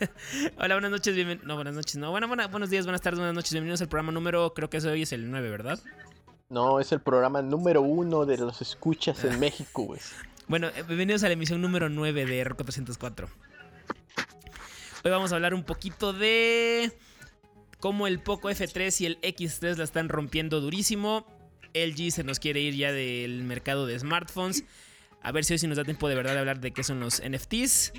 Hola, 0.58 0.74
buenas 0.76 0.90
noches, 0.90 1.14
bienvenidos. 1.14 1.46
No, 1.46 1.56
buenas 1.56 1.74
noches, 1.74 1.96
no. 1.96 2.10
Bueno, 2.10 2.28
buenos 2.28 2.70
días, 2.70 2.84
buenas 2.84 3.00
tardes, 3.00 3.18
buenas 3.18 3.34
noches. 3.34 3.52
Bienvenidos 3.52 3.80
al 3.80 3.88
programa 3.88 4.12
número, 4.12 4.54
creo 4.54 4.70
que 4.70 4.78
hoy 4.78 5.02
es 5.02 5.12
el 5.12 5.30
9, 5.30 5.50
¿verdad? 5.50 5.78
No, 6.48 6.80
es 6.80 6.92
el 6.92 7.00
programa 7.00 7.42
número 7.42 7.82
uno 7.82 8.24
de 8.24 8.38
los 8.38 8.62
escuchas 8.62 9.24
en 9.24 9.38
México, 9.38 9.84
güey. 9.84 10.00
Bueno, 10.48 10.66
eh, 10.66 10.82
bienvenidos 10.82 11.22
a 11.22 11.28
la 11.28 11.34
emisión 11.34 11.62
número 11.62 11.88
9 11.88 12.26
de 12.26 12.44
R404. 12.44 13.28
Hoy 15.04 15.10
vamos 15.12 15.30
a 15.30 15.36
hablar 15.36 15.54
un 15.54 15.62
poquito 15.62 16.12
de 16.12 16.90
cómo 17.78 18.08
el 18.08 18.18
Poco 18.18 18.50
F3 18.50 19.00
y 19.00 19.06
el 19.06 19.20
X3 19.20 19.76
la 19.76 19.84
están 19.84 20.08
rompiendo 20.08 20.60
durísimo. 20.60 21.24
LG 21.72 22.10
se 22.10 22.24
nos 22.24 22.40
quiere 22.40 22.58
ir 22.58 22.74
ya 22.74 22.90
del 22.90 23.44
mercado 23.44 23.86
de 23.86 23.96
smartphones. 23.96 24.64
A 25.22 25.30
ver 25.30 25.44
si 25.44 25.52
hoy 25.52 25.60
sí 25.60 25.68
nos 25.68 25.76
da 25.76 25.84
tiempo 25.84 26.08
de 26.08 26.16
verdad 26.16 26.32
de 26.32 26.40
hablar 26.40 26.58
de 26.58 26.72
qué 26.72 26.82
son 26.82 26.98
los 26.98 27.22
NFTs. 27.22 27.92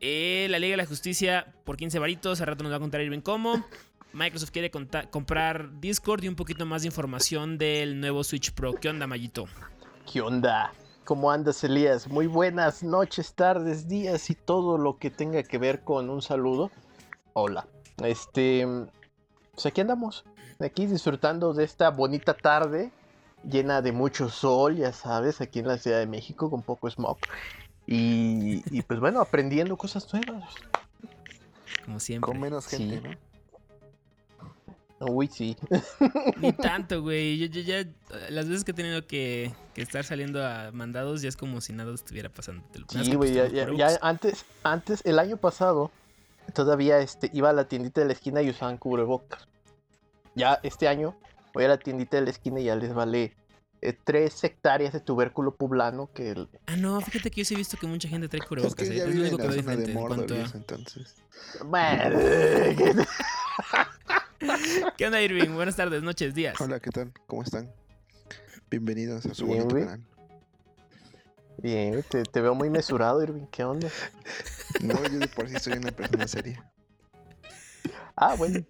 Eh, 0.00 0.46
la 0.50 0.58
Liga 0.58 0.72
de 0.72 0.76
la 0.78 0.86
Justicia 0.86 1.52
por 1.64 1.76
15 1.76 1.98
varitos. 1.98 2.40
A 2.40 2.44
rato 2.44 2.62
nos 2.62 2.72
va 2.72 2.76
a 2.76 2.80
contar 2.80 3.00
Irving 3.00 3.20
cómo. 3.20 3.64
Microsoft 4.12 4.50
quiere 4.50 4.70
comprar 4.70 5.80
Discord 5.80 6.24
y 6.24 6.28
un 6.28 6.36
poquito 6.36 6.64
más 6.66 6.82
de 6.82 6.88
información 6.88 7.58
del 7.58 8.00
nuevo 8.00 8.24
Switch 8.24 8.52
Pro. 8.52 8.74
¿Qué 8.74 8.88
onda, 8.88 9.06
Mayito? 9.06 9.46
¿Qué 10.10 10.20
onda? 10.20 10.72
¿Cómo 11.04 11.30
andas, 11.30 11.62
Elías? 11.64 12.08
Muy 12.08 12.26
buenas 12.26 12.82
noches, 12.82 13.34
tardes, 13.34 13.88
días 13.88 14.30
y 14.30 14.34
todo 14.34 14.78
lo 14.78 14.98
que 14.98 15.10
tenga 15.10 15.42
que 15.42 15.58
ver 15.58 15.82
con 15.82 16.10
un 16.10 16.22
saludo. 16.22 16.70
Hola. 17.34 17.66
Este. 18.02 18.66
Pues 19.52 19.66
aquí 19.66 19.80
andamos. 19.80 20.24
Aquí 20.60 20.86
disfrutando 20.86 21.52
de 21.52 21.64
esta 21.64 21.90
bonita 21.90 22.34
tarde 22.34 22.90
llena 23.44 23.82
de 23.82 23.92
mucho 23.92 24.28
sol, 24.28 24.76
ya 24.76 24.92
sabes, 24.92 25.40
aquí 25.40 25.60
en 25.60 25.68
la 25.68 25.78
Ciudad 25.78 25.98
de 25.98 26.06
México 26.06 26.50
con 26.50 26.62
poco 26.62 26.90
smog. 26.90 27.18
Y, 27.90 28.62
y 28.70 28.82
pues 28.82 29.00
bueno, 29.00 29.18
aprendiendo 29.22 29.74
cosas 29.78 30.12
nuevas. 30.12 30.54
Como 31.86 31.98
siempre. 31.98 32.30
Con 32.30 32.38
menos 32.38 32.66
gente, 32.66 33.00
¿no? 33.00 33.16
Uy, 35.00 35.26
sí. 35.28 35.56
Ni 36.36 36.52
tanto, 36.52 37.00
güey. 37.00 37.38
Yo, 37.48 37.62
ya, 37.62 37.86
las 38.28 38.46
veces 38.46 38.64
que 38.64 38.72
he 38.72 38.74
tenido 38.74 39.06
que, 39.06 39.54
estar 39.74 40.04
saliendo 40.04 40.44
a 40.44 40.70
mandados, 40.70 41.22
ya 41.22 41.30
es 41.30 41.36
como 41.38 41.62
si 41.62 41.72
nada 41.72 41.94
estuviera 41.94 42.28
pasando. 42.28 42.62
Sí, 42.88 43.14
güey, 43.14 43.32
ya, 43.32 43.48
ya, 43.48 43.98
antes, 44.02 44.44
antes, 44.64 45.00
el 45.06 45.18
año 45.18 45.38
pasado, 45.38 45.90
todavía 46.52 46.98
este, 46.98 47.30
iba 47.32 47.48
a 47.48 47.54
la 47.54 47.68
tiendita 47.68 48.02
de 48.02 48.08
la 48.08 48.12
esquina 48.12 48.42
y 48.42 48.50
usaban 48.50 48.76
cubrebocas. 48.76 49.48
Ya 50.34 50.60
este 50.62 50.88
año 50.88 51.16
voy 51.54 51.64
a 51.64 51.68
la 51.68 51.78
tiendita 51.78 52.18
de 52.18 52.24
la 52.24 52.30
esquina 52.30 52.60
y 52.60 52.64
ya 52.64 52.76
les 52.76 52.92
vale 52.92 53.34
eh, 53.80 53.96
tres 54.04 54.42
hectáreas 54.42 54.92
de 54.92 55.00
tubérculo 55.00 55.54
poblano 55.54 56.10
que... 56.12 56.48
Ah, 56.66 56.76
no, 56.76 57.00
fíjate 57.00 57.30
que 57.30 57.42
yo 57.42 57.44
sí 57.44 57.54
he 57.54 57.56
visto 57.56 57.76
que 57.76 57.86
mucha 57.86 58.08
gente 58.08 58.28
trae 58.28 58.46
cubrebocas. 58.46 58.82
Es, 58.82 58.90
que 58.90 58.96
¿eh? 58.96 59.08
es 59.08 59.14
lo 59.14 59.20
único 59.20 59.36
que 59.36 59.46
veo 59.46 59.56
diferente 59.56 59.92
en 59.92 60.32
a... 60.32 60.50
entonces. 60.54 61.14
Bueno... 61.64 62.18
¿Qué 64.96 65.06
onda, 65.06 65.20
Irving? 65.20 65.50
Buenas 65.50 65.76
tardes, 65.76 66.02
noches, 66.02 66.34
días. 66.34 66.60
Hola, 66.60 66.80
¿qué 66.80 66.90
tal? 66.90 67.12
¿Cómo 67.26 67.42
están? 67.42 67.70
Bienvenidos 68.70 69.26
a 69.26 69.34
su 69.34 69.46
Bien, 69.46 69.66
bonito 69.66 69.86
canal. 69.86 70.06
Bien, 71.58 72.04
te, 72.08 72.22
te, 72.22 72.40
veo 72.40 72.54
muy 72.54 72.70
mesurado, 72.70 73.22
Irving. 73.22 73.46
¿Qué 73.50 73.64
onda? 73.64 73.88
No, 74.80 74.94
yo 75.08 75.18
de 75.18 75.28
por 75.28 75.48
sí 75.48 75.56
soy 75.58 75.74
una 75.74 75.90
persona 75.90 76.28
seria. 76.28 76.64
Ah, 78.14 78.34
bueno. 78.36 78.64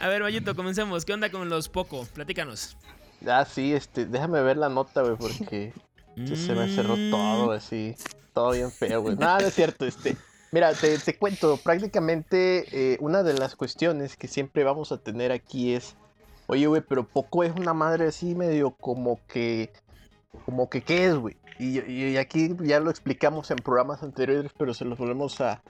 A 0.00 0.08
ver, 0.08 0.22
Mayito, 0.22 0.54
comencemos. 0.54 1.04
¿Qué 1.04 1.12
onda 1.12 1.30
con 1.30 1.48
los 1.48 1.68
Poco? 1.68 2.06
Platícanos. 2.12 2.76
Ah, 3.26 3.44
sí, 3.44 3.72
este, 3.72 4.06
déjame 4.06 4.42
ver 4.42 4.56
la 4.56 4.68
nota, 4.68 5.02
güey, 5.02 5.16
porque 5.16 5.72
se 6.16 6.54
me 6.54 6.68
cerró 6.68 6.94
todo 7.10 7.48
mm. 7.48 7.50
así. 7.50 7.96
Todo 8.32 8.52
bien 8.52 8.70
feo, 8.70 9.02
güey. 9.02 9.16
Nada, 9.16 9.46
es 9.46 9.54
cierto, 9.54 9.84
este. 9.84 10.16
Mira, 10.52 10.74
te, 10.74 10.98
te 10.98 11.16
cuento, 11.16 11.56
prácticamente 11.56 12.66
eh, 12.72 12.98
una 13.00 13.22
de 13.22 13.34
las 13.34 13.56
cuestiones 13.56 14.16
que 14.16 14.28
siempre 14.28 14.64
vamos 14.64 14.92
a 14.92 14.98
tener 14.98 15.32
aquí 15.32 15.74
es, 15.74 15.96
oye, 16.46 16.66
güey, 16.66 16.82
pero 16.82 17.06
poco 17.06 17.42
es 17.42 17.52
una 17.56 17.72
madre 17.72 18.08
así 18.08 18.34
medio 18.34 18.72
como 18.72 19.18
que, 19.28 19.72
como 20.44 20.68
que, 20.68 20.82
¿qué 20.82 21.06
es, 21.06 21.14
güey? 21.14 21.36
Y, 21.58 22.16
aquí 22.16 22.54
ya 22.60 22.80
lo 22.80 22.90
explicamos 22.90 23.50
en 23.50 23.58
programas 23.58 24.02
anteriores, 24.02 24.50
pero 24.58 24.74
se 24.74 24.84
los 24.84 24.98
volvemos 24.98 25.40
a, 25.40 25.62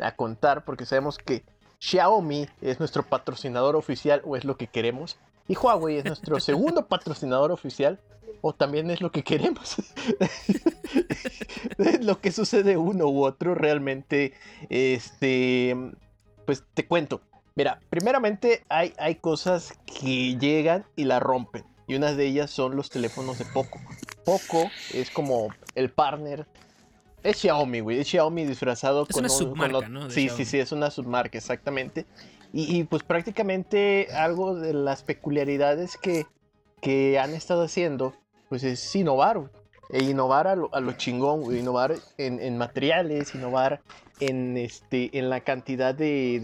a 0.00 0.16
contar 0.16 0.64
porque 0.64 0.86
sabemos 0.86 1.18
que 1.18 1.44
Xiaomi 1.78 2.48
es 2.62 2.78
nuestro 2.78 3.02
patrocinador 3.02 3.76
oficial 3.76 4.22
o 4.24 4.36
es 4.36 4.44
lo 4.44 4.56
que 4.56 4.66
queremos. 4.66 5.18
Y 5.48 5.56
Huawei 5.56 5.98
es 5.98 6.04
nuestro 6.04 6.40
segundo 6.40 6.86
patrocinador 6.86 7.52
oficial 7.52 8.00
o 8.40 8.54
también 8.54 8.90
es 8.90 9.00
lo 9.00 9.10
que 9.10 9.22
queremos. 9.22 9.76
lo 12.00 12.20
que 12.20 12.30
sucede 12.30 12.76
uno 12.76 13.06
u 13.06 13.24
otro 13.24 13.54
realmente, 13.54 14.34
este, 14.68 15.76
pues 16.44 16.62
te 16.74 16.86
cuento. 16.86 17.22
Mira, 17.54 17.80
primeramente 17.88 18.64
hay, 18.68 18.92
hay 18.98 19.16
cosas 19.16 19.78
que 19.86 20.36
llegan 20.36 20.84
y 20.96 21.04
la 21.04 21.20
rompen. 21.20 21.64
Y 21.86 21.94
una 21.94 22.12
de 22.12 22.26
ellas 22.26 22.50
son 22.50 22.76
los 22.76 22.90
teléfonos 22.90 23.38
de 23.38 23.44
Poco. 23.46 23.80
Poco 24.24 24.70
es 24.92 25.10
como 25.10 25.48
el 25.74 25.90
partner. 25.90 26.46
Es 27.22 27.38
Xiaomi, 27.38 27.80
güey. 27.80 28.00
Es 28.00 28.08
Xiaomi 28.08 28.44
disfrazado 28.44 29.06
con 29.06 29.20
una 29.20 29.28
submarca, 29.28 29.88
¿no? 29.88 30.10
sí, 30.10 30.28
sí, 30.28 30.44
sí, 30.44 30.58
es 30.58 30.72
una 30.72 30.90
submarca, 30.90 31.38
exactamente. 31.38 32.06
Y, 32.56 32.84
pues 32.84 33.02
prácticamente 33.02 34.06
algo 34.12 34.54
de 34.54 34.72
las 34.72 35.02
peculiaridades 35.02 35.96
que, 35.96 36.24
que 36.80 37.18
han 37.18 37.34
estado 37.34 37.64
haciendo 37.64 38.14
pues 38.48 38.62
es 38.62 38.94
innovar, 38.94 39.50
e 39.90 40.04
innovar 40.04 40.46
a 40.46 40.54
lo, 40.54 40.92
chingón, 40.92 41.56
innovar 41.56 41.96
en, 42.16 42.56
materiales, 42.56 43.34
innovar 43.34 43.82
en, 44.20 44.56
este, 44.56 45.18
en 45.18 45.30
la 45.30 45.40
cantidad 45.40 45.96
de, 45.96 46.38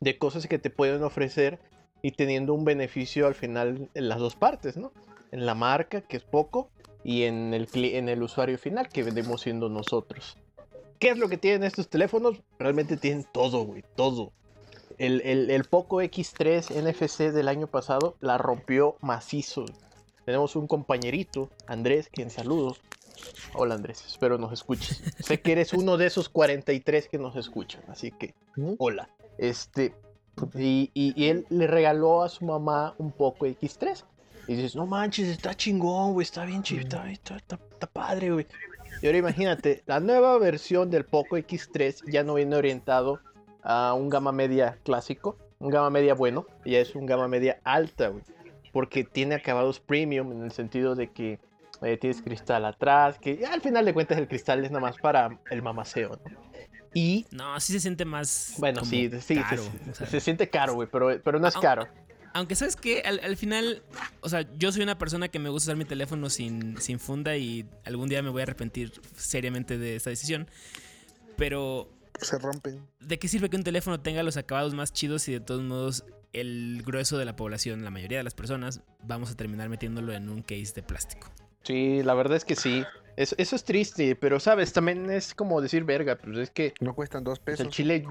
de, 0.00 0.18
cosas 0.18 0.46
que 0.46 0.58
te 0.58 0.70
pueden 0.70 1.02
ofrecer 1.02 1.58
y 2.00 2.12
teniendo 2.12 2.54
un 2.54 2.64
beneficio 2.64 3.26
al 3.26 3.34
final 3.34 3.90
en 3.92 4.08
las 4.08 4.18
dos 4.18 4.34
partes, 4.34 4.78
¿no? 4.78 4.92
En 5.30 5.44
la 5.44 5.54
marca, 5.54 6.00
que 6.00 6.16
es 6.16 6.24
poco, 6.24 6.70
y 7.02 7.24
en 7.24 7.52
el, 7.52 7.68
en 7.74 8.08
el 8.08 8.22
usuario 8.22 8.56
final, 8.56 8.88
que 8.88 9.02
vendemos 9.02 9.42
siendo 9.42 9.68
nosotros. 9.68 10.38
¿Qué 10.98 11.10
es 11.10 11.18
lo 11.18 11.28
que 11.28 11.36
tienen 11.36 11.64
estos 11.64 11.90
teléfonos? 11.90 12.40
Realmente 12.58 12.96
tienen 12.96 13.26
todo, 13.30 13.66
güey, 13.66 13.84
todo. 13.94 14.32
El, 14.98 15.20
el, 15.22 15.50
el, 15.50 15.64
Poco 15.64 16.02
X3 16.02 16.70
NFC 16.70 17.32
del 17.32 17.48
año 17.48 17.66
pasado 17.66 18.16
la 18.20 18.38
rompió 18.38 18.96
macizo. 19.00 19.64
Tenemos 20.24 20.56
un 20.56 20.66
compañerito, 20.66 21.50
Andrés, 21.66 22.08
quien 22.12 22.30
saludos. 22.30 22.80
Hola 23.54 23.74
Andrés, 23.74 24.04
espero 24.06 24.38
nos 24.38 24.52
escuches. 24.52 25.02
sé 25.18 25.40
que 25.40 25.52
eres 25.52 25.72
uno 25.72 25.96
de 25.96 26.06
esos 26.06 26.28
43 26.28 27.08
que 27.08 27.18
nos 27.18 27.36
escuchan, 27.36 27.82
así 27.88 28.10
que 28.10 28.34
hola. 28.78 29.08
Este, 29.38 29.94
y, 30.54 31.12
él 31.28 31.46
le 31.48 31.66
regaló 31.66 32.22
a 32.22 32.28
su 32.28 32.44
mamá 32.44 32.94
un 32.98 33.12
poco 33.12 33.46
X3. 33.46 34.04
Y 34.46 34.56
dices, 34.56 34.76
no 34.76 34.86
manches, 34.86 35.28
está 35.28 35.54
chingón, 35.54 36.12
güey, 36.12 36.24
está 36.24 36.44
bien 36.44 36.62
chido, 36.62 36.82
está, 36.82 37.36
está, 37.36 37.58
padre, 37.92 38.30
güey. 38.30 38.46
Y 39.00 39.06
ahora 39.06 39.18
imagínate, 39.18 39.82
la 39.86 40.00
nueva 40.00 40.38
versión 40.38 40.90
del 40.90 41.04
Poco 41.04 41.36
X3 41.36 42.10
ya 42.10 42.22
no 42.24 42.34
viene 42.34 42.54
orientado 42.56 43.20
a 43.64 43.94
un 43.94 44.08
gama 44.08 44.30
media 44.30 44.78
clásico, 44.84 45.36
un 45.58 45.70
gama 45.70 45.90
media 45.90 46.14
bueno, 46.14 46.46
ya 46.64 46.78
es 46.78 46.94
un 46.94 47.06
gama 47.06 47.26
media 47.26 47.58
alta, 47.64 48.08
güey 48.08 48.22
porque 48.74 49.04
tiene 49.04 49.36
acabados 49.36 49.78
premium 49.78 50.32
en 50.32 50.42
el 50.42 50.50
sentido 50.50 50.96
de 50.96 51.12
que 51.12 51.38
eh, 51.80 51.96
tienes 51.96 52.20
cristal 52.20 52.64
atrás, 52.64 53.20
que 53.20 53.46
al 53.46 53.60
final 53.60 53.84
de 53.84 53.94
cuentas 53.94 54.18
el 54.18 54.26
cristal 54.26 54.64
es 54.64 54.72
nada 54.72 54.80
más 54.80 54.96
para 54.96 55.38
el 55.48 55.62
mamaceo, 55.62 56.20
¿no? 56.24 56.44
Y... 56.92 57.24
No, 57.30 57.58
sí 57.60 57.72
se 57.72 57.78
siente 57.78 58.04
más... 58.04 58.54
Bueno, 58.58 58.84
sí, 58.84 59.08
sí, 59.20 59.40
se, 59.92 60.20
siente 60.20 60.50
caro, 60.50 60.74
güey, 60.74 60.88
pero, 60.90 61.20
pero 61.22 61.38
no 61.38 61.46
es 61.46 61.56
caro. 61.56 61.86
Aunque 62.32 62.56
sabes 62.56 62.74
que 62.74 63.02
al, 63.02 63.36
final, 63.36 63.84
o 64.22 64.28
sea, 64.28 64.44
yo 64.58 64.72
soy 64.72 64.82
una 64.82 64.98
persona 64.98 65.28
que 65.28 65.38
me 65.38 65.50
gusta 65.50 65.70
usar 65.70 65.76
mi 65.76 65.84
teléfono 65.84 66.28
sin, 66.28 66.80
sin 66.80 66.98
funda 66.98 67.36
y 67.36 67.64
algún 67.84 68.08
día 68.08 68.22
me 68.22 68.30
voy 68.30 68.40
a 68.40 68.42
arrepentir 68.42 68.92
seriamente 69.14 69.78
de 69.78 69.94
esta 69.94 70.10
decisión. 70.10 70.48
Pero 71.36 71.88
se 72.20 72.38
rompen. 72.38 72.86
¿De 73.00 73.18
qué 73.18 73.28
sirve 73.28 73.50
que 73.50 73.56
un 73.56 73.64
teléfono 73.64 74.00
tenga 74.00 74.22
los 74.22 74.36
acabados 74.36 74.74
más 74.74 74.92
chidos 74.92 75.28
y 75.28 75.32
de 75.32 75.40
todos 75.40 75.62
modos 75.62 76.04
el 76.32 76.82
grueso 76.84 77.16
de 77.16 77.24
la 77.24 77.36
población, 77.36 77.84
la 77.84 77.90
mayoría 77.90 78.18
de 78.18 78.24
las 78.24 78.34
personas, 78.34 78.82
vamos 79.02 79.30
a 79.30 79.36
terminar 79.36 79.68
metiéndolo 79.68 80.12
en 80.12 80.28
un 80.28 80.42
case 80.42 80.72
de 80.74 80.82
plástico. 80.82 81.28
Sí, 81.62 82.02
la 82.02 82.14
verdad 82.14 82.36
es 82.36 82.44
que 82.44 82.56
sí. 82.56 82.84
Eso, 83.16 83.36
es 83.38 83.64
triste, 83.64 84.16
pero 84.16 84.40
sabes, 84.40 84.72
también 84.72 85.08
es 85.08 85.34
como 85.34 85.60
decir 85.60 85.84
verga, 85.84 86.16
pues 86.16 86.36
es 86.36 86.50
que... 86.50 86.74
No 86.80 86.94
cuestan 86.94 87.22
dos 87.22 87.38
pesos. 87.38 87.66
El 87.66 87.72
chile... 87.72 88.04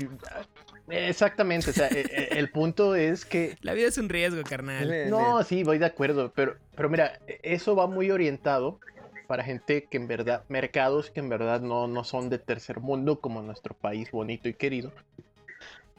Exactamente, 0.89 1.69
o 1.69 1.73
sea, 1.73 1.87
e, 1.87 2.01
e, 2.01 2.39
el, 2.39 2.49
punto 2.49 2.95
es 2.95 3.25
que... 3.25 3.57
La 3.61 3.73
vida 3.73 3.87
es 3.87 3.97
un 3.97 4.09
riesgo, 4.09 4.41
carnal. 4.43 5.09
No, 5.09 5.43
sí, 5.43 5.63
voy 5.63 5.77
de 5.77 5.85
acuerdo, 5.85 6.31
pero, 6.33 6.55
pero 6.75 6.89
mira, 6.89 7.19
eso 7.41 7.75
va 7.75 7.87
muy 7.87 8.11
orientado 8.11 8.79
para 9.27 9.43
gente 9.43 9.85
que 9.85 9.97
en 9.97 10.07
verdad, 10.07 10.43
mercados 10.49 11.09
que 11.11 11.19
en 11.19 11.29
verdad 11.29 11.61
no, 11.61 11.87
no 11.87 12.03
son 12.03 12.29
de 12.29 12.39
tercer 12.39 12.79
mundo 12.79 13.19
como 13.19 13.41
nuestro 13.41 13.73
país 13.73 14.11
bonito 14.11 14.47
y 14.49 14.53
querido, 14.53 14.91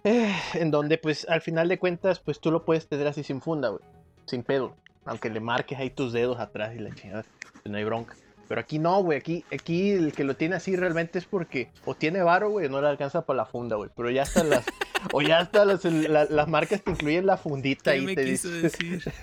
eh, 0.04 0.34
en 0.54 0.70
donde, 0.70 0.98
pues, 0.98 1.26
al 1.28 1.40
final 1.40 1.68
de 1.68 1.78
cuentas, 1.78 2.20
pues 2.20 2.38
tú 2.40 2.50
lo 2.50 2.64
puedes 2.64 2.86
tener 2.86 3.06
así 3.06 3.22
sin 3.24 3.40
funda, 3.40 3.68
güey. 3.70 3.82
Sin 4.26 4.42
pedo. 4.42 4.74
Aunque 5.06 5.30
le 5.30 5.40
marques 5.40 5.78
ahí 5.78 5.90
tus 5.90 6.12
dedos 6.12 6.38
atrás 6.38 6.74
y 6.74 6.78
la 6.78 6.94
chingada. 6.94 7.24
Pues, 7.52 7.66
no 7.66 7.76
hay 7.78 7.84
bronca. 7.84 8.14
Pero 8.46 8.60
aquí 8.60 8.78
no, 8.78 9.02
güey. 9.02 9.18
Aquí, 9.18 9.44
aquí 9.50 9.92
el 9.92 10.12
que 10.12 10.24
lo 10.24 10.36
tiene 10.36 10.56
así 10.56 10.76
realmente 10.76 11.18
es 11.18 11.24
porque 11.24 11.70
o 11.86 11.94
tiene 11.94 12.22
varo, 12.22 12.50
güey, 12.50 12.66
o 12.66 12.68
no 12.68 12.82
le 12.82 12.88
alcanza 12.88 13.24
para 13.24 13.38
la 13.38 13.46
funda, 13.46 13.76
güey. 13.76 13.88
Pero 13.96 14.10
ya 14.10 14.22
están 14.24 14.50
las. 14.50 14.66
o 15.14 15.22
ya 15.22 15.40
están 15.40 15.68
las, 15.68 15.82
la- 15.84 16.26
las 16.26 16.48
marcas 16.48 16.82
que 16.82 16.90
incluyen 16.90 17.24
la 17.24 17.38
fundita 17.38 17.92
¿Qué 17.92 17.98
ahí. 17.98 18.04
me 18.04 18.14
te 18.14 18.24
quiso 18.26 18.50
dice. 18.50 18.62
decir? 18.62 19.02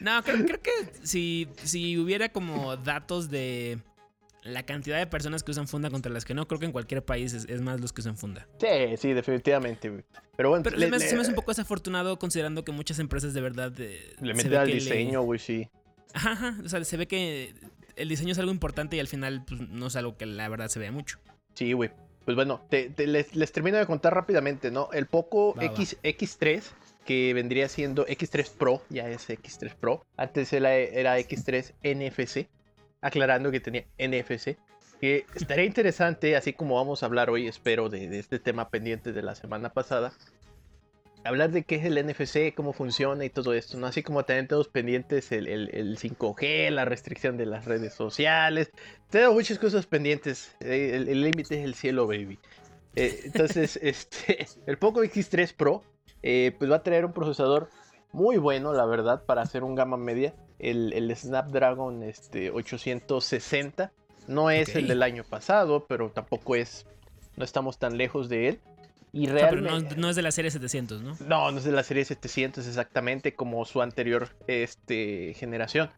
No, 0.00 0.22
creo, 0.22 0.44
creo 0.44 0.60
que 0.62 0.70
si, 1.02 1.48
si 1.64 1.98
hubiera 1.98 2.28
como 2.30 2.76
datos 2.76 3.30
de 3.30 3.78
la 4.42 4.62
cantidad 4.64 4.98
de 4.98 5.06
personas 5.06 5.42
que 5.42 5.50
usan 5.50 5.68
funda 5.68 5.90
contra 5.90 6.12
las 6.12 6.24
que 6.24 6.32
no, 6.34 6.46
creo 6.48 6.58
que 6.60 6.66
en 6.66 6.72
cualquier 6.72 7.04
país 7.04 7.32
es, 7.34 7.44
es 7.48 7.60
más 7.60 7.80
los 7.80 7.92
que 7.92 8.00
usan 8.00 8.16
funda. 8.16 8.46
Sí, 8.60 8.96
sí, 8.96 9.12
definitivamente. 9.12 10.04
Pero 10.36 10.50
bueno, 10.50 10.62
Pero 10.62 10.76
le, 10.76 10.86
se, 10.86 10.90
me, 10.90 10.96
hace- 10.96 11.04
le- 11.04 11.10
se 11.10 11.16
me 11.16 11.20
hace 11.22 11.30
un 11.30 11.34
poco 11.36 11.50
desafortunado 11.50 12.18
considerando 12.18 12.64
que 12.64 12.72
muchas 12.72 12.98
empresas 12.98 13.34
de 13.34 13.40
verdad... 13.40 13.72
eh, 13.78 14.14
le 14.20 14.34
meten 14.34 14.54
al 14.54 14.70
diseño, 14.70 15.22
güey, 15.22 15.38
sí. 15.38 15.68
Ajá, 16.14 16.32
ajá, 16.32 16.54
o 16.64 16.68
sea, 16.68 16.82
se 16.84 16.96
ve 16.96 17.06
que 17.06 17.54
el 17.96 18.08
diseño 18.08 18.32
es 18.32 18.38
algo 18.38 18.52
importante 18.52 18.96
y 18.96 19.00
al 19.00 19.08
final 19.08 19.44
pues, 19.46 19.60
no 19.60 19.88
es 19.88 19.96
algo 19.96 20.16
que 20.16 20.24
la 20.26 20.48
verdad 20.48 20.68
se 20.68 20.78
vea 20.78 20.92
mucho. 20.92 21.18
Sí, 21.54 21.72
güey. 21.72 21.90
Pues 22.24 22.34
bueno, 22.36 22.62
te- 22.70 22.90
te- 22.90 23.06
les, 23.06 23.34
les 23.34 23.52
termino 23.52 23.76
de 23.78 23.86
contar 23.86 24.14
rápidamente, 24.14 24.70
¿no? 24.70 24.90
El 24.92 25.06
Poco 25.06 25.54
Va, 25.54 25.62
va. 25.64 25.66
X, 25.72 25.96
X3, 26.02 26.62
que 27.08 27.32
vendría 27.32 27.70
siendo 27.70 28.04
X3 28.06 28.50
Pro, 28.58 28.82
ya 28.90 29.08
es 29.08 29.30
X3 29.30 29.74
Pro. 29.74 30.04
Antes 30.18 30.52
era, 30.52 30.74
era 30.76 31.18
X3 31.18 31.72
NFC, 31.82 32.48
aclarando 33.00 33.50
que 33.50 33.60
tenía 33.60 33.86
NFC. 33.98 34.58
Que 35.00 35.24
estaría 35.34 35.64
interesante, 35.64 36.36
así 36.36 36.52
como 36.52 36.74
vamos 36.74 37.02
a 37.02 37.06
hablar 37.06 37.30
hoy, 37.30 37.46
espero, 37.48 37.88
de, 37.88 38.18
este 38.18 38.38
tema 38.38 38.68
pendiente 38.68 39.14
de 39.14 39.22
la 39.22 39.34
semana 39.34 39.72
pasada. 39.72 40.12
Hablar 41.24 41.50
de 41.50 41.62
qué 41.64 41.76
es 41.76 41.84
el 41.86 41.96
NFC, 42.06 42.54
cómo 42.54 42.74
funciona 42.74 43.24
y 43.24 43.30
todo 43.30 43.54
esto, 43.54 43.78
¿no? 43.78 43.86
Así 43.86 44.02
como 44.02 44.26
también 44.26 44.46
todos 44.46 44.68
pendientes 44.68 45.32
el, 45.32 45.48
el- 45.48 45.70
el 45.74 45.96
5G, 45.98 46.68
la 46.70 46.84
restricción 46.84 47.38
de 47.38 47.46
las 47.46 47.64
redes 47.64 47.94
sociales, 47.94 48.70
tengo 49.08 49.32
muchas 49.32 49.58
cosas 49.58 49.86
pendientes. 49.86 50.54
eh, 50.60 50.90
El 50.94 51.08
el 51.08 51.22
límite 51.22 51.58
es 51.58 51.64
el 51.64 51.74
cielo, 51.74 52.06
baby. 52.06 52.38
Eh, 52.96 53.20
entonces, 53.24 53.76
este, 53.82 54.46
el 54.66 54.76
Poco 54.76 55.02
X3 55.02 55.54
Pro, 55.54 55.82
eh, 56.22 56.54
pues 56.58 56.70
va 56.70 56.76
a 56.76 56.82
traer 56.82 57.04
un 57.04 57.12
procesador 57.12 57.70
muy 58.12 58.36
bueno, 58.38 58.72
la 58.72 58.86
verdad, 58.86 59.24
para 59.24 59.42
hacer 59.42 59.64
un 59.64 59.74
gama 59.74 59.96
media. 59.96 60.34
El, 60.58 60.92
el 60.92 61.14
Snapdragon 61.14 62.02
este, 62.02 62.50
860. 62.50 63.92
No 64.26 64.50
es 64.50 64.74
el 64.74 64.88
del 64.88 65.02
año 65.02 65.24
pasado, 65.24 65.86
pero 65.86 66.10
tampoco 66.10 66.54
es. 66.54 66.86
No 67.36 67.44
estamos 67.44 67.78
tan 67.78 67.96
lejos 67.96 68.28
de 68.28 68.48
él. 68.48 68.60
Y 69.12 69.26
O 69.28 69.32
sea, 69.32 69.48
pero 69.48 69.62
realmente. 69.62 69.94
no, 69.94 70.02
no 70.02 70.10
es 70.10 70.16
de 70.16 70.22
la 70.22 70.30
serie 70.30 70.50
700, 70.50 71.02
¿no? 71.02 71.16
No, 71.26 71.50
no 71.50 71.58
es 71.58 71.64
de 71.64 71.72
la 71.72 71.82
serie 71.82 72.04
700 72.04 72.66
exactamente 72.66 73.34
como 73.34 73.64
su 73.64 73.80
anterior 73.80 74.28
este, 74.46 75.34
generación. 75.34 75.90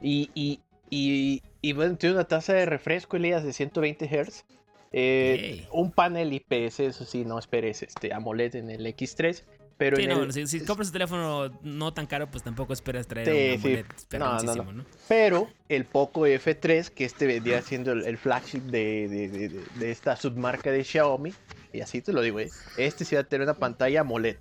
Y, 0.00 0.30
y, 0.34 0.60
y, 0.90 1.42
y, 1.60 1.72
bueno, 1.72 1.96
tiene 1.96 2.14
una 2.16 2.24
tasa 2.24 2.52
de 2.52 2.66
refresco, 2.66 3.16
Elías, 3.16 3.42
de 3.42 3.52
120 3.52 4.06
Hz. 4.06 4.44
Eh, 4.92 5.66
un 5.72 5.90
panel 5.90 6.32
IPS, 6.34 6.80
eso 6.80 7.04
sí, 7.04 7.24
no 7.24 7.38
esperes 7.38 7.82
este 7.82 8.12
AMOLED 8.12 8.56
en 8.56 8.70
el 8.70 8.86
X3. 8.86 9.42
Pero 9.78 9.96
Sí, 9.96 10.02
en 10.04 10.08
no, 10.10 10.12
el, 10.14 10.18
bueno, 10.20 10.32
si, 10.32 10.46
si 10.46 10.60
compras 10.64 10.88
un 10.88 10.92
teléfono 10.92 11.58
no 11.62 11.92
tan 11.94 12.06
caro, 12.06 12.30
pues 12.30 12.44
tampoco 12.44 12.72
esperas 12.72 13.06
traer 13.06 13.28
Sí, 13.28 13.32
un 13.34 13.38
sí. 13.38 13.52
AMOLED 13.68 13.86
No, 13.86 13.94
no, 13.98 14.08
perroncísimo, 14.08 14.72
¿no? 14.72 14.84
pero 15.08 15.48
el 15.68 15.84
Poco 15.86 16.26
F3, 16.26 16.90
que 16.90 17.04
este 17.04 17.26
vendría 17.26 17.62
siendo 17.62 17.92
el, 17.92 18.04
el 18.04 18.16
flagship 18.18 18.60
de, 18.62 19.08
de- 19.08 19.28
de- 19.28 19.48
de- 19.48 19.64
de 19.78 19.90
esta 19.90 20.14
submarca 20.16 20.70
de 20.70 20.84
Xiaomi, 20.84 21.34
y 21.72 21.80
así 21.80 22.00
te 22.02 22.12
lo 22.12 22.20
digo, 22.22 22.38
eh, 22.40 22.50
este 22.76 23.04
sí 23.04 23.14
va 23.14 23.22
a 23.22 23.24
tener 23.24 23.44
una 23.46 23.54
pantalla 23.58 24.00
AMOLED. 24.02 24.36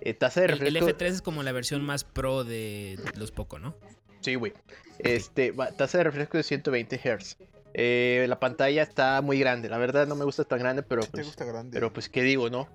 Eh, 0.00 0.12
tasa 0.14 0.40
de 0.40 0.46
El, 0.46 0.52
el 0.52 0.58
refresco. 0.74 0.90
F3 0.98 1.06
es 1.06 1.22
como 1.22 1.42
la 1.42 1.52
versión 1.52 1.82
más 1.82 2.04
pro 2.04 2.44
de 2.44 2.98
los 3.16 3.30
Poco, 3.30 3.58
¿no? 3.58 3.74
Sí, 4.20 4.34
güey. 4.34 4.52
Este, 4.98 5.54
tasa 5.78 5.98
de 5.98 6.04
refresco 6.04 6.36
de 6.36 6.42
120 6.42 6.98
Hz. 6.98 7.36
Eh, 7.74 8.26
la 8.28 8.38
pantalla 8.38 8.82
está 8.82 9.20
muy 9.22 9.38
grande. 9.38 9.68
La 9.68 9.78
verdad 9.78 10.06
no 10.06 10.14
me 10.14 10.24
gusta 10.24 10.44
tan 10.44 10.58
grande, 10.60 10.82
pero 10.82 11.02
¿Te 11.02 11.10
pues, 11.10 11.26
gusta 11.26 11.44
grande? 11.44 11.70
pero 11.72 11.92
pues, 11.92 12.08
¿qué 12.08 12.22
digo, 12.22 12.50
no? 12.50 12.68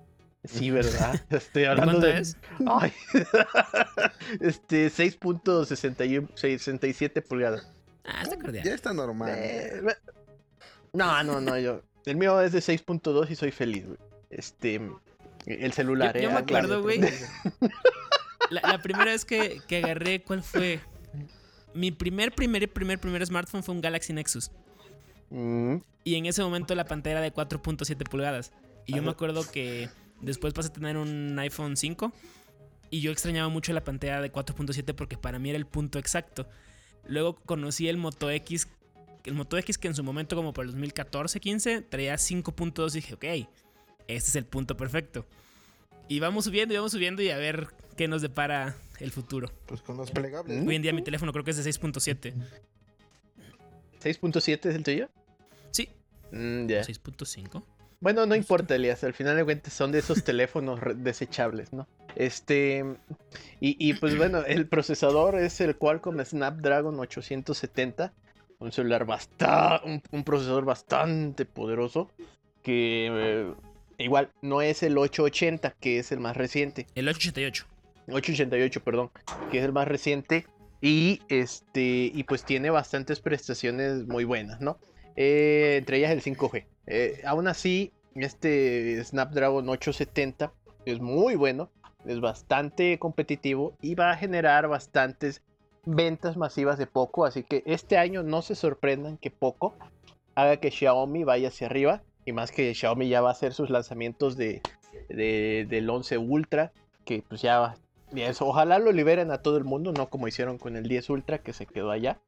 Sí, 0.44 0.70
¿verdad? 0.70 1.20
Estoy 1.30 1.64
hablando 1.64 2.00
¿Cuánto 2.00 2.06
de... 2.06 2.18
es? 2.20 2.36
Ay. 2.66 2.92
este, 4.40 4.88
6.67 4.90 7.22
pulgadas. 7.26 7.66
Ah, 8.04 8.22
está 8.22 8.38
cordial. 8.38 8.64
Ya 8.64 8.74
está 8.74 8.92
normal. 8.92 9.32
Eh, 9.36 9.82
no, 10.92 11.22
no, 11.22 11.40
no, 11.40 11.58
yo. 11.58 11.82
El 12.06 12.16
mío 12.16 12.40
es 12.40 12.52
de 12.52 12.60
6.2 12.60 13.30
y 13.30 13.36
soy 13.36 13.50
feliz, 13.50 13.86
güey. 13.86 13.98
Este, 14.30 14.80
el 15.46 15.72
celular, 15.72 16.14
Yo- 16.16 16.22
yo 16.22 16.30
eh, 16.30 16.32
me 16.32 16.38
acuerdo, 16.38 16.82
güey. 16.82 17.00
La, 18.50 18.62
la 18.62 18.82
primera 18.82 19.12
vez 19.12 19.24
que, 19.24 19.60
que 19.68 19.78
agarré, 19.78 20.22
¿cuál 20.22 20.42
fue? 20.42 20.80
Mi 21.74 21.92
primer, 21.92 22.32
primer, 22.34 22.68
primer, 22.72 22.98
primer 22.98 23.24
smartphone 23.26 23.62
fue 23.62 23.74
un 23.74 23.80
Galaxy 23.80 24.12
Nexus. 24.12 24.50
Mm, 25.30 25.76
Y 26.02 26.16
en 26.16 26.26
ese 26.26 26.42
momento 26.42 26.74
la 26.74 26.84
pantalla 26.86 27.18
era 27.18 27.20
de 27.20 27.32
4.7 27.32 28.08
pulgadas. 28.08 28.52
Y 28.86 28.92
yo 28.92 28.98
Ajá. 28.98 29.04
me 29.04 29.10
acuerdo 29.12 29.48
que 29.48 29.88
después 30.20 30.52
pasé 30.54 30.68
a 30.68 30.72
tener 30.72 30.96
un 30.96 31.38
iPhone 31.38 31.76
5. 31.76 32.12
Y 32.90 33.00
yo 33.02 33.12
extrañaba 33.12 33.48
mucho 33.48 33.72
la 33.72 33.84
pantalla 33.84 34.20
de 34.20 34.32
4.7 34.32 34.94
porque 34.94 35.16
para 35.16 35.38
mí 35.38 35.50
era 35.50 35.58
el 35.58 35.66
punto 35.66 35.98
exacto. 35.98 36.48
Luego 37.06 37.36
conocí 37.36 37.88
el 37.88 37.96
Moto 37.96 38.30
X. 38.30 38.68
El 39.24 39.34
Moto 39.34 39.56
X 39.58 39.78
que 39.78 39.88
en 39.88 39.94
su 39.94 40.02
momento, 40.02 40.34
como 40.34 40.52
por 40.52 40.64
el 40.64 40.74
2014-15, 40.74 41.86
traía 41.88 42.14
5.2 42.14 42.90
y 42.90 42.94
dije, 42.94 43.14
ok, 43.14 43.24
este 44.08 44.28
es 44.30 44.34
el 44.36 44.44
punto 44.44 44.76
perfecto. 44.76 45.26
Y 46.08 46.18
vamos 46.18 46.46
subiendo 46.46 46.74
y 46.74 46.78
vamos 46.78 46.92
subiendo 46.92 47.22
y 47.22 47.30
a 47.30 47.36
ver 47.36 47.68
qué 47.96 48.08
nos 48.08 48.22
depara 48.22 48.74
el 48.98 49.12
futuro. 49.12 49.52
Pues 49.66 49.82
con 49.82 49.96
los 49.96 50.10
plegables. 50.10 50.66
Hoy 50.66 50.74
en 50.74 50.82
día 50.82 50.92
mi 50.92 51.02
teléfono 51.02 51.32
creo 51.32 51.44
que 51.44 51.52
es 51.52 51.62
de 51.62 51.70
6.7. 51.70 52.34
¿6.7 54.02 54.68
es 54.68 54.74
el 54.74 54.82
tuyo? 54.82 55.08
Sí, 55.70 55.88
Mm, 56.32 56.66
ya. 56.68 56.82
6.5. 56.82 57.62
Bueno, 58.00 58.24
no 58.24 58.34
importa, 58.34 58.74
Elías. 58.74 59.04
Al 59.04 59.12
final 59.12 59.36
de 59.36 59.44
cuentas 59.44 59.74
son 59.74 59.92
de 59.92 59.98
esos 59.98 60.24
teléfonos 60.24 60.80
desechables, 60.96 61.72
¿no? 61.72 61.86
Este. 62.16 62.84
Y, 63.60 63.76
y, 63.78 63.94
pues 63.94 64.16
bueno, 64.16 64.42
el 64.46 64.66
procesador 64.66 65.38
es 65.38 65.60
el 65.60 65.76
Qualcomm 65.76 66.18
Snapdragon 66.24 66.98
870. 66.98 68.12
Un 68.58 68.72
celular 68.72 69.04
bastante. 69.04 69.86
Un, 69.86 70.02
un 70.12 70.24
procesador 70.24 70.64
bastante 70.64 71.44
poderoso. 71.44 72.10
Que. 72.62 73.08
eh, 73.12 73.54
igual, 73.98 74.30
no 74.40 74.62
es 74.62 74.82
el 74.82 74.96
880, 74.96 75.76
que 75.78 75.98
es 75.98 76.10
el 76.10 76.20
más 76.20 76.36
reciente. 76.38 76.86
El 76.94 77.06
888. 77.06 77.66
888, 78.08 78.82
perdón, 78.82 79.10
que 79.50 79.58
es 79.58 79.64
el 79.64 79.72
más 79.72 79.86
reciente. 79.86 80.46
Y 80.80 81.20
este. 81.28 82.10
Y 82.14 82.24
pues 82.24 82.44
tiene 82.44 82.70
bastantes 82.70 83.20
prestaciones 83.20 84.06
muy 84.06 84.24
buenas, 84.24 84.62
¿no? 84.62 84.78
Eh, 85.16 85.76
entre 85.78 85.98
ellas 85.98 86.12
el 86.12 86.22
5G. 86.22 86.64
Eh, 86.86 87.20
aún 87.24 87.46
así, 87.46 87.92
este 88.14 89.02
Snapdragon 89.04 89.68
870 89.68 90.52
es 90.84 91.00
muy 91.00 91.34
bueno, 91.36 91.70
es 92.06 92.20
bastante 92.20 92.98
competitivo 92.98 93.74
y 93.82 93.94
va 93.94 94.10
a 94.10 94.16
generar 94.16 94.68
bastantes 94.68 95.42
ventas 95.84 96.36
masivas 96.36 96.78
de 96.78 96.86
Poco. 96.86 97.24
Así 97.24 97.42
que 97.42 97.62
este 97.66 97.98
año 97.98 98.22
no 98.22 98.42
se 98.42 98.54
sorprendan 98.54 99.16
que 99.18 99.30
Poco 99.30 99.74
haga 100.34 100.56
que 100.58 100.70
Xiaomi 100.70 101.24
vaya 101.24 101.48
hacia 101.48 101.66
arriba. 101.66 102.02
Y 102.26 102.32
más 102.32 102.52
que 102.52 102.74
Xiaomi 102.74 103.08
ya 103.08 103.20
va 103.22 103.30
a 103.30 103.32
hacer 103.32 103.54
sus 103.54 103.70
lanzamientos 103.70 104.36
de, 104.36 104.60
de- 105.08 105.66
del 105.68 105.88
11 105.88 106.18
Ultra, 106.18 106.72
que 107.04 107.22
pues 107.26 107.40
ya 107.42 107.58
va. 107.58 107.76
ojalá 108.40 108.78
lo 108.78 108.92
liberen 108.92 109.30
a 109.30 109.38
todo 109.38 109.56
el 109.56 109.64
mundo, 109.64 109.92
no 109.92 110.10
como 110.10 110.28
hicieron 110.28 110.58
con 110.58 110.76
el 110.76 110.86
10 110.86 111.08
Ultra 111.10 111.38
que 111.38 111.52
se 111.52 111.66
quedó 111.66 111.90
allá. 111.90 112.20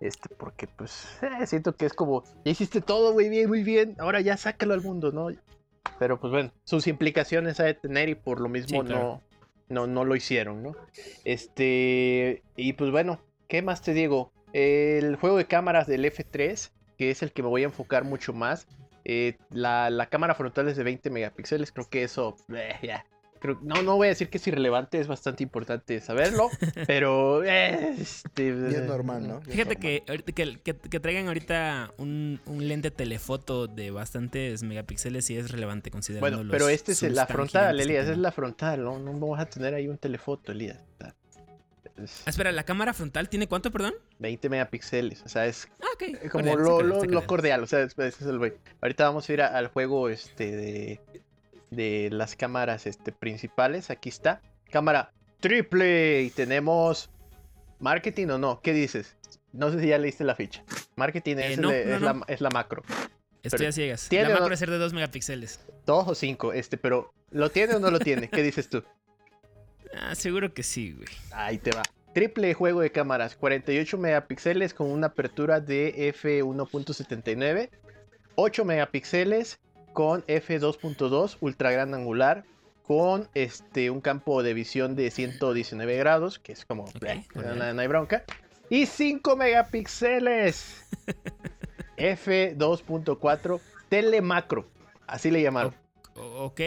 Este, 0.00 0.34
porque 0.34 0.66
pues 0.66 1.18
eh, 1.22 1.46
siento 1.46 1.74
que 1.76 1.86
es 1.86 1.92
como, 1.92 2.24
ya 2.44 2.52
hiciste 2.52 2.80
todo 2.80 3.12
muy 3.12 3.28
bien, 3.28 3.48
muy 3.48 3.62
bien, 3.62 3.96
ahora 3.98 4.20
ya 4.20 4.36
sácalo 4.36 4.74
al 4.74 4.80
mundo, 4.82 5.12
¿no? 5.12 5.28
Pero 5.98 6.18
pues 6.18 6.30
bueno, 6.30 6.52
sus 6.64 6.86
implicaciones 6.86 7.60
ha 7.60 7.64
de 7.64 7.74
tener 7.74 8.08
y 8.08 8.14
por 8.14 8.40
lo 8.40 8.48
mismo 8.48 8.80
Sí, 8.80 8.86
claro. 8.86 9.22
no, 9.68 9.86
no, 9.86 9.86
no 9.86 10.04
lo 10.04 10.16
hicieron, 10.16 10.62
¿no? 10.62 10.74
Este, 11.24 12.42
y 12.56 12.72
pues 12.74 12.90
bueno, 12.90 13.20
¿qué 13.48 13.62
más 13.62 13.82
te 13.82 13.92
digo? 13.94 14.32
El 14.52 15.16
juego 15.16 15.36
de 15.36 15.44
cámaras 15.46 15.86
del 15.86 16.04
F3, 16.04 16.72
que 16.98 17.10
es 17.10 17.22
el 17.22 17.32
que 17.32 17.42
me 17.42 17.48
voy 17.48 17.62
a 17.62 17.66
enfocar 17.66 18.04
mucho 18.04 18.32
más. 18.32 18.66
eh, 19.04 19.36
la, 19.50 19.88
la 19.90 20.06
cámara 20.06 20.34
frontal 20.34 20.68
es 20.68 20.76
de 20.76 20.84
20 20.84 21.08
megapíxeles, 21.10 21.72
creo 21.72 21.88
que 21.88 22.02
eso, 22.02 22.36
eh, 22.54 22.74
ya. 22.82 23.04
Creo- 23.40 23.58
no, 23.62 23.82
no 23.82 23.96
voy 23.96 24.06
a 24.06 24.10
decir 24.10 24.28
que 24.28 24.36
es 24.38 24.46
irrelevante, 24.46 25.00
es 25.00 25.08
bastante 25.08 25.42
importante 25.42 25.98
saberlo, 26.00 26.48
pero 26.86 27.42
eh, 27.42 27.94
este, 27.98 28.44
Y 28.48 28.74
es 28.74 28.82
normal, 28.82 29.26
¿no? 29.26 29.38
Es 29.40 29.44
Fíjate 29.46 29.76
normal. 29.76 30.24
que, 30.24 30.32
que, 30.34 30.58
que- 30.62 30.76
que 30.90 31.00
traigan 31.00 31.26
ahorita 31.26 31.92
un, 31.96 32.38
un 32.46 32.68
lente 32.68 32.90
telefoto 32.90 33.66
de 33.66 33.90
bastantes 33.90 34.62
megapíxeles 34.62 35.24
sí 35.24 35.36
es 35.38 35.50
relevante 35.50 35.90
considerando 35.90 36.20
Bueno, 36.38 36.44
los 36.44 36.52
pero 36.52 36.68
este 36.68 36.92
es 36.92 37.02
la 37.02 37.26
frontal, 37.26 37.80
Elías, 37.80 38.08
es 38.08 38.18
la 38.18 38.30
frontal, 38.30 38.84
¿no? 38.84 38.98
No 38.98 39.12
vamos 39.14 39.40
a 39.40 39.46
tener 39.46 39.74
ahí 39.74 39.88
un 39.88 39.96
telefoto, 39.98 40.52
Elías. 40.52 40.78
es 41.96 42.22
Ah, 42.26 42.30
espera, 42.30 42.50
¿la 42.52 42.64
cámara 42.64 42.94
frontal 42.94 43.28
tiene 43.28 43.46
cuánto, 43.46 43.70
perdón? 43.70 43.94
20 44.20 44.48
megapíxeles, 44.48 45.22
o 45.24 45.28
sea, 45.28 45.46
es 45.46 45.68
Ah, 45.82 45.86
ok. 45.94 46.02
Eh, 46.02 46.28
como 46.30 46.44
cordial, 46.44 46.58
lo, 46.62 46.82
lo- 46.82 46.98
cordial. 47.00 47.26
cordial, 47.26 47.62
o 47.62 47.66
sea, 47.66 47.80
ese 47.82 48.06
es 48.08 48.22
el 48.22 48.38
güey. 48.38 48.52
Ahorita 48.80 49.04
vamos 49.04 49.28
a 49.28 49.32
ir 49.32 49.42
a- 49.42 49.48
al 49.48 49.68
juego 49.68 50.08
este 50.08 50.56
de, 50.56 51.00
de 51.70 52.08
las 52.12 52.36
cámaras 52.36 52.86
este, 52.86 53.12
principales. 53.12 53.90
Aquí 53.90 54.08
está. 54.08 54.40
Cámara 54.70 55.12
triple. 55.40 56.22
Y 56.22 56.30
tenemos 56.30 57.10
marketing 57.78 58.28
o 58.28 58.38
no. 58.38 58.60
¿Qué 58.60 58.72
dices? 58.72 59.16
No 59.52 59.70
sé 59.72 59.80
si 59.80 59.88
ya 59.88 59.98
leíste 59.98 60.24
la 60.24 60.34
ficha. 60.36 60.62
Marketing 60.96 61.36
Eh, 61.36 61.52
es, 61.54 61.58
no, 61.58 61.70
el- 61.70 61.88
no, 61.88 61.94
es 61.96 62.00
no. 62.00 62.06
La, 62.14 62.24
es 62.28 62.40
la 62.40 62.50
macro. 62.50 62.82
Estoy 63.42 63.58
Pero, 63.58 63.68
a 63.70 63.72
ciegas. 63.72 64.08
¿tiene 64.08 64.28
La 64.28 64.38
macro 64.38 64.52
es 64.52 64.58
ser 64.60 64.70
de 64.70 64.76
2 64.78 64.92
megapíxeles. 64.92 65.60
Dos 65.86 66.06
o 66.06 66.14
cinco, 66.14 66.52
este, 66.52 66.76
pero 66.76 67.14
¿lo 67.30 67.48
tiene 67.50 67.74
o 67.74 67.78
no 67.80 67.90
lo 67.90 67.98
tiene? 67.98 68.28
¿Qué 68.28 68.42
dices 68.42 68.68
tú? 68.68 68.84
Ah, 69.98 70.14
seguro 70.14 70.52
que 70.52 70.62
sí, 70.62 70.92
güey. 70.92 71.08
Ahí 71.32 71.56
te 71.58 71.70
va. 71.72 71.82
Triple 72.12 72.52
juego 72.54 72.80
de 72.82 72.92
cámaras, 72.92 73.34
48 73.36 73.96
megapíxeles 73.96 74.74
con 74.74 74.90
una 74.90 75.06
apertura 75.08 75.60
de 75.60 76.12
f1.79, 76.14 77.70
8 78.34 78.64
megapíxeles 78.64 79.58
con 79.92 80.24
f2.2 80.26 81.36
ultra 81.40 81.70
gran 81.70 81.94
angular 81.94 82.44
con 82.82 83.28
este 83.34 83.90
un 83.90 84.00
campo 84.00 84.42
de 84.42 84.52
visión 84.54 84.96
de 84.96 85.10
119 85.10 85.96
grados, 85.96 86.38
que 86.38 86.52
es 86.52 86.64
como 86.64 86.84
Ok, 86.84 87.04
eh, 87.04 87.24
no, 87.34 87.72
no 87.74 87.80
hay 87.80 87.86
bronca, 87.86 88.24
y 88.68 88.86
5 88.86 89.36
megapíxeles 89.36 90.84
f2.4 91.96 93.60
telemacro, 93.88 94.68
así 95.06 95.30
le 95.30 95.42
llamaron. 95.42 95.74
O- 96.16 96.44
ok. 96.46 96.60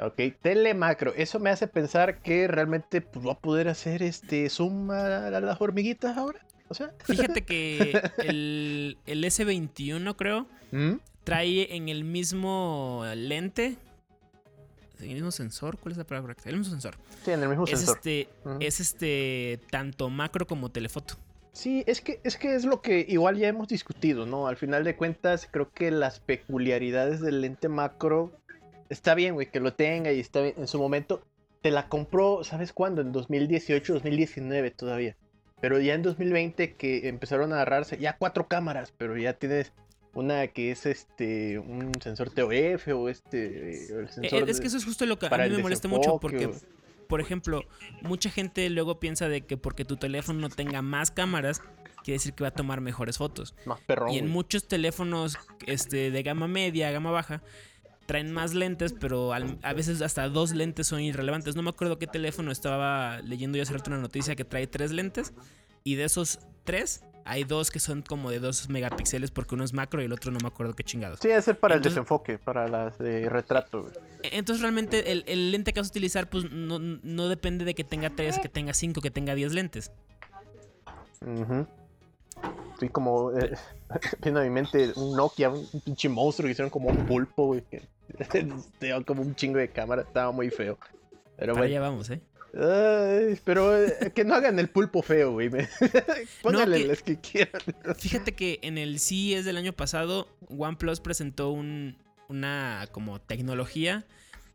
Ok, 0.00 0.20
telemacro. 0.40 1.12
Eso 1.16 1.40
me 1.40 1.50
hace 1.50 1.66
pensar 1.66 2.22
que 2.22 2.46
realmente 2.46 3.00
pues, 3.00 3.26
va 3.26 3.32
a 3.32 3.38
poder 3.38 3.68
hacer 3.68 4.02
este 4.02 4.48
zoom 4.48 4.90
a, 4.92 5.26
a 5.26 5.40
las 5.40 5.60
hormiguitas 5.60 6.16
ahora. 6.16 6.40
O 6.68 6.74
sea, 6.74 6.92
Fíjate 7.02 7.42
que 7.44 8.00
el, 8.18 8.96
el 9.06 9.24
S21, 9.24 10.14
creo, 10.16 10.46
¿Mm? 10.70 10.94
Trae 11.28 11.76
en 11.76 11.88
el 11.90 12.04
mismo 12.04 13.04
lente. 13.14 13.76
¿En 14.98 15.08
el 15.08 15.14
mismo 15.14 15.30
sensor? 15.30 15.76
¿Cuál 15.78 15.92
es 15.92 15.98
la 15.98 16.04
palabra 16.04 16.22
correcta? 16.34 16.48
El 16.48 16.56
mismo 16.56 16.72
sensor. 16.72 16.96
sí, 17.24 17.30
en 17.30 17.42
el 17.42 17.48
mismo 17.50 17.64
Es 17.64 17.78
sensor. 17.78 17.96
este, 17.96 18.28
es 18.60 18.80
este 18.80 19.60
tanto 19.70 20.08
macro 20.08 20.46
como 20.46 20.70
telefoto. 20.70 21.14
Sí, 21.52 21.84
es 21.86 22.00
que, 22.00 22.20
es 22.24 22.36
que 22.36 22.54
es 22.54 22.64
lo 22.64 22.80
que 22.80 23.04
igual 23.08 23.36
ya 23.36 23.48
hemos 23.48 23.68
discutido, 23.68 24.24
¿no? 24.26 24.46
Al 24.46 24.56
final 24.56 24.84
de 24.84 24.96
cuentas, 24.96 25.46
creo 25.50 25.70
que 25.72 25.90
las 25.90 26.18
peculiaridades 26.20 27.20
del 27.20 27.42
lente 27.42 27.68
macro 27.68 28.32
está 28.88 29.14
bien, 29.14 29.34
güey, 29.34 29.50
que 29.50 29.60
lo 29.60 29.74
tenga 29.74 30.12
y 30.12 30.20
está 30.20 30.40
bien. 30.40 30.54
En 30.56 30.66
su 30.66 30.78
momento, 30.78 31.22
te 31.60 31.70
la 31.70 31.88
compró, 31.88 32.42
¿sabes 32.42 32.72
cuándo? 32.72 33.02
En 33.02 33.12
2018, 33.12 33.92
2019 33.94 34.70
todavía. 34.70 35.16
Pero 35.60 35.78
ya 35.80 35.94
en 35.94 36.02
2020 36.02 36.74
que 36.74 37.08
empezaron 37.08 37.52
a 37.52 37.56
agarrarse, 37.56 37.98
ya 37.98 38.16
cuatro 38.16 38.46
cámaras, 38.46 38.92
pero 38.96 39.16
ya 39.18 39.34
tienes 39.34 39.72
una 40.18 40.46
que 40.48 40.70
es 40.70 40.84
este, 40.86 41.58
un 41.58 41.92
sensor 42.02 42.30
TOF 42.30 42.88
o 42.94 43.08
este, 43.08 43.86
el 43.92 44.04
Eh, 44.04 44.08
sensor 44.12 44.50
es 44.50 44.60
que 44.60 44.66
eso 44.66 44.76
es 44.76 44.84
justo 44.84 45.06
lo 45.06 45.18
que 45.18 45.26
a 45.26 45.30
mí 45.30 45.50
me 45.50 45.58
molesta 45.58 45.88
mucho 45.88 46.18
porque, 46.20 46.46
o- 46.46 46.54
por 47.08 47.20
ejemplo, 47.20 47.62
mucha 48.02 48.30
gente 48.30 48.68
luego 48.70 49.00
piensa 49.00 49.28
de 49.28 49.42
que 49.42 49.56
porque 49.56 49.84
tu 49.84 49.96
teléfono 49.96 50.40
no 50.40 50.48
tenga 50.48 50.82
más 50.82 51.10
cámaras, 51.10 51.60
quiere 52.04 52.16
decir 52.18 52.32
que 52.34 52.42
va 52.44 52.48
a 52.48 52.52
tomar 52.54 52.80
mejores 52.80 53.18
fotos. 53.18 53.54
más 53.64 53.80
perrón. 53.80 54.10
Y 54.12 54.18
en 54.18 54.28
muchos 54.28 54.66
teléfonos 54.68 55.38
este, 55.66 56.10
de 56.10 56.22
gama 56.22 56.48
media, 56.48 56.90
gama 56.90 57.10
baja, 57.10 57.42
traen 58.06 58.32
más 58.32 58.54
lentes, 58.54 58.94
pero 58.98 59.32
al- 59.34 59.58
a 59.62 59.72
veces 59.74 60.00
hasta 60.02 60.28
dos 60.28 60.52
lentes 60.54 60.86
son 60.86 61.00
irrelevantes. 61.00 61.56
No 61.56 61.62
me 61.62 61.70
acuerdo 61.70 61.98
qué 61.98 62.06
teléfono 62.06 62.50
estaba 62.50 63.20
leyendo 63.22 63.56
yo 63.58 63.62
hace 63.62 63.72
rato 63.74 63.90
una 63.90 64.00
noticia 64.00 64.34
que 64.36 64.44
trae 64.44 64.66
tres 64.66 64.92
lentes. 64.92 65.32
Y 65.84 65.94
de 65.96 66.04
esos 66.04 66.38
tres, 66.64 67.02
hay 67.28 67.44
dos 67.44 67.70
que 67.70 67.78
son 67.78 68.02
como 68.02 68.30
de 68.30 68.40
dos 68.40 68.68
megapíxeles 68.68 69.30
porque 69.30 69.54
uno 69.54 69.62
es 69.64 69.72
macro 69.72 70.00
y 70.02 70.06
el 70.06 70.12
otro 70.12 70.32
no 70.32 70.38
me 70.42 70.48
acuerdo 70.48 70.74
qué 70.74 70.82
chingados. 70.82 71.20
Sí, 71.20 71.28
debe 71.28 71.42
ser 71.42 71.58
para 71.58 71.74
Entonces- 71.76 71.92
el 71.92 71.94
desenfoque, 72.02 72.38
para 72.38 72.66
las 72.68 72.98
de 72.98 73.28
retrato. 73.28 73.82
güey. 73.82 73.94
Entonces 74.22 74.62
realmente 74.62 75.12
el, 75.12 75.24
el 75.28 75.52
lente 75.52 75.72
que 75.72 75.80
vas 75.80 75.88
a 75.88 75.90
utilizar 75.90 76.28
pues 76.30 76.50
no, 76.50 76.78
no 76.78 77.28
depende 77.28 77.64
de 77.64 77.74
que 77.74 77.84
tenga 77.84 78.10
tres, 78.10 78.38
que 78.38 78.48
tenga 78.48 78.72
cinco, 78.74 79.00
que 79.00 79.10
tenga 79.10 79.34
diez 79.34 79.52
lentes. 79.52 79.92
Ujú. 81.20 81.66
Estoy 82.72 82.88
como 82.88 83.32
eh, 83.38 83.52
viendo 84.22 84.40
en 84.40 84.48
mi 84.48 84.54
mente 84.54 84.92
un 84.96 85.16
Nokia, 85.16 85.50
un, 85.50 85.66
un 85.72 85.80
pinche 85.80 86.08
monstruo 86.08 86.46
que 86.46 86.52
hicieron 86.52 86.70
como 86.70 86.88
un 86.88 87.04
pulpo, 87.06 87.46
güey. 87.46 87.64
como 89.06 89.22
un 89.22 89.34
chingo 89.34 89.58
de 89.58 89.68
cámara, 89.68 90.02
estaba 90.02 90.32
muy 90.32 90.50
feo. 90.50 90.78
Pero 91.36 91.52
Para 91.54 91.66
bueno, 91.66 91.76
allá 91.76 91.80
vamos, 91.80 92.10
¿eh? 92.10 92.20
Ay, 92.54 93.38
pero 93.44 93.76
eh, 93.76 94.12
que 94.14 94.24
no 94.24 94.34
hagan 94.34 94.58
el 94.58 94.68
pulpo 94.68 95.02
feo, 95.02 95.32
güey. 95.32 95.50
Pónganle 96.42 96.78
que- 96.82 96.86
las 96.86 97.02
que 97.02 97.20
quieran. 97.20 97.60
Fíjate 97.98 98.32
que 98.34 98.58
en 98.62 98.78
el 98.78 98.98
CES 99.00 99.44
del 99.44 99.56
año 99.56 99.72
pasado, 99.72 100.28
OnePlus 100.48 101.00
presentó 101.00 101.50
un, 101.50 101.96
una 102.28 102.88
como 102.92 103.20
tecnología 103.20 104.04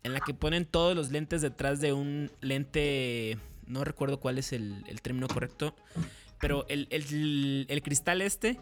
en 0.04 0.14
la 0.14 0.20
que 0.20 0.34
ponen 0.34 0.66
todos 0.66 0.96
los 0.96 1.12
lentes 1.12 1.42
detrás 1.42 1.80
de 1.80 1.94
un 1.94 2.30
lente, 2.42 3.38
no 3.68 3.84
recuerdo 3.84 4.20
cuál 4.20 4.38
es 4.38 4.52
el, 4.54 4.84
el 4.88 5.02
término 5.02 5.28
correcto, 5.28 5.76
pero 6.40 6.66
el, 6.68 6.88
el- 6.90 7.66
el 7.70 7.82
cristal 7.82 8.22
este 8.22 8.58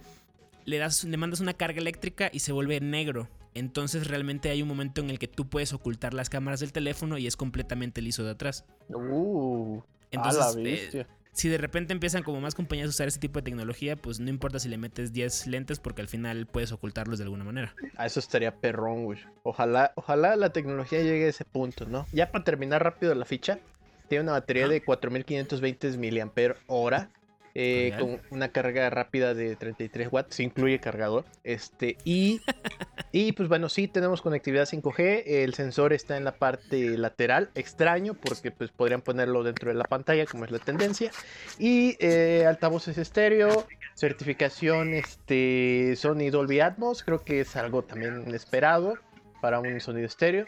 le, 0.65 0.77
das, 0.77 1.03
le 1.03 1.17
mandas 1.17 1.39
una 1.39 1.53
carga 1.55 1.79
eléctrica 1.81 2.29
y 2.31 2.39
se 2.39 2.51
vuelve 2.51 2.79
negro. 2.79 3.27
Entonces 3.53 4.07
realmente 4.07 4.49
hay 4.49 4.61
un 4.61 4.67
momento 4.67 5.01
en 5.01 5.09
el 5.09 5.19
que 5.19 5.27
tú 5.27 5.47
puedes 5.49 5.73
ocultar 5.73 6.13
las 6.13 6.29
cámaras 6.29 6.59
del 6.61 6.71
teléfono 6.71 7.17
y 7.17 7.27
es 7.27 7.35
completamente 7.35 8.01
liso 8.01 8.23
de 8.23 8.31
atrás. 8.31 8.65
Uh, 8.89 9.81
Entonces, 10.11 10.41
a 10.41 10.53
la 10.53 10.59
eh, 10.59 10.63
bestia. 10.63 11.07
si 11.33 11.49
de 11.49 11.57
repente 11.57 11.91
empiezan 11.93 12.23
como 12.23 12.39
más 12.39 12.55
compañías 12.55 12.87
a 12.87 12.89
usar 12.89 13.07
ese 13.07 13.19
tipo 13.19 13.39
de 13.39 13.43
tecnología, 13.43 13.95
pues 13.95 14.19
no 14.19 14.29
importa 14.29 14.59
si 14.59 14.69
le 14.69 14.77
metes 14.77 15.11
10 15.13 15.47
lentes 15.47 15.79
porque 15.79 16.01
al 16.01 16.07
final 16.07 16.45
puedes 16.47 16.71
ocultarlos 16.71 17.17
de 17.19 17.25
alguna 17.25 17.43
manera. 17.43 17.75
A 17.97 18.05
eso 18.05 18.19
estaría 18.19 18.55
perrón, 18.55 19.03
güey. 19.05 19.19
Ojalá, 19.43 19.91
ojalá 19.95 20.35
la 20.35 20.51
tecnología 20.53 20.99
llegue 20.99 21.25
a 21.25 21.29
ese 21.29 21.45
punto, 21.45 21.85
¿no? 21.85 22.05
Ya 22.13 22.31
para 22.31 22.43
terminar 22.43 22.83
rápido 22.83 23.13
la 23.15 23.25
ficha, 23.25 23.59
tiene 24.07 24.23
una 24.23 24.33
batería 24.33 24.63
Ajá. 24.65 24.73
de 24.73 24.83
4520 24.83 25.97
miliampere 25.97 26.55
hora. 26.67 27.09
Eh, 27.53 27.93
con 27.99 28.21
una 28.29 28.49
carga 28.49 28.89
rápida 28.89 29.33
de 29.33 29.55
33 29.55 30.07
watts, 30.11 30.35
se 30.35 30.43
incluye 30.43 30.79
cargador. 30.79 31.25
Este, 31.43 31.97
y, 32.03 32.41
y 33.11 33.33
pues 33.33 33.49
bueno, 33.49 33.69
sí 33.69 33.87
tenemos 33.87 34.21
conectividad 34.21 34.67
5G. 34.67 35.23
El 35.25 35.53
sensor 35.53 35.93
está 35.93 36.17
en 36.17 36.23
la 36.23 36.33
parte 36.33 36.97
lateral, 36.97 37.49
extraño, 37.55 38.13
porque 38.13 38.51
pues 38.51 38.71
podrían 38.71 39.01
ponerlo 39.01 39.43
dentro 39.43 39.69
de 39.69 39.75
la 39.75 39.83
pantalla, 39.83 40.25
como 40.25 40.45
es 40.45 40.51
la 40.51 40.59
tendencia. 40.59 41.11
Y 41.59 41.97
eh, 41.99 42.45
altavoces 42.47 42.97
estéreo, 42.97 43.67
certificación 43.95 44.93
este, 44.93 45.95
Sony 45.97 46.29
Dolby 46.31 46.61
Atmos, 46.61 47.03
creo 47.03 47.23
que 47.23 47.41
es 47.41 47.55
algo 47.55 47.83
también 47.83 48.33
esperado 48.33 48.95
para 49.41 49.59
un 49.59 49.79
sonido 49.81 50.07
estéreo. 50.07 50.45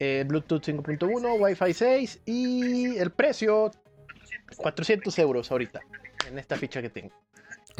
Eh, 0.00 0.24
Bluetooth 0.26 0.62
5.1, 0.62 1.40
Wi-Fi 1.40 1.74
6 1.74 2.20
y 2.24 2.96
el 2.98 3.10
precio 3.10 3.72
400 4.56 5.18
euros 5.18 5.50
ahorita 5.50 5.80
en 6.28 6.38
esta 6.38 6.56
ficha 6.56 6.80
que 6.82 6.90
tengo. 6.90 7.10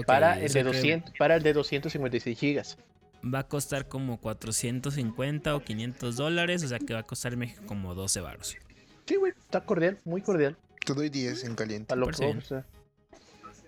Para, 0.07 0.37
el 0.39 0.53
de 0.53 0.61
creo 0.61 0.73
200, 0.73 1.15
para 1.19 1.37
el 1.37 1.43
de 1.43 1.53
256 1.53 2.39
gigas. 2.39 2.79
Va 3.25 3.41
a 3.41 3.49
costar 3.49 3.89
como 3.89 4.21
450 4.21 5.55
o 5.57 5.61
500 5.61 6.17
dólares, 6.17 6.63
o 6.63 6.69
sea 6.69 6.79
que 6.79 6.95
va 6.95 7.01
a 7.01 7.03
costarme 7.03 7.57
como 7.67 7.95
12 7.95 8.21
baros. 8.21 8.57
Sí, 9.07 9.17
güey, 9.17 9.33
está 9.39 9.61
cordial, 9.63 9.99
muy 10.05 10.23
cordial. 10.23 10.57
Te 10.85 10.95
doy 10.95 11.09
10 11.09 11.45
en 11.45 11.55
caliente. 11.57 11.95
A 11.95 11.97
lo 11.97 12.07
que- 12.09 12.25
o 12.27 12.41
sea, 12.41 12.65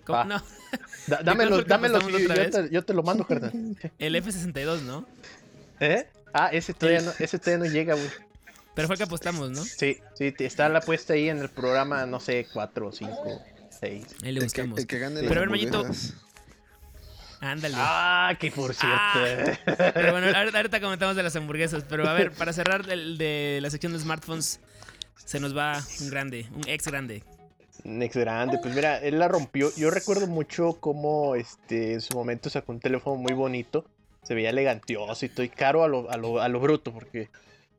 ¿Cómo? 0.05 0.19
Ah. 0.19 0.23
No, 0.25 0.43
da- 1.07 1.21
dámelo, 1.23 1.61
dámelo, 1.63 1.99
yo, 2.09 2.27
te, 2.49 2.69
yo 2.71 2.83
te 2.83 2.93
lo 2.93 3.03
mando, 3.03 3.25
carnal. 3.27 3.51
el 3.99 4.15
F62, 4.15 4.81
¿no? 4.81 5.05
¿Eh? 5.79 6.07
Ah, 6.33 6.49
ese 6.51 6.73
todavía 6.73 7.01
no, 7.01 7.11
ese 7.19 7.37
todavía 7.37 7.67
no 7.67 7.71
llega, 7.71 7.93
güey. 7.95 8.07
Pero 8.73 8.87
fue 8.87 8.95
que 8.97 9.03
apostamos, 9.03 9.51
¿no? 9.51 9.63
Sí, 9.63 9.97
sí, 10.15 10.33
está 10.39 10.69
la 10.69 10.79
puesta 10.79 11.13
ahí 11.13 11.27
en 11.27 11.39
el 11.39 11.49
programa, 11.49 12.05
no 12.05 12.19
sé, 12.21 12.47
4, 12.53 12.91
5, 12.93 13.41
6. 13.79 13.81
Ahí 13.81 14.05
le 14.21 14.29
El 14.29 14.35
que, 14.37 14.43
buscamos. 14.43 14.79
el 14.79 14.87
que 14.87 14.99
gane 14.99 15.15
Sí. 15.15 15.21
las 15.23 15.29
Pero 15.29 15.39
a 15.39 15.41
ver, 15.41 15.49
Mayito. 15.49 15.85
Ándale. 17.39 17.75
Ah, 17.77 18.35
que 18.39 18.51
por 18.51 18.73
cierto. 18.75 18.97
Ah. 18.97 19.93
Pero 19.93 20.11
bueno, 20.11 20.27
ahorita, 20.35 20.57
ahorita 20.57 20.79
comentamos 20.79 21.15
de 21.15 21.23
las 21.23 21.35
hamburguesas. 21.35 21.83
Pero 21.89 22.07
a 22.07 22.13
ver, 22.13 22.31
para 22.31 22.53
cerrar 22.53 22.87
el 22.89 23.17
de 23.17 23.59
la 23.61 23.69
sección 23.71 23.93
de 23.93 23.99
smartphones, 23.99 24.59
se 25.15 25.39
nos 25.39 25.57
va 25.57 25.83
un 26.01 26.09
grande, 26.11 26.47
un 26.53 26.67
ex 26.67 26.85
grande. 26.87 27.23
Next 27.83 28.15
grande, 28.15 28.59
pues 28.61 28.75
mira, 28.75 28.99
él 28.99 29.17
la 29.17 29.27
rompió. 29.27 29.73
Yo 29.75 29.89
recuerdo 29.89 30.27
mucho 30.27 30.77
cómo 30.79 31.33
este, 31.35 31.93
en 31.93 32.01
su 32.01 32.15
momento 32.15 32.47
sacó 32.51 32.73
un 32.73 32.79
teléfono 32.79 33.15
muy 33.15 33.33
bonito. 33.33 33.85
Se 34.21 34.35
veía 34.35 34.51
elegantioso 34.51 35.25
y 35.25 35.29
todo 35.29 35.43
y 35.43 35.49
caro 35.49 35.83
a 35.83 35.87
lo, 35.87 36.11
a 36.11 36.17
lo, 36.17 36.39
a 36.41 36.47
lo 36.47 36.59
bruto, 36.59 36.93
porque 36.93 37.29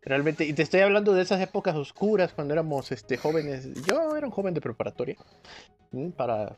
realmente, 0.02 0.44
y 0.44 0.52
te 0.52 0.62
estoy 0.62 0.80
hablando 0.80 1.14
de 1.14 1.22
esas 1.22 1.40
épocas 1.40 1.76
oscuras 1.76 2.32
cuando 2.32 2.54
éramos 2.54 2.92
este, 2.92 3.16
jóvenes. 3.16 3.68
Yo 3.86 4.16
era 4.16 4.26
un 4.26 4.32
joven 4.32 4.54
de 4.54 4.60
preparatoria, 4.60 5.16
¿m? 5.92 6.10
para 6.10 6.56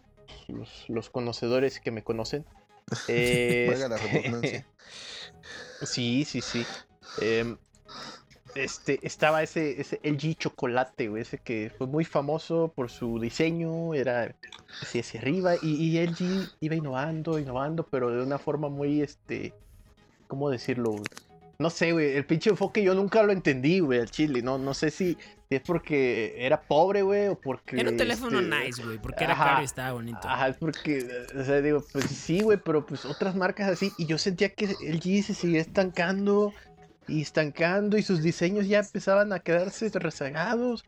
los, 0.48 0.84
los 0.88 1.10
conocedores 1.10 1.80
que 1.80 1.90
me 1.90 2.02
conocen. 2.02 2.44
Eh, 3.08 3.74
la 3.78 3.96
redundancia. 3.96 4.66
Sí, 5.82 6.24
sí, 6.24 6.40
sí. 6.40 6.64
Em, 7.20 7.56
este, 8.54 9.00
estaba 9.02 9.42
ese, 9.42 9.80
ese 9.80 10.00
LG 10.02 10.36
chocolate, 10.36 11.08
güey, 11.08 11.22
ese 11.22 11.38
que 11.38 11.72
fue 11.76 11.86
muy 11.86 12.04
famoso 12.04 12.72
por 12.74 12.90
su 12.90 13.18
diseño, 13.18 13.94
era 13.94 14.34
así 14.80 15.00
hacia 15.00 15.20
arriba, 15.20 15.56
y, 15.60 15.74
y 15.74 16.06
LG 16.06 16.48
iba 16.60 16.74
innovando, 16.74 17.38
innovando, 17.38 17.86
pero 17.86 18.10
de 18.10 18.22
una 18.22 18.38
forma 18.38 18.68
muy, 18.68 19.02
este, 19.02 19.52
¿cómo 20.28 20.50
decirlo? 20.50 20.96
No 21.58 21.70
sé, 21.70 21.92
güey, 21.92 22.16
el 22.16 22.26
pinche 22.26 22.50
enfoque 22.50 22.82
yo 22.82 22.94
nunca 22.94 23.22
lo 23.22 23.32
entendí, 23.32 23.80
güey, 23.80 24.00
al 24.00 24.10
chile. 24.10 24.42
No, 24.42 24.58
no 24.58 24.74
sé 24.74 24.90
si, 24.90 25.16
si 25.48 25.54
es 25.56 25.60
porque 25.60 26.34
era 26.38 26.60
pobre, 26.60 27.02
güey, 27.02 27.28
o 27.28 27.40
porque... 27.40 27.78
Era 27.78 27.90
un 27.90 27.96
teléfono 27.96 28.40
este, 28.40 28.56
nice, 28.56 28.82
güey, 28.82 28.98
porque 28.98 29.24
era 29.24 29.34
ajá, 29.34 29.44
caro 29.44 29.62
y 29.62 29.64
estaba 29.64 29.92
bonito. 29.92 30.20
Ajá, 30.24 30.48
es 30.48 30.56
porque, 30.56 31.06
o 31.38 31.44
sea, 31.44 31.60
digo, 31.60 31.84
pues 31.92 32.06
sí, 32.06 32.40
güey, 32.40 32.58
pero 32.64 32.84
pues 32.84 33.04
otras 33.04 33.34
marcas 33.36 33.70
así. 33.70 33.92
Y 33.98 34.06
yo 34.06 34.18
sentía 34.18 34.54
que 34.54 34.64
el 34.64 35.00
G 35.00 35.22
se 35.22 35.34
seguía 35.34 35.60
estancando 35.60 36.52
y 37.06 37.22
estancando 37.22 37.98
y 37.98 38.02
sus 38.02 38.22
diseños 38.22 38.66
ya 38.66 38.80
empezaban 38.80 39.32
a 39.32 39.40
quedarse 39.40 39.90
rezagados. 39.90 40.84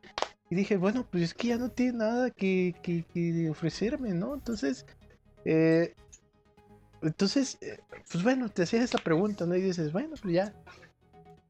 Y 0.48 0.54
dije, 0.54 0.76
bueno, 0.76 1.06
pues 1.10 1.24
es 1.24 1.34
que 1.34 1.48
ya 1.48 1.58
no 1.58 1.70
tiene 1.70 1.98
nada 1.98 2.30
que, 2.30 2.74
que, 2.82 3.04
que 3.12 3.50
ofrecerme, 3.50 4.10
¿no? 4.14 4.34
Entonces, 4.34 4.86
eh, 5.44 5.94
entonces, 7.02 7.58
eh, 7.60 7.78
pues 8.10 8.24
bueno, 8.24 8.48
te 8.48 8.62
hacías 8.62 8.84
esa 8.84 8.98
pregunta, 8.98 9.46
¿no? 9.46 9.54
Y 9.54 9.60
dices, 9.60 9.92
bueno, 9.92 10.14
pues 10.20 10.34
ya, 10.34 10.52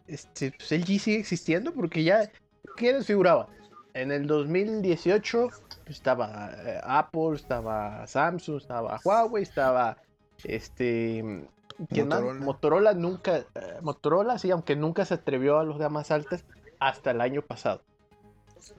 este, 0.06 0.52
pues 0.52 0.72
el 0.72 0.84
G 0.84 0.98
sigue 0.98 1.18
existiendo 1.18 1.72
porque 1.72 2.04
ya, 2.04 2.30
¿qué 2.76 2.92
desfiguraba? 2.92 3.48
En 3.94 4.12
el 4.12 4.26
2018 4.26 5.48
pues, 5.84 5.96
estaba 5.96 6.50
eh, 6.64 6.80
Apple, 6.84 7.34
estaba 7.34 8.06
Samsung, 8.06 8.60
estaba 8.60 9.00
Huawei, 9.02 9.42
estaba 9.42 9.96
este 10.44 11.48
¿quién 11.88 12.08
más? 12.08 12.20
Motorola. 12.20 12.44
Motorola 12.44 12.94
nunca, 12.94 13.38
eh, 13.38 13.44
Motorola 13.82 14.38
sí, 14.38 14.50
aunque 14.50 14.76
nunca 14.76 15.04
se 15.04 15.14
atrevió 15.14 15.58
a 15.58 15.64
los 15.64 15.78
gamas 15.78 16.10
altas 16.10 16.44
hasta 16.78 17.12
el 17.12 17.20
año 17.20 17.42
pasado. 17.42 17.82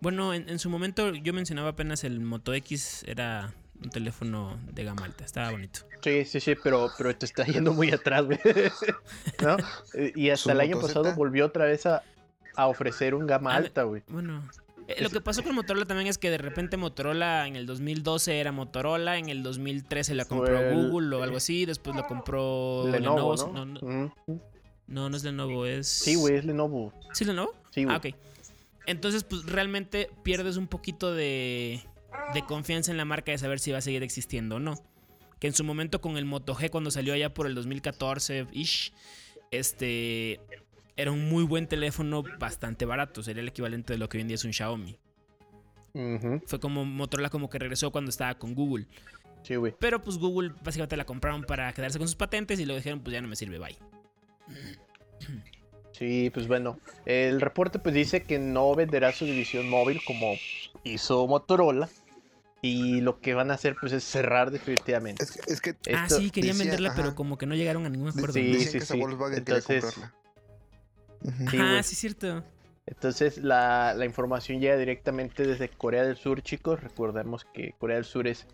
Bueno, 0.02 0.34
en, 0.34 0.50
en 0.50 0.60
su 0.60 0.70
momento 0.70 1.14
yo 1.14 1.34
mencionaba 1.34 1.70
apenas 1.70 2.04
el 2.04 2.20
Moto 2.20 2.54
X, 2.54 3.04
era 3.08 3.54
un 3.84 3.90
teléfono 3.90 4.60
de 4.72 4.84
gama 4.84 5.06
alta, 5.06 5.24
estaba 5.26 5.52
bonito. 5.52 5.82
Sí, 6.04 6.26
sí, 6.26 6.40
sí, 6.40 6.56
pero, 6.64 6.90
pero 6.98 7.16
te 7.16 7.26
está 7.26 7.44
yendo 7.46 7.74
muy 7.74 7.92
atrás, 7.92 8.26
güey. 8.26 8.40
¿No? 9.42 9.58
Eh, 9.94 10.14
Y 10.16 10.30
hasta 10.30 10.52
el 10.52 10.62
año 10.62 10.80
pasado 10.80 11.14
volvió 11.16 11.46
otra 11.46 11.66
vez 11.66 11.86
a, 11.86 12.04
a 12.56 12.68
ofrecer 12.68 13.14
un 13.16 13.28
gama 13.28 13.54
Ah, 13.54 13.58
alta, 13.58 13.84
güey. 13.84 14.04
Bueno, 14.08 14.48
eh, 14.88 15.02
lo 15.02 15.10
que 15.10 15.22
pasó 15.22 15.44
con 15.44 15.54
Motorola 15.56 15.86
también 15.86 16.08
es 16.08 16.18
que 16.18 16.30
de 16.30 16.38
repente 16.38 16.78
Motorola 16.78 17.46
en 17.48 17.56
el 17.56 17.66
2012 17.66 18.40
era 18.40 18.52
Motorola, 18.52 19.18
en 19.18 19.30
el 19.30 19.44
2013 19.44 20.16
la 20.16 20.26
compró 20.26 20.60
el- 20.60 20.76
Google 20.76 21.16
o 21.18 21.24
algo 21.24 21.38
así, 21.38 21.66
después 21.66 21.96
lo 21.96 22.06
compró 22.08 22.88
Lenovo, 22.90 23.36
Lenovo. 23.36 23.54
¿no? 23.54 23.66
No, 23.66 23.80
no, 23.82 24.12
Ujú. 24.28 24.42
no, 24.88 25.10
no 25.10 25.18
es 25.18 25.24
Lenovo, 25.24 25.66
es... 25.66 25.88
Sí, 25.88 26.16
güey, 26.16 26.36
es 26.38 26.46
Lenovo. 26.46 26.94
¿Sí 27.14 27.24
es 27.26 27.28
Lenovo? 27.28 27.54
Sí, 27.72 27.84
güey. 27.84 27.96
Ah, 27.96 28.00
ok. 28.00 28.16
Entonces, 28.86 29.24
pues 29.26 29.46
realmente 29.46 30.10
pierdes 30.24 30.56
un 30.56 30.68
poquito 30.68 31.14
de, 31.14 31.82
de 32.34 32.44
confianza 32.44 32.92
en 32.92 32.98
la 32.98 33.06
marca 33.06 33.32
de 33.32 33.38
saber 33.38 33.60
si 33.60 33.72
va 33.72 33.80
a 33.80 33.82
seguir 33.82 34.04
existiendo 34.04 34.58
o 34.58 34.60
no. 34.60 34.76
Que 35.40 35.48
en 35.48 35.54
su 35.54 35.64
momento 35.64 36.02
con 36.02 36.18
el 36.18 36.26
Moto 36.26 36.56
G 36.56 36.70
cuando 36.70 36.92
salió 36.92 37.14
allá 37.14 37.34
por 37.34 37.48
el 37.48 37.56
2014-ish, 37.56 38.94
este 39.52 40.40
era 40.96 41.12
un 41.12 41.30
muy 41.30 41.44
buen 41.44 41.68
teléfono 41.68 42.24
bastante 42.40 42.86
barato. 42.86 43.22
Sería 43.22 43.42
el 43.42 43.48
equivalente 43.50 43.94
de 43.94 44.00
lo 44.00 44.10
que 44.10 44.18
hoy 44.18 44.24
en 44.24 44.28
día 44.30 44.36
es 44.36 44.46
un 44.46 44.54
Xiaomi. 44.54 44.98
Fue 46.46 46.60
como 46.60 46.86
Motorola 46.86 47.30
como 47.30 47.50
que 47.50 47.58
regresó 47.58 47.92
cuando 47.92 48.10
estaba 48.10 48.36
con 48.36 48.54
Google. 48.54 48.86
Sí, 49.44 49.56
güey. 49.56 49.74
Pero 49.80 50.02
pues 50.02 50.18
Google 50.18 50.54
básicamente 50.64 50.98
la 50.98 51.06
compraron 51.06 51.44
para 51.44 51.72
quedarse 51.74 51.98
con 51.98 52.08
sus 52.08 52.16
patentes 52.16 52.60
y 52.60 52.66
luego 52.66 52.78
dijeron 52.78 53.00
pues 53.00 53.14
ya 53.14 53.22
no 53.22 53.28
me 53.28 53.36
sirve, 53.36 53.60
bye. 53.60 53.78
Sí, 55.98 56.30
pues 56.34 56.48
bueno. 56.48 56.80
El 57.06 57.42
reporte 57.42 57.80
pues 57.80 57.96
dice 57.96 58.24
que 58.24 58.40
no 58.40 58.76
venderá 58.76 59.12
su 59.12 59.26
división 59.26 59.70
móvil 59.70 60.02
como 60.06 60.36
hizo 60.84 61.26
Motorola. 61.28 61.90
Y 62.62 63.02
lo 63.02 63.20
que 63.22 63.36
van 63.36 63.52
a 63.52 63.54
hacer 63.54 63.76
pues 63.80 63.94
es 63.94 64.04
cerrar 64.04 64.50
definitivamente. 64.50 65.24
Es 65.24 65.32
que, 65.32 65.52
es 65.54 65.62
que 65.62 65.76
ah, 65.96 66.10
sí, 66.10 66.32
querían 66.32 66.58
decía- 66.58 66.72
venderla, 66.72 66.94
pero 66.96 67.14
como 67.14 67.38
que 67.38 67.46
no 67.46 67.54
llegaron 67.56 67.86
a 67.86 67.90
ningún 67.90 68.10
acuerdo. 68.10 68.34
Sí, 68.34 68.60
sí, 68.66 68.80
que 68.80 68.86
sí. 68.86 69.00
Volkswagen 69.00 69.38
Entonces- 69.38 69.84
comprarla. 69.86 70.14
Sí, 71.52 71.58
ah, 71.60 71.84
sí, 71.84 71.94
es 71.94 72.00
cierto. 72.00 72.44
Entonces 72.88 73.38
la, 73.38 73.94
la 73.96 74.06
información 74.06 74.60
llega 74.60 74.76
directamente 74.78 75.46
desde 75.46 75.70
Corea 75.70 76.04
del 76.04 76.16
Sur, 76.18 76.42
chicos. 76.42 76.82
Recordemos 76.82 77.46
que 77.54 77.74
Corea 77.78 77.98
del 77.98 78.06
Sur 78.06 78.28
es, 78.28 78.48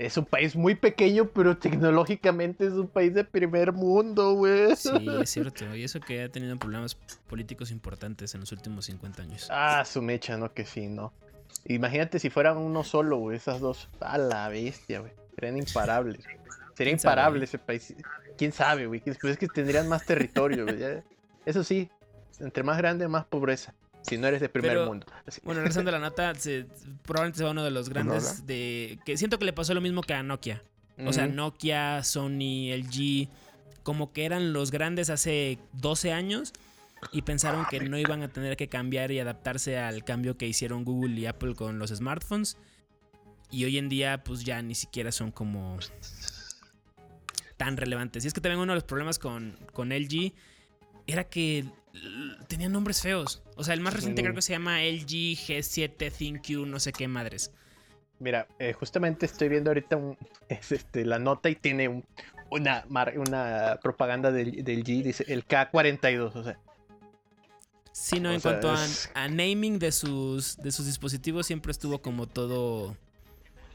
es 0.00 0.16
un 0.16 0.24
país 0.24 0.56
muy 0.56 0.74
pequeño, 0.74 1.28
pero 1.28 1.58
tecnológicamente 1.58 2.66
es 2.66 2.72
un 2.72 2.88
país 2.88 3.12
de 3.12 3.22
primer 3.22 3.72
mundo, 3.72 4.32
güey. 4.32 4.74
Sí, 4.74 4.90
es 5.20 5.30
cierto. 5.30 5.76
Y 5.76 5.84
eso 5.84 6.00
que 6.00 6.22
ha 6.22 6.28
tenido 6.30 6.58
problemas 6.58 6.94
políticos 7.28 7.70
importantes 7.70 8.34
en 8.34 8.40
los 8.40 8.50
últimos 8.50 8.86
50 8.86 9.22
años. 9.22 9.48
Ah, 9.50 9.84
su 9.84 10.00
mecha, 10.00 10.38
¿no? 10.38 10.54
Que 10.54 10.64
sí, 10.64 10.88
¿no? 10.88 11.12
Imagínate 11.66 12.18
si 12.18 12.30
fueran 12.30 12.56
uno 12.56 12.82
solo, 12.82 13.18
güey, 13.18 13.36
esas 13.36 13.60
dos. 13.60 13.90
A 14.00 14.16
la 14.16 14.48
bestia, 14.48 15.00
güey. 15.00 15.12
Serían 15.34 15.58
imparables. 15.58 16.24
Sería 16.74 16.94
imparable 16.94 17.44
ese 17.44 17.58
país. 17.58 17.94
¿Quién 18.38 18.52
sabe, 18.52 18.86
güey? 18.86 19.00
Pues 19.00 19.18
es 19.24 19.38
que 19.38 19.48
tendrían 19.48 19.86
más 19.86 20.06
territorio, 20.06 20.64
güey. 20.64 21.02
Eso 21.44 21.62
sí, 21.62 21.90
entre 22.38 22.62
más 22.62 22.78
grande, 22.78 23.06
más 23.06 23.26
pobreza. 23.26 23.74
Si 24.02 24.16
no 24.18 24.26
eres 24.26 24.40
de 24.40 24.48
primer 24.48 24.72
Pero, 24.72 24.86
mundo. 24.86 25.06
Así. 25.26 25.40
Bueno, 25.44 25.60
regresando 25.60 25.90
a 25.90 25.92
la 25.92 25.98
nota, 26.08 26.34
se- 26.34 26.66
probablemente 27.02 27.38
sea 27.38 27.50
uno 27.50 27.62
de 27.64 27.70
los 27.70 27.88
grandes 27.88 28.46
de... 28.46 28.98
Que 29.04 29.16
siento 29.16 29.38
que 29.38 29.44
le 29.44 29.52
pasó 29.52 29.74
lo 29.74 29.80
mismo 29.80 30.02
que 30.02 30.14
a 30.14 30.22
Nokia. 30.22 30.62
O 31.06 31.12
sea. 31.12 31.26
Nokia, 31.26 32.02
Sony, 32.04 32.72
LG, 32.76 33.28
como 33.82 34.12
que 34.12 34.24
eran 34.24 34.52
los 34.52 34.70
grandes 34.70 35.08
hace 35.10 35.58
12 35.74 36.12
años 36.12 36.52
y 37.12 37.22
pensaron 37.22 37.64
que 37.70 37.80
no 37.80 37.96
iban 37.98 38.22
a 38.22 38.28
tener 38.28 38.56
que 38.56 38.68
cambiar 38.68 39.10
y 39.10 39.18
adaptarse 39.18 39.78
al 39.78 40.04
cambio 40.04 40.36
que 40.36 40.46
hicieron 40.46 40.84
Google 40.84 41.18
y 41.18 41.26
Apple 41.26 41.54
con 41.54 41.78
los 41.78 41.90
smartphones. 41.90 42.58
Y 43.50 43.64
hoy 43.64 43.78
en 43.78 43.88
día, 43.88 44.22
pues 44.22 44.44
ya 44.44 44.60
ni 44.62 44.74
siquiera 44.74 45.10
son 45.10 45.32
como 45.32 45.78
tan 47.56 47.76
relevantes. 47.76 48.24
Y 48.24 48.28
es 48.28 48.34
que 48.34 48.40
también 48.40 48.60
uno 48.60 48.72
de 48.72 48.76
los 48.76 48.84
problemas 48.84 49.18
con, 49.18 49.56
con 49.72 49.90
LG 49.90 50.32
era 51.06 51.24
que 51.24 51.64
tenían 52.48 52.72
nombres 52.72 53.02
feos. 53.02 53.42
O 53.56 53.64
sea, 53.64 53.74
el 53.74 53.80
más 53.80 53.94
reciente 53.94 54.22
creo 54.22 54.34
que 54.34 54.42
se 54.42 54.52
llama 54.52 54.82
LG 54.82 55.36
G7 55.36 56.12
ThinQ, 56.12 56.66
no 56.66 56.78
sé 56.80 56.92
qué 56.92 57.08
madres. 57.08 57.52
Mira, 58.18 58.46
eh, 58.58 58.72
justamente 58.74 59.26
estoy 59.26 59.48
viendo 59.48 59.70
ahorita 59.70 59.96
un- 59.96 60.16
es, 60.48 60.72
este, 60.72 61.04
la 61.04 61.18
nota 61.18 61.48
y 61.50 61.56
tiene 61.56 61.88
un- 61.88 62.04
una, 62.50 62.84
una 63.16 63.78
propaganda 63.82 64.30
del, 64.32 64.64
del 64.64 64.82
G, 64.84 65.02
dice 65.02 65.24
el 65.28 65.46
K42, 65.46 66.34
o 66.34 66.44
sea. 66.44 66.58
Sí, 67.92 68.20
no, 68.20 68.30
O 68.30 68.32
en 68.32 68.40
sea, 68.40 68.52
cuanto 68.52 68.70
a, 68.70 68.84
es- 68.84 69.10
a 69.14 69.28
naming 69.28 69.78
de 69.78 69.92
sus, 69.92 70.56
de 70.58 70.70
sus 70.72 70.86
dispositivos 70.86 71.46
siempre 71.46 71.72
estuvo 71.72 72.00
como 72.02 72.26
todo 72.26 72.96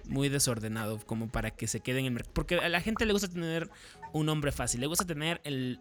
muy 0.08 0.30
desordenado, 0.30 1.00
como 1.06 1.28
para 1.30 1.52
que 1.52 1.68
se 1.68 1.80
quede 1.80 2.00
en 2.00 2.06
el 2.06 2.12
mercado. 2.12 2.34
Porque 2.34 2.56
a 2.56 2.70
la 2.70 2.82
gente 2.82 3.06
le 3.06 3.14
gusta 3.14 3.28
tener 3.28 3.70
un 4.14 4.26
nombre 4.28 4.52
fácil, 4.52 4.82
le 4.82 4.88
gusta 4.88 5.06
tener 5.06 5.42
el 5.44 5.80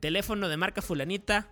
teléfono 0.00 0.48
de 0.48 0.56
marca 0.56 0.82
fulanita, 0.82 1.48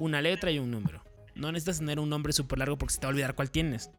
una 0.00 0.20
letra 0.20 0.50
y 0.50 0.58
un 0.58 0.72
número. 0.72 1.04
No 1.36 1.52
necesitas 1.52 1.78
tener 1.78 2.00
un 2.00 2.10
nombre 2.10 2.32
súper 2.32 2.58
largo 2.58 2.76
porque 2.76 2.94
se 2.94 3.00
te 3.00 3.06
va 3.06 3.10
a 3.10 3.12
olvidar 3.12 3.34
cuál 3.36 3.50
tienes. 3.50 3.90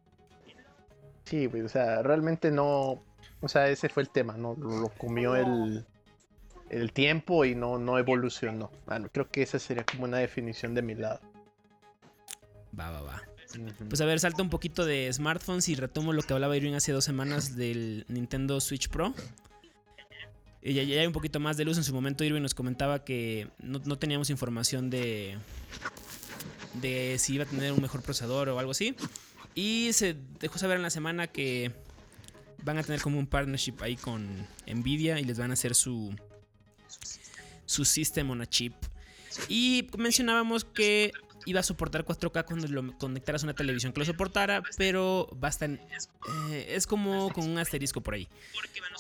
Sí, 1.24 1.46
güey, 1.46 1.62
o 1.62 1.70
sea, 1.70 2.02
realmente 2.04 2.52
no, 2.52 3.04
o 3.40 3.48
sea, 3.48 3.70
ese 3.70 3.88
fue 3.88 4.04
el 4.04 4.10
tema, 4.10 4.36
¿no? 4.36 4.56
Lo, 4.56 4.90
comió 4.90 5.36
el, 5.36 5.86
el 6.70 6.92
tiempo 6.92 7.46
y 7.46 7.56
no, 7.56 7.78
no 7.78 7.98
evolucionó. 7.98 8.70
Bueno, 8.86 9.08
creo 9.12 9.30
que 9.30 9.44
esa 9.44 9.60
sería 9.60 9.86
como 9.86 10.04
una 10.04 10.18
definición 10.18 10.74
de 10.74 10.82
mi 10.82 10.96
lado. 10.96 11.22
Va, 12.78 12.92
va, 12.92 13.02
va. 13.02 13.22
Pues 13.90 14.00
a 14.00 14.06
ver, 14.06 14.20
salta 14.20 14.42
un 14.42 14.50
poquito 14.50 14.86
de 14.86 15.12
smartphones 15.12 15.68
y 15.68 15.76
retomo 15.76 16.14
lo 16.14 16.22
que 16.22 16.34
hablaba 16.34 16.56
Irving 16.56 16.74
hace 16.74 16.94
dos 16.94 17.04
semanas 17.04 17.56
del 17.56 18.06
Nintendo 18.08 18.62
Switch 18.62 18.90
Pro. 18.90 19.14
Ya, 20.64 20.84
ya 20.84 21.02
hay 21.02 21.08
un 21.08 21.14
poquito 21.14 21.40
más 21.40 21.58
de 21.58 21.66
luz. 21.66 21.78
En 21.78 21.84
su 21.84 21.94
momento 21.94 22.24
Irving 22.24 22.42
nos 22.42 22.54
comentaba 22.54 23.04
que 23.04 23.48
no, 23.60 23.80
no 23.84 23.98
teníamos 23.98 24.30
información 24.30 24.90
de, 24.90 25.38
de 26.76 27.18
si 27.18 27.36
iba 27.36 27.46
a 27.46 27.48
tener 27.48 27.72
un 27.72 27.82
mejor 27.82 28.02
procesador 28.02 28.50
o 28.50 28.60
algo 28.60 28.72
así. 28.72 28.96
Y 29.56 29.90
se 29.94 30.16
dejó 30.40 30.60
saber 30.60 30.78
en 30.78 30.84
la 30.84 30.90
semana 30.90 31.28
que 31.28 31.72
van 32.64 32.78
a 32.78 32.84
tener 32.84 33.02
como 33.02 33.20
un 33.20 33.28
partnership 33.28 33.76
ahí 33.82 33.96
con 33.96 34.48
Nvidia 34.68 35.20
y 35.20 35.24
les 35.24 35.40
van 35.40 35.50
a 35.52 35.54
hacer 35.54 35.76
su, 35.76 36.16
su 37.66 37.86
system 37.86 38.30
on 38.30 38.42
a 38.42 38.46
chip. 38.46 38.74
Y 39.50 39.88
mencionábamos 39.98 40.66
que 40.66 41.12
iba 41.46 41.60
a 41.60 41.64
soportar 41.64 42.06
4K 42.06 42.46
cuando 42.46 42.68
lo 42.68 42.98
conectaras 42.98 43.44
a 43.44 43.48
una 43.48 43.54
televisión 43.54 43.94
que 43.94 44.00
lo 44.00 44.06
soportara, 44.06 44.62
pero 44.78 45.28
bastan, 45.36 45.80
eh, 46.50 46.68
es 46.70 46.88
como 46.88 47.32
con 47.34 47.50
un 47.50 47.58
asterisco 47.58 48.02
por 48.02 48.16
ahí. 48.16 48.28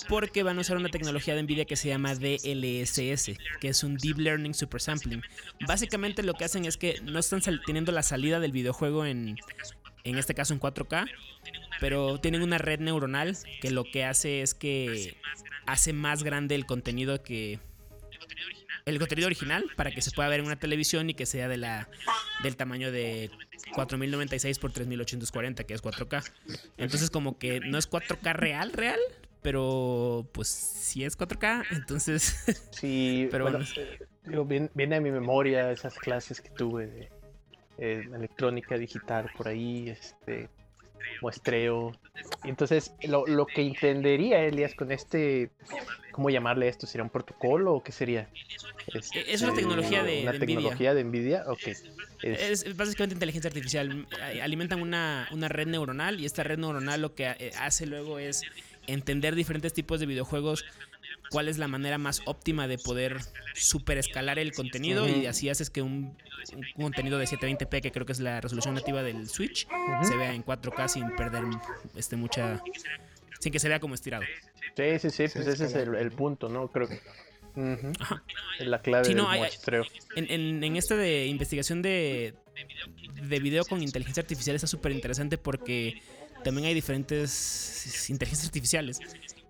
Porque 0.08 0.44
van 0.44 0.58
a 0.58 0.62
usar 0.62 0.78
una 0.78 0.90
tecnología 0.90 1.36
de 1.36 1.44
Nvidia 1.44 1.66
que 1.66 1.76
se 1.76 1.90
llama 1.90 2.16
DLSS, 2.16 3.38
que 3.60 3.68
es 3.68 3.84
un 3.84 3.98
Deep 3.98 4.18
Learning 4.18 4.54
Super 4.54 4.82
Sampling. 4.82 5.22
Básicamente 5.68 6.24
lo 6.24 6.34
que 6.34 6.46
hacen 6.46 6.66
es 6.66 6.78
que 6.78 7.00
no 7.04 7.20
están 7.20 7.42
teniendo 7.66 7.92
la 7.92 8.04
salida 8.04 8.40
del 8.40 8.52
videojuego 8.52 9.06
en, 9.06 9.38
en 10.04 10.18
este 10.18 10.34
caso 10.34 10.54
en 10.54 10.60
4K, 10.60 11.10
pero 11.80 12.20
tienen 12.20 12.42
una 12.42 12.58
red 12.58 12.80
neuronal 12.80 13.38
que 13.62 13.72
lo 13.72 13.84
que 13.84 14.06
hace 14.06 14.42
es 14.42 14.54
que 14.54 15.18
hace 15.66 15.94
más 15.94 16.24
grande 16.24 16.56
el 16.56 16.66
contenido 16.66 17.22
que 17.24 17.60
el 18.86 19.00
contenido 19.00 19.28
original 19.28 19.66
para 19.76 19.92
que 19.92 20.02
se 20.02 20.12
pueda 20.12 20.30
ver 20.30 20.40
en 20.40 20.48
una 20.48 20.58
televisión 20.58 21.10
y 21.10 21.14
que 21.14 21.26
sea 21.26 21.48
de 21.48 21.58
la 21.58 21.88
del 22.44 22.56
tamaño 22.56 22.92
de 22.92 23.30
4096 23.76 24.60
por 24.60 24.72
3840, 24.72 25.64
que 25.64 25.74
es 25.74 25.84
4K. 25.84 26.32
Entonces 26.78 27.10
como 27.10 27.38
que 27.38 27.60
no 27.60 27.78
es 27.78 27.90
4K 27.90 28.34
real, 28.34 28.74
real, 28.74 29.00
pero 29.42 30.28
pues 30.32 30.48
si 30.48 31.04
es 31.04 31.18
4K, 31.18 31.66
entonces... 31.72 32.44
Sí, 32.72 33.28
Pero 33.32 33.46
bueno, 33.46 33.60
eh, 33.78 34.00
digo, 34.26 34.46
viene 34.46 34.96
a 34.96 35.02
mi 35.02 35.12
memoria 35.12 35.72
esas 35.72 35.96
clases 35.96 36.42
que 36.42 36.50
tuve 36.50 36.88
de 36.88 37.10
eh, 37.78 38.10
electrónica 38.14 38.78
digital 38.78 39.30
por 39.38 39.48
ahí, 39.48 39.90
este 39.90 40.50
muestreo. 41.22 41.92
Y 42.44 42.50
Entonces, 42.50 42.92
lo, 43.04 43.26
lo 43.28 43.46
que 43.46 43.62
entendería 43.62 44.44
Elias 44.44 44.74
con 44.76 44.92
este, 44.92 45.52
¿cómo 46.12 46.30
llamarle 46.30 46.68
esto? 46.68 46.88
¿Sería 46.88 47.04
un 47.04 47.10
protocolo 47.10 47.74
o 47.74 47.84
qué 47.84 47.92
sería? 47.92 48.30
E, 49.14 49.34
Es 49.34 49.42
una 49.42 49.54
tecnología 49.54 50.04
de- 50.04 50.22
una 50.24 50.32
de 50.32 50.38
NVIDIA. 50.40 50.56
tecnología 50.58 50.94
de 50.94 51.04
Nvidia, 51.04 51.44
ok. 51.48 51.68
Es- 52.24 52.64
Es 52.64 52.76
básicamente 52.78 53.16
inteligencia 53.16 53.48
artificial. 53.50 54.08
Eh, 54.34 54.42
Alimentan 54.42 54.82
una, 54.82 55.28
una 55.32 55.48
red 55.48 55.68
neuronal 55.68 56.20
y 56.20 56.26
esta 56.26 56.44
red 56.44 56.58
neuronal 56.60 57.02
lo 57.02 57.16
que 57.16 57.26
eh, 57.28 57.52
hace 57.60 57.86
luego 57.86 58.20
es 58.20 58.44
entender 58.88 59.36
diferentes 59.36 59.74
tipos 59.74 60.00
de 60.00 60.06
videojuegos, 60.08 60.66
cuál 61.32 61.48
es 61.48 61.58
la 61.58 61.68
manera 61.68 61.98
más 61.98 62.22
óptima 62.26 62.68
de 62.68 62.78
poder 62.78 63.18
superescalar 63.56 64.38
el 64.38 64.52
contenido 64.54 65.08
y 65.08 65.26
así 65.26 65.50
haces 65.50 65.70
que 65.70 65.82
un, 65.82 66.16
un 66.56 66.84
contenido 66.84 67.18
de 67.18 67.26
720p, 67.26 67.82
que 67.82 67.92
creo 67.92 68.06
que 68.06 68.12
es 68.12 68.20
la 68.20 68.42
resolución 68.42 68.76
nativa 68.76 69.02
del 69.02 69.28
Switch, 69.30 69.68
se 70.04 70.16
vea 70.18 70.34
en 70.34 70.44
4K 70.46 70.88
sin 70.90 71.16
perder 71.16 71.44
este 71.96 72.16
mucha... 72.18 72.62
sin 73.40 73.52
que 73.52 73.60
se 73.60 73.70
vea 73.70 73.80
como 73.80 73.96
estirado. 73.96 74.24
Sí, 74.76 75.00
sí, 75.00 75.10
sí, 75.10 75.24
pues 75.34 75.48
ese 75.48 75.66
es 75.66 75.74
el, 75.76 76.12
punto, 76.12 76.48
¿no? 76.50 76.68
Creo 76.70 76.88
que. 76.88 77.00
Ajá. 77.56 78.24
Es 78.60 78.68
la 78.68 78.82
clave 78.82 79.06
Sí, 79.06 79.14
no, 79.14 79.24
del 79.24 79.32
hay- 79.34 79.40
muestreo. 79.40 79.84
En, 80.16 80.32
en, 80.32 80.64
en 80.64 80.76
este 80.78 80.96
de 80.96 81.26
investigación 81.28 81.82
de, 81.82 82.34
de 83.24 83.40
video 83.40 83.66
con 83.66 83.82
inteligencia 83.84 84.22
artificial 84.22 84.56
está 84.56 84.68
súper 84.68 84.92
interesante 84.94 85.38
porque 85.38 86.02
también 86.44 86.68
hay 86.68 86.74
diferentes 86.74 88.10
inteligencias 88.10 88.48
artificiales 88.48 89.00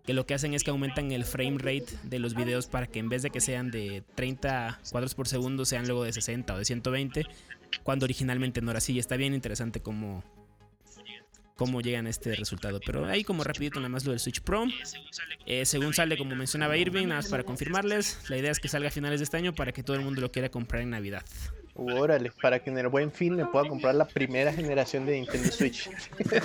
que 0.05 0.13
lo 0.13 0.25
que 0.25 0.33
hacen 0.33 0.53
es 0.53 0.63
que 0.63 0.71
aumentan 0.71 1.11
el 1.11 1.25
frame 1.25 1.57
rate 1.57 1.87
de 2.03 2.19
los 2.19 2.33
videos 2.35 2.67
para 2.67 2.87
que 2.87 2.99
en 2.99 3.09
vez 3.09 3.21
de 3.21 3.29
que 3.29 3.41
sean 3.41 3.71
de 3.71 4.03
30 4.15 4.79
cuadros 4.91 5.15
por 5.15 5.27
segundo 5.27 5.65
sean 5.65 5.85
luego 5.85 6.03
de 6.03 6.13
60 6.13 6.53
o 6.53 6.57
de 6.57 6.65
120 6.65 7.25
cuando 7.83 8.05
originalmente 8.05 8.61
no 8.61 8.71
era 8.71 8.79
así. 8.79 8.93
Y 8.93 8.99
está 8.99 9.15
bien 9.15 9.33
interesante 9.33 9.81
cómo, 9.81 10.23
cómo 11.55 11.81
llegan 11.81 12.07
a 12.07 12.09
este 12.09 12.35
resultado. 12.35 12.79
Pero 12.85 13.05
ahí 13.05 13.23
como 13.23 13.43
rapidito 13.43 13.79
nada 13.79 13.89
más 13.89 14.05
lo 14.05 14.11
del 14.11 14.19
Switch 14.19 14.41
Pro. 14.41 14.65
Eh, 15.45 15.65
según 15.65 15.93
sale, 15.93 16.17
como 16.17 16.35
mencionaba 16.35 16.77
Irving, 16.77 17.07
nada 17.07 17.21
más 17.21 17.29
para 17.29 17.43
confirmarles, 17.43 18.29
la 18.29 18.37
idea 18.37 18.51
es 18.51 18.59
que 18.59 18.67
salga 18.67 18.89
a 18.89 18.91
finales 18.91 19.19
de 19.19 19.25
este 19.25 19.37
año 19.37 19.53
para 19.53 19.71
que 19.71 19.83
todo 19.83 19.95
el 19.95 20.03
mundo 20.03 20.21
lo 20.21 20.31
quiera 20.31 20.49
comprar 20.49 20.81
en 20.81 20.91
Navidad. 20.91 21.23
Órale, 21.75 22.31
para 22.41 22.59
que 22.59 22.69
en 22.69 22.77
el 22.77 22.87
buen 22.89 23.11
fin 23.11 23.35
me 23.35 23.45
pueda 23.45 23.67
comprar 23.67 23.95
la 23.95 24.05
primera 24.05 24.51
generación 24.51 25.05
de 25.05 25.13
Nintendo 25.13 25.51
Switch. 25.51 25.89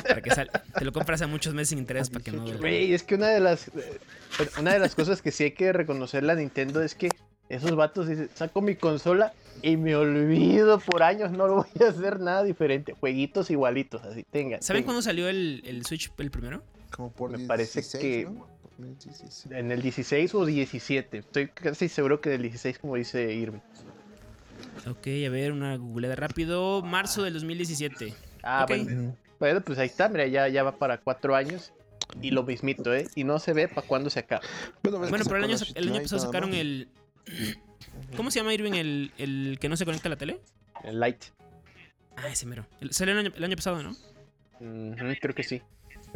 Para 0.07 0.23
que 0.23 0.31
sal- 0.31 0.51
te 0.79 0.85
lo 0.85 0.93
compras 0.93 1.21
a 1.23 1.27
muchos 1.27 1.53
meses 1.53 1.71
sin 1.71 1.79
interés 1.79 2.11
para 2.11 2.25
que 2.25 2.33
no. 2.33 2.45
Güey, 2.59 2.93
es 2.95 3.03
que 3.03 3.17
una 3.17 3.29
de 3.29 3.41
las 3.41 3.69
eh, 3.69 3.99
una 4.61 4.73
de 4.73 4.79
las 4.79 4.95
cosas 4.95 5.23
que 5.23 5.33
sí 5.33 5.45
hay 5.45 5.51
que 5.53 5.73
reconocerle 5.73 6.33
a 6.33 6.37
Nintendo 6.37 6.81
es 6.83 6.95
que 6.95 7.09
esos 7.49 7.75
vatos 7.77 8.09
dicen, 8.09 8.29
saco 8.35 8.61
mi 8.61 8.75
consola 8.77 9.33
y 9.63 9.77
me 9.77 9.95
olvido 9.97 10.79
por 10.81 11.03
años, 11.03 11.31
no 11.33 11.47
lo 11.47 11.55
voy 11.57 11.87
a 11.87 11.91
hacer 11.91 12.21
nada 12.21 12.43
diferente. 12.45 12.93
Jueguitos 12.93 13.51
igualitos, 13.51 14.03
así 14.05 14.25
tengan. 14.31 14.63
¿Saben 14.63 14.83
cuándo 14.85 15.03
salió 15.03 15.29
el, 15.29 15.63
el 15.65 15.85
Switch 15.87 16.11
el 16.19 16.31
primero? 16.31 16.63
Como 16.95 17.11
por 17.13 17.31
Me 17.31 17.47
parece 17.47 17.81
16, 17.81 18.03
que- 18.03 18.25
¿no? 18.25 18.47
2016. 18.79 19.47
En 19.53 19.73
el 19.73 19.81
16 19.81 20.35
o 20.35 20.45
17. 20.45 21.19
Estoy 21.19 21.49
casi 21.49 21.89
seguro 21.89 22.21
que 22.21 22.29
del 22.31 22.43
16, 22.43 22.79
como 22.79 22.97
dice 22.97 23.33
Irving. 23.33 23.61
Ok, 24.87 25.07
a 25.27 25.31
ver, 25.31 25.53
una 25.53 25.77
googleada 25.77 26.17
rápido. 26.17 26.83
Marzo 26.83 27.23
del 27.25 27.35
2017. 27.35 28.15
Ah, 28.43 28.65
bueno. 28.69 29.17
Bueno, 29.39 29.61
pues 29.61 29.79
ahí 29.79 29.87
está, 29.87 30.09
mira, 30.09 30.27
ya, 30.27 30.49
ya 30.49 30.63
va 30.63 30.79
para 30.79 30.99
cuatro 30.99 31.35
años. 31.35 31.73
Y 32.23 32.31
lo 32.31 32.45
mismito, 32.45 32.95
¿eh? 32.95 33.09
Y 33.17 33.25
no 33.25 33.39
se 33.39 33.53
ve 33.53 33.69
para 33.69 33.87
cuándo 33.87 34.09
se 34.11 34.21
acaba. 34.21 34.41
Bueno, 34.83 34.99
Bueno, 35.01 35.25
pero 35.25 35.37
el 35.39 35.45
año, 35.45 35.57
el 35.75 35.89
año 35.93 36.03
pasado 36.03 36.23
sacaron 36.23 36.55
el... 36.55 36.89
¿Cómo 38.17 38.31
se 38.31 38.39
llama 38.39 38.55
Irving 38.55 38.73
el, 38.75 39.13
el 39.19 39.59
que 39.61 39.69
no 39.69 39.77
se 39.77 39.85
conecta 39.85 40.09
a 40.09 40.11
la 40.11 40.17
tele? 40.17 40.41
El 40.85 41.01
Light. 41.01 41.25
Ah, 42.17 42.29
ese 42.29 42.47
mero. 42.47 42.65
El- 42.81 42.93
Salió 42.93 43.13
el 43.13 43.27
año, 43.27 43.33
el 43.37 43.45
año 43.45 43.57
pasado, 43.57 43.83
¿no? 43.83 43.97
Creo 45.21 45.35
que 45.35 45.43
sí. 45.43 45.61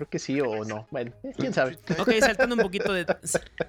Creo 0.00 0.08
que 0.08 0.18
sí 0.18 0.40
o 0.40 0.64
no. 0.64 0.86
Bueno, 0.90 1.12
quién 1.36 1.52
sabe. 1.52 1.76
Ok, 1.98 2.10
saltando 2.20 2.54
un 2.54 2.62
poquito 2.62 2.90
de 2.90 3.04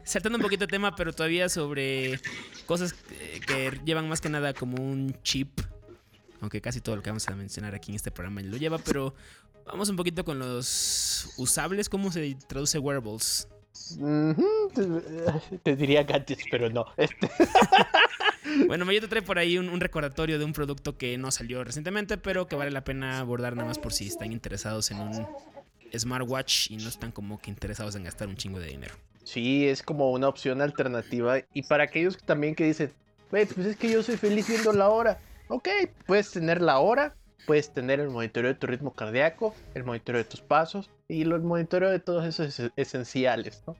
saltando 0.05 0.37
un 0.37 0.41
poquito 0.41 0.65
de 0.65 0.71
tema, 0.71 0.95
pero 0.95 1.11
todavía 1.11 1.49
sobre 1.49 2.21
cosas 2.65 2.93
que, 2.93 3.77
llevan 3.83 4.07
más 4.07 4.21
que 4.21 4.29
nada 4.29 4.53
como 4.53 4.81
un 4.81 5.13
chip. 5.23 5.59
Aunque 6.39 6.61
casi 6.61 6.79
todo 6.79 6.95
lo 6.95 7.03
que 7.03 7.09
vamos 7.09 7.27
a 7.27 7.35
mencionar 7.35 7.75
aquí 7.75 7.91
en 7.91 7.97
este 7.97 8.11
programa 8.11 8.41
lo 8.43 8.55
lleva, 8.55 8.77
pero 8.77 9.13
vamos 9.65 9.89
un 9.89 9.97
poquito 9.97 10.23
con 10.23 10.39
los 10.39 11.33
usables. 11.35 11.89
¿Cómo 11.89 12.13
se 12.13 12.37
traduce 12.47 12.79
wearables? 12.79 13.49
Te 15.63 15.75
diría 15.75 16.03
gadgets, 16.03 16.45
pero 16.49 16.69
no. 16.69 16.85
Este, 16.95 17.29
Bueno, 18.67 18.89
yo 18.89 19.01
te 19.01 19.07
trae 19.09 19.21
por 19.21 19.37
ahí 19.37 19.57
un, 19.57 19.67
un 19.67 19.81
recordatorio 19.81 20.39
de 20.39 20.45
un 20.45 20.53
producto 20.53 20.97
que 20.97 21.17
no 21.17 21.29
salió 21.29 21.61
recientemente, 21.65 22.17
pero 22.17 22.47
que 22.47 22.55
vale 22.55 22.71
la 22.71 22.85
pena 22.85 23.19
abordar 23.19 23.55
nada 23.55 23.67
más 23.67 23.79
por 23.79 23.91
si 23.91 24.07
están 24.07 24.31
interesados 24.31 24.91
en 24.91 24.99
un 24.99 25.27
smartwatch 25.97 26.71
y 26.71 26.77
no 26.77 26.89
están 26.89 27.12
como 27.12 27.39
que 27.39 27.49
interesados 27.49 27.95
en 27.95 28.04
gastar 28.04 28.27
un 28.27 28.36
chingo 28.36 28.60
de 28.60 28.67
dinero. 28.67 28.95
sí, 29.23 29.67
es 29.67 29.84
como 29.84 30.12
una 30.12 30.27
opción 30.27 30.62
alternativa. 30.62 31.38
Y 31.54 31.62
para 31.63 31.84
aquellos 31.86 32.17
también 32.17 32.56
que 32.56 32.65
dicen, 32.65 32.91
"Güey, 33.30 33.45
pues 33.45 33.65
es 33.67 33.77
que 33.77 33.89
yo 33.91 34.01
soy 34.04 34.17
feliz 34.17 34.47
viendo 34.49 34.73
la 34.73 34.89
hora. 34.89 35.19
Ok, 35.47 35.67
puedes 36.08 36.32
tener 36.32 36.62
la 36.62 36.80
hora, 36.80 37.13
puedes 37.45 37.71
tener 37.71 37.99
el 37.99 38.10
monitoreo 38.10 38.51
de 38.54 38.60
tu 38.60 38.67
ritmo 38.67 38.93
cardíaco, 38.93 39.54
el 39.75 39.84
monitoreo 39.84 40.19
de 40.23 40.30
tus 40.30 40.41
pasos 40.41 40.89
y 41.08 41.21
el 41.21 41.39
monitoreo 41.41 41.89
de 41.91 41.99
todos 41.99 42.25
esos 42.25 42.60
es- 42.60 42.71
esenciales, 42.75 43.63
¿no? 43.67 43.75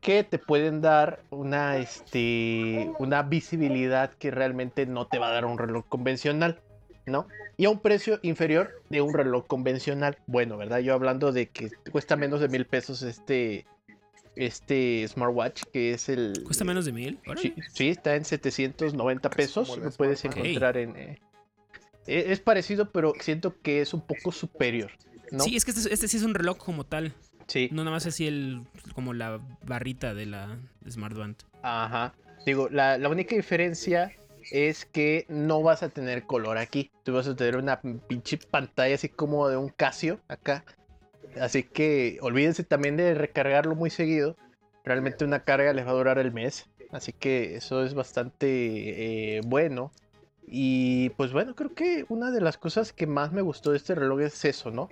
Que 0.00 0.24
te 0.24 0.38
pueden 0.38 0.80
dar 0.80 1.20
una, 1.30 1.76
este, 1.78 2.90
una 2.98 3.22
visibilidad 3.22 4.10
que 4.14 4.30
realmente 4.30 4.86
no 4.86 5.06
te 5.06 5.18
va 5.18 5.28
a 5.28 5.32
dar 5.32 5.44
un 5.44 5.58
reloj 5.58 5.84
convencional, 5.88 6.60
¿no? 7.06 7.26
Y 7.56 7.64
a 7.66 7.70
un 7.70 7.80
precio 7.80 8.18
inferior 8.22 8.82
de 8.90 9.00
un 9.00 9.12
reloj 9.14 9.46
convencional. 9.46 10.18
Bueno, 10.26 10.56
¿verdad? 10.56 10.78
Yo 10.78 10.94
hablando 10.94 11.32
de 11.32 11.48
que 11.48 11.70
cuesta 11.90 12.16
menos 12.16 12.40
de 12.40 12.48
mil 12.48 12.66
pesos 12.66 13.02
este, 13.02 13.66
este 14.36 15.06
smartwatch, 15.08 15.62
que 15.72 15.92
es 15.92 16.08
el... 16.08 16.42
¿Cuesta 16.44 16.64
menos 16.64 16.84
de 16.84 16.92
mil? 16.92 17.18
Sí, 17.40 17.54
sí, 17.72 17.88
está 17.88 18.16
en 18.16 18.24
790 18.24 19.30
pesos. 19.30 19.76
Lo 19.78 19.90
puedes 19.90 20.24
encontrar 20.24 20.76
en... 20.76 20.96
eh, 20.96 21.18
e- 22.06 22.32
es 22.32 22.40
parecido, 22.40 22.90
pero 22.90 23.12
siento 23.20 23.60
que 23.60 23.80
es 23.80 23.94
un 23.94 24.00
poco 24.00 24.32
superior, 24.32 24.90
¿no? 25.30 25.44
Sí, 25.44 25.56
es 25.56 25.64
que 25.64 25.70
este, 25.72 25.92
este 25.92 26.08
sí 26.08 26.16
es 26.16 26.22
un 26.22 26.34
reloj 26.34 26.56
como 26.58 26.84
tal. 26.84 27.12
Sí. 27.46 27.68
No 27.72 27.84
nada 27.84 27.96
más 27.96 28.06
así 28.06 28.26
el 28.26 28.62
como 28.94 29.12
la 29.12 29.40
barrita 29.64 30.14
de 30.14 30.26
la 30.26 30.58
Smartband. 30.88 31.36
Ajá. 31.62 32.14
Digo, 32.46 32.68
la, 32.70 32.96
la 32.98 33.08
única 33.08 33.36
diferencia 33.36 34.10
es 34.50 34.84
que 34.84 35.26
no 35.28 35.62
vas 35.62 35.82
a 35.82 35.88
tener 35.88 36.24
color 36.24 36.58
aquí. 36.58 36.90
Tú 37.04 37.12
vas 37.12 37.26
a 37.28 37.36
tener 37.36 37.56
una 37.56 37.80
pinche 37.80 38.38
pantalla 38.38 38.94
así 38.94 39.08
como 39.08 39.48
de 39.48 39.56
un 39.56 39.68
Casio 39.68 40.20
acá. 40.28 40.64
Así 41.40 41.62
que 41.62 42.18
olvídense 42.20 42.64
también 42.64 42.96
de 42.96 43.14
recargarlo 43.14 43.74
muy 43.74 43.90
seguido. 43.90 44.36
Realmente 44.84 45.24
una 45.24 45.40
carga 45.40 45.72
les 45.72 45.86
va 45.86 45.90
a 45.90 45.94
durar 45.94 46.18
el 46.18 46.32
mes. 46.32 46.68
Así 46.90 47.12
que 47.12 47.56
eso 47.56 47.84
es 47.84 47.94
bastante 47.94 49.36
eh, 49.36 49.40
bueno. 49.46 49.92
Y 50.46 51.10
pues 51.10 51.32
bueno, 51.32 51.54
creo 51.54 51.74
que 51.74 52.04
una 52.08 52.30
de 52.30 52.40
las 52.40 52.58
cosas 52.58 52.92
que 52.92 53.06
más 53.06 53.32
me 53.32 53.42
gustó 53.42 53.70
de 53.70 53.78
este 53.78 53.94
reloj 53.94 54.20
es 54.20 54.44
eso, 54.44 54.70
¿no? 54.70 54.88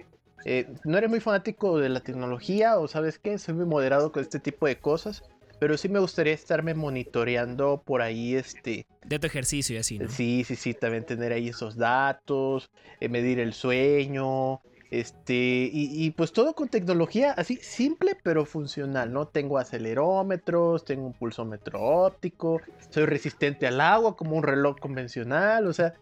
Eh, 0.47 0.73
no 0.85 0.97
eres 0.97 1.11
muy 1.11 1.21
fanático 1.21 1.79
de 1.79 1.91
la 1.91 2.01
tecnología 2.01 2.79
o 2.79 2.89
sabes 2.89 3.19
qué, 3.19 3.37
soy 3.37 3.55
muy 3.55 3.67
moderado 3.67 4.11
con 4.13 4.23
este 4.23 4.41
tipo 4.41 4.67
de 4.67 4.79
cosas. 4.79 5.23
Pero 5.61 5.77
sí 5.77 5.88
me 5.88 6.01
gustaría 6.01 6.33
estarme 6.33 6.75
monitoreando 6.75 7.83
por 7.85 8.03
ahí, 8.03 8.35
este, 8.35 8.87
De 9.05 9.18
tu 9.18 9.27
ejercicio 9.29 9.77
y 9.77 9.79
así, 9.79 9.99
¿no? 9.99 10.09
sí, 10.09 10.42
sí, 10.44 10.57
sí, 10.57 10.75
también 10.75 11.05
tener 11.05 11.33
ahí 11.33 11.49
esos 11.49 11.77
datos, 11.77 12.70
eh, 12.99 13.09
medir 13.09 13.38
el 13.38 13.53
sueño, 13.53 14.61
este, 14.90 15.70
y, 15.73 16.05
y 16.05 16.11
pues 16.11 16.33
todo 16.33 16.55
con 16.55 16.68
tecnología 16.68 17.33
así 17.33 17.57
simple 17.57 18.16
pero 18.25 18.44
funcional, 18.44 19.12
¿no? 19.12 19.29
Tengo 19.29 19.59
acelerómetros, 19.59 20.85
tengo 20.85 21.07
un 21.07 21.12
pulsómetro 21.12 21.81
óptico, 21.81 22.61
soy 22.88 23.05
resistente 23.07 23.68
al 23.68 23.81
agua 23.81 24.16
como 24.16 24.35
un 24.37 24.42
reloj 24.42 24.81
convencional, 24.81 25.68
o 25.68 25.73
sea, 25.73 25.94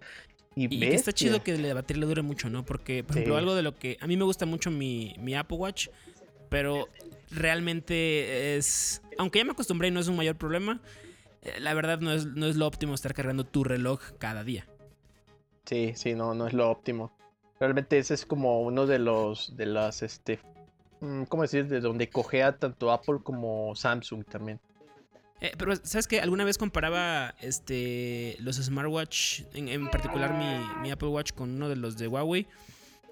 y, 0.59 0.75
Y 0.75 0.85
está 0.93 1.13
chido 1.13 1.43
que 1.43 1.57
la 1.57 1.73
batería 1.75 2.01
le 2.01 2.07
dure 2.07 2.23
mucho, 2.23 2.51
¿no? 2.51 2.65
Porque, 2.65 3.05
por 3.05 3.13
ejemplo, 3.13 3.37
algo 3.37 3.55
de 3.55 3.63
lo 3.63 3.77
que 3.77 3.97
a 4.01 4.09
mí 4.09 4.17
me 4.17 4.25
gusta 4.25 4.45
mucho 4.45 4.73
mi, 4.73 5.15
mi 5.21 5.37
Apple 5.37 5.57
Watch, 5.57 5.89
pero 6.49 6.89
realmente 7.31 8.57
es, 8.57 9.03
aunque 9.19 9.39
ya 9.39 9.45
me 9.45 9.53
acostumbré 9.53 9.89
y 9.89 9.91
no 9.91 10.01
es 10.01 10.09
un 10.09 10.17
mayor 10.17 10.37
problema, 10.37 10.81
eh, 11.43 11.61
la 11.61 11.75
verdad 11.75 12.01
no 12.01 12.13
es, 12.13 12.27
no 12.27 12.47
es 12.47 12.57
lo 12.57 12.67
óptimo 12.67 12.95
estar 12.95 13.15
cargando 13.15 13.45
tu 13.45 13.65
reloj 13.65 14.01
cada 14.19 14.45
día. 14.45 14.67
Sí, 15.65 15.93
sí, 15.95 16.15
no, 16.15 16.35
no 16.35 16.47
es 16.47 16.55
lo 16.55 16.71
óptimo. 16.71 17.13
Realmente 17.61 17.99
ese 17.99 18.15
es 18.15 18.25
como 18.25 18.63
uno 18.63 18.87
de 18.87 18.99
los, 18.99 19.57
de 19.57 19.67
las, 19.67 20.03
este, 20.03 20.41
mm, 21.01 21.25
¿cómo 21.25 21.43
decir? 21.43 21.67
De 21.67 21.81
donde 21.81 22.09
cojea 22.09 22.57
tanto 22.57 22.91
Apple 22.91 23.19
como 23.23 23.75
Samsung 23.75 24.25
también. 24.25 24.61
Eh, 25.41 25.53
pero, 25.57 25.77
¿sabes 25.77 26.09
qué? 26.09 26.21
Alguna 26.21 26.45
vez 26.45 26.59
comparaba 26.59 27.35
este, 27.41 28.37
los 28.41 28.57
smartwatch, 28.57 29.43
en, 29.55 29.69
en 29.69 29.89
particular 29.89 30.35
mi, 30.35 30.81
mi 30.83 30.91
Apple 30.91 31.09
Watch, 31.09 31.33
con 31.33 31.51
uno 31.51 31.69
de 31.69 31.77
los 31.77 31.97
de 31.97 32.09
Huawei. 32.09 32.47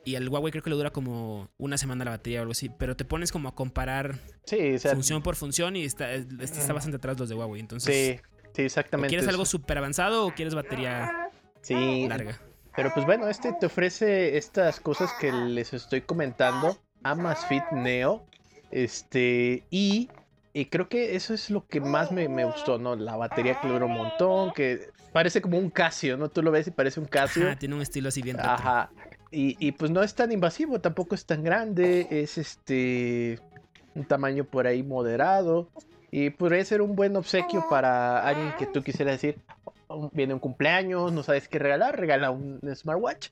Y 0.07 0.15
el 0.15 0.29
Huawei 0.29 0.53
creo 0.53 0.63
que 0.63 0.71
le 0.71 0.77
dura 0.77 0.91
como 0.91 1.51
una 1.59 1.77
semana 1.77 2.05
la 2.05 2.13
batería 2.13 2.39
o 2.39 2.43
algo 2.43 2.53
así, 2.53 2.71
pero 2.71 2.97
te 2.97 3.05
pones 3.05 3.33
como 3.33 3.49
a 3.49 3.55
comparar 3.55 4.15
Sí, 4.45 4.75
o 4.75 4.79
sea, 4.79 4.93
función 4.93 5.23
por 5.23 5.37
función 5.37 5.77
y 5.77 5.85
está, 5.85 6.13
está 6.13 6.73
bastante 6.73 6.97
atrás 6.97 7.19
los 7.19 7.29
de 7.29 7.35
Huawei. 7.35 7.61
Entonces, 7.61 8.17
sí, 8.17 8.21
sí, 8.55 8.63
¿o 8.63 8.65
exactamente. 8.65 9.09
¿quieres 9.09 9.29
algo 9.29 9.45
súper 9.45 9.79
avanzado 9.79 10.27
o 10.27 10.31
quieres 10.33 10.55
batería 10.55 11.29
Sí, 11.61 12.07
larga? 12.09 12.41
pero 12.77 12.93
pues 12.95 13.05
bueno, 13.05 13.29
este 13.29 13.53
te 13.59 13.67
ofrece 13.67 14.37
estas 14.37 14.79
cosas 14.81 15.11
que 15.21 15.33
les 15.33 15.73
estoy 15.75 16.03
comentando. 16.03 16.79
Amazfit 17.03 17.65
Neo. 17.73 18.25
Este, 18.71 19.65
y, 19.71 20.11
y 20.53 20.67
creo 20.67 20.89
que 20.89 21.17
eso 21.17 21.35
es 21.35 21.51
lo 21.51 21.67
que 21.67 21.81
más 21.81 22.13
me, 22.13 22.29
me 22.29 22.45
gustó, 22.45 22.79
¿no? 22.79 22.95
La 22.95 23.17
batería 23.17 23.61
que 23.61 23.69
dura 23.69 23.87
un 23.87 23.93
montón, 23.95 24.53
que 24.53 24.91
parece 25.13 25.41
como 25.41 25.57
un 25.59 25.71
Casio, 25.71 26.17
¿no? 26.17 26.29
Tú 26.29 26.43
lo 26.43 26.51
ves 26.51 26.67
y 26.67 26.71
parece 26.71 27.01
un 27.01 27.07
Casio. 27.07 27.47
Ajá, 27.47 27.59
tiene 27.59 27.75
un 27.75 27.81
estilo 27.83 28.09
así 28.11 28.23
bien. 28.23 28.39
Ajá. 28.39 28.91
Y, 29.31 29.57
y 29.59 29.73
pues 29.73 29.91
no 29.91 30.03
es 30.03 30.15
tan 30.15 30.33
invasivo, 30.33 30.81
tampoco 30.81 31.15
es 31.15 31.27
tan 31.27 31.43
grande, 31.43 32.07
es 32.11 32.39
este 32.39 33.39
un 33.95 34.05
tamaño 34.05 34.45
por 34.45 34.67
ahí 34.67 34.83
moderado. 34.83 35.69
Y 36.11 36.31
podría 36.31 36.65
ser 36.65 36.81
un 36.83 36.95
buen 36.97 37.17
obsequio 37.17 37.67
para 37.69 38.21
alguien 38.27 38.55
que 38.59 38.67
tú 38.67 38.83
quisieras 38.83 39.15
decir, 39.21 39.41
"Oh, 39.89 40.09
viene 40.13 40.33
un 40.35 40.41
cumpleaños, 40.41 41.13
no 41.13 41.23
sabes 41.23 41.49
qué 41.49 41.59
regalar, 41.59 41.99
regala 41.99 42.31
un 42.31 42.61
smartwatch. 42.75 43.31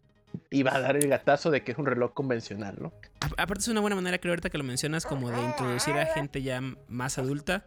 Y 0.50 0.64
va 0.64 0.74
a 0.74 0.80
dar 0.80 0.96
el 0.96 1.08
gatazo 1.08 1.50
de 1.52 1.62
que 1.62 1.70
es 1.72 1.78
un 1.78 1.86
reloj 1.86 2.12
convencional, 2.12 2.74
¿no? 2.80 2.92
A- 3.20 3.42
Aparte 3.42 3.60
es 3.60 3.68
una 3.68 3.80
buena 3.80 3.94
manera, 3.94 4.18
creo 4.18 4.32
ahorita 4.32 4.50
que 4.50 4.58
lo 4.58 4.64
mencionas, 4.64 5.06
como 5.06 5.30
de 5.30 5.40
introducir 5.40 5.94
a 5.96 6.06
gente 6.06 6.42
ya 6.42 6.60
más 6.88 7.18
adulta. 7.18 7.66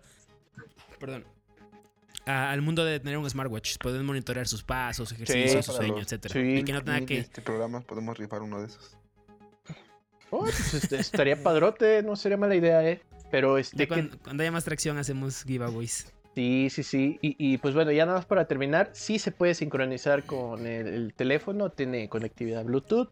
Perdón. 0.99 1.23
A- 2.27 2.51
al 2.51 2.61
mundo 2.61 2.83
de 2.85 2.99
tener 2.99 3.17
un 3.17 3.29
smartwatch. 3.29 3.77
Pueden 3.79 4.05
monitorear 4.05 4.47
sus 4.47 4.63
pasos, 4.63 5.11
ejercicios, 5.11 5.65
su 5.65 5.71
para 5.71 5.77
sueño, 5.85 5.95
los- 5.95 6.03
etcétera. 6.03 6.33
sí, 6.33 6.39
y 6.57 6.63
que 6.63 6.73
no 6.73 6.83
tenga 6.83 6.97
En 6.99 7.05
que. 7.05 7.17
este 7.19 7.41
programa 7.41 7.81
podemos 7.81 8.17
rifar 8.17 8.41
uno 8.41 8.59
de 8.61 8.67
esos. 8.67 8.97
Oh, 10.29 10.41
pues, 10.41 10.73
este, 10.73 10.97
estaría 10.97 11.41
padrote, 11.41 12.03
no 12.03 12.15
sería 12.15 12.37
mala 12.37 12.55
idea, 12.55 12.85
¿eh? 12.87 13.01
Pero 13.31 13.57
este, 13.57 13.77
Ya 13.77 13.83
que- 13.85 13.87
cuando, 13.87 14.17
cuando 14.19 14.43
haya 14.43 14.51
más 14.51 14.65
tracción 14.65 14.97
hacemos 14.97 15.43
giveaways. 15.43 16.11
Sí, 16.35 16.67
sí, 16.69 16.83
sí. 16.83 17.17
Y, 17.21 17.35
y, 17.39 17.57
pues 17.57 17.73
bueno, 17.73 17.91
ya 17.91 18.05
nada 18.05 18.17
más 18.19 18.25
para 18.25 18.45
terminar, 18.45 18.89
sí 18.93 19.17
se 19.19 19.31
puede 19.31 19.55
sincronizar 19.55 20.23
con 20.23 20.67
el, 20.67 20.87
el 20.87 21.13
teléfono, 21.13 21.71
tiene 21.71 22.09
conectividad 22.09 22.63
Bluetooth. 22.63 23.09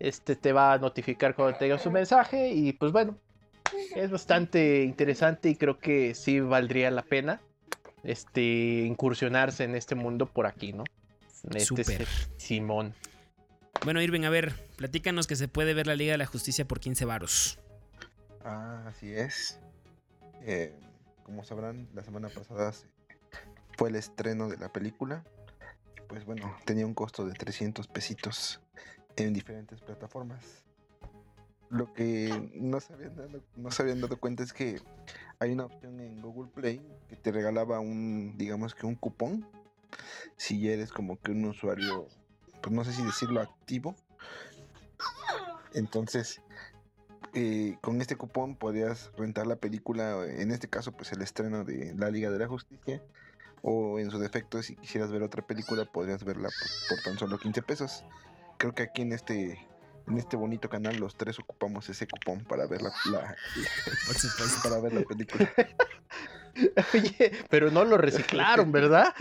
Este 0.00 0.34
te 0.36 0.52
va 0.52 0.72
a 0.72 0.78
notificar 0.78 1.34
cuando 1.36 1.56
tenga 1.56 1.78
su 1.78 1.90
mensaje 1.90 2.50
y 2.50 2.72
pues 2.72 2.90
bueno, 2.92 3.16
es 3.94 4.10
bastante 4.10 4.82
interesante 4.82 5.50
y 5.50 5.54
creo 5.56 5.78
que 5.78 6.14
sí 6.14 6.40
valdría 6.40 6.90
la 6.90 7.02
pena 7.02 7.40
este 8.04 8.84
incursionarse 8.86 9.64
en 9.64 9.74
este 9.74 9.94
mundo 9.94 10.26
por 10.26 10.46
aquí, 10.46 10.72
¿no? 10.72 10.84
Este 11.44 11.60
Súper. 11.60 12.02
es 12.02 12.30
Simón. 12.36 12.94
Bueno, 13.84 14.00
Irving, 14.00 14.22
a 14.24 14.30
ver, 14.30 14.54
platícanos 14.76 15.26
que 15.26 15.36
se 15.36 15.48
puede 15.48 15.74
ver 15.74 15.86
la 15.86 15.94
Liga 15.94 16.12
de 16.12 16.18
la 16.18 16.26
Justicia 16.26 16.66
por 16.66 16.80
15 16.80 17.04
varos. 17.04 17.58
Ah, 18.44 18.84
así 18.86 19.12
es. 19.12 19.58
Eh, 20.42 20.74
como 21.24 21.44
sabrán, 21.44 21.88
la 21.94 22.02
semana 22.02 22.28
pasada 22.28 22.72
fue 23.76 23.88
el 23.88 23.96
estreno 23.96 24.48
de 24.48 24.56
la 24.56 24.72
película. 24.72 25.24
Pues 26.08 26.24
bueno, 26.24 26.56
tenía 26.64 26.86
un 26.86 26.94
costo 26.94 27.26
de 27.26 27.32
300 27.32 27.88
pesitos 27.88 28.60
en 29.16 29.32
diferentes 29.32 29.80
plataformas. 29.80 30.64
Lo 31.70 31.92
que 31.92 32.50
no 32.54 32.78
se 32.80 32.92
habían 32.92 33.16
dado, 33.16 33.42
no 33.56 33.70
se 33.70 33.82
habían 33.82 34.00
dado 34.00 34.18
cuenta 34.18 34.42
es 34.42 34.52
que 34.52 34.80
hay 35.38 35.52
una 35.52 35.66
opción 35.66 36.00
en 36.00 36.20
Google 36.20 36.50
Play 36.54 36.80
que 37.08 37.16
te 37.16 37.32
regalaba 37.32 37.80
un, 37.80 38.34
digamos 38.36 38.74
que 38.74 38.86
un 38.86 38.94
cupón. 38.94 39.46
Si 40.36 40.68
eres 40.68 40.90
como 40.90 41.20
que 41.20 41.30
un 41.32 41.44
usuario, 41.44 42.08
pues 42.62 42.74
no 42.74 42.84
sé 42.84 42.92
si 42.92 43.04
decirlo 43.04 43.40
activo. 43.40 43.94
Entonces, 45.74 46.40
eh, 47.34 47.76
con 47.80 48.00
este 48.00 48.16
cupón 48.16 48.56
podías 48.56 49.10
rentar 49.16 49.46
la 49.46 49.56
película, 49.56 50.24
en 50.26 50.50
este 50.50 50.68
caso 50.68 50.92
pues 50.92 51.12
el 51.12 51.22
estreno 51.22 51.64
de 51.64 51.94
La 51.96 52.10
Liga 52.10 52.30
de 52.30 52.38
la 52.38 52.48
Justicia, 52.48 53.02
o 53.62 53.98
en 53.98 54.10
su 54.10 54.18
defecto 54.18 54.62
si 54.62 54.76
quisieras 54.76 55.10
ver 55.10 55.22
otra 55.22 55.44
película 55.46 55.84
podrías 55.84 56.22
verla 56.22 56.48
pues, 56.60 56.86
por 56.88 57.02
tan 57.02 57.18
solo 57.18 57.38
15 57.38 57.62
pesos. 57.62 58.04
Creo 58.58 58.74
que 58.74 58.84
aquí 58.84 59.02
en 59.02 59.12
este 59.12 59.58
en 60.06 60.18
este 60.18 60.36
bonito 60.36 60.68
canal 60.68 60.96
los 60.96 61.16
tres 61.16 61.38
ocupamos 61.38 61.88
ese 61.88 62.06
cupón 62.06 62.44
para 62.44 62.66
ver 62.66 62.82
la, 62.82 62.92
para 64.62 64.80
ver 64.80 64.92
la 64.92 65.02
película. 65.02 65.50
Oye, 66.94 67.32
pero 67.50 67.70
no 67.70 67.84
lo 67.84 67.96
reciclaron, 67.98 68.70
¿verdad? 68.70 69.12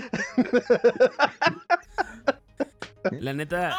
La 3.12 3.34
neta, 3.34 3.76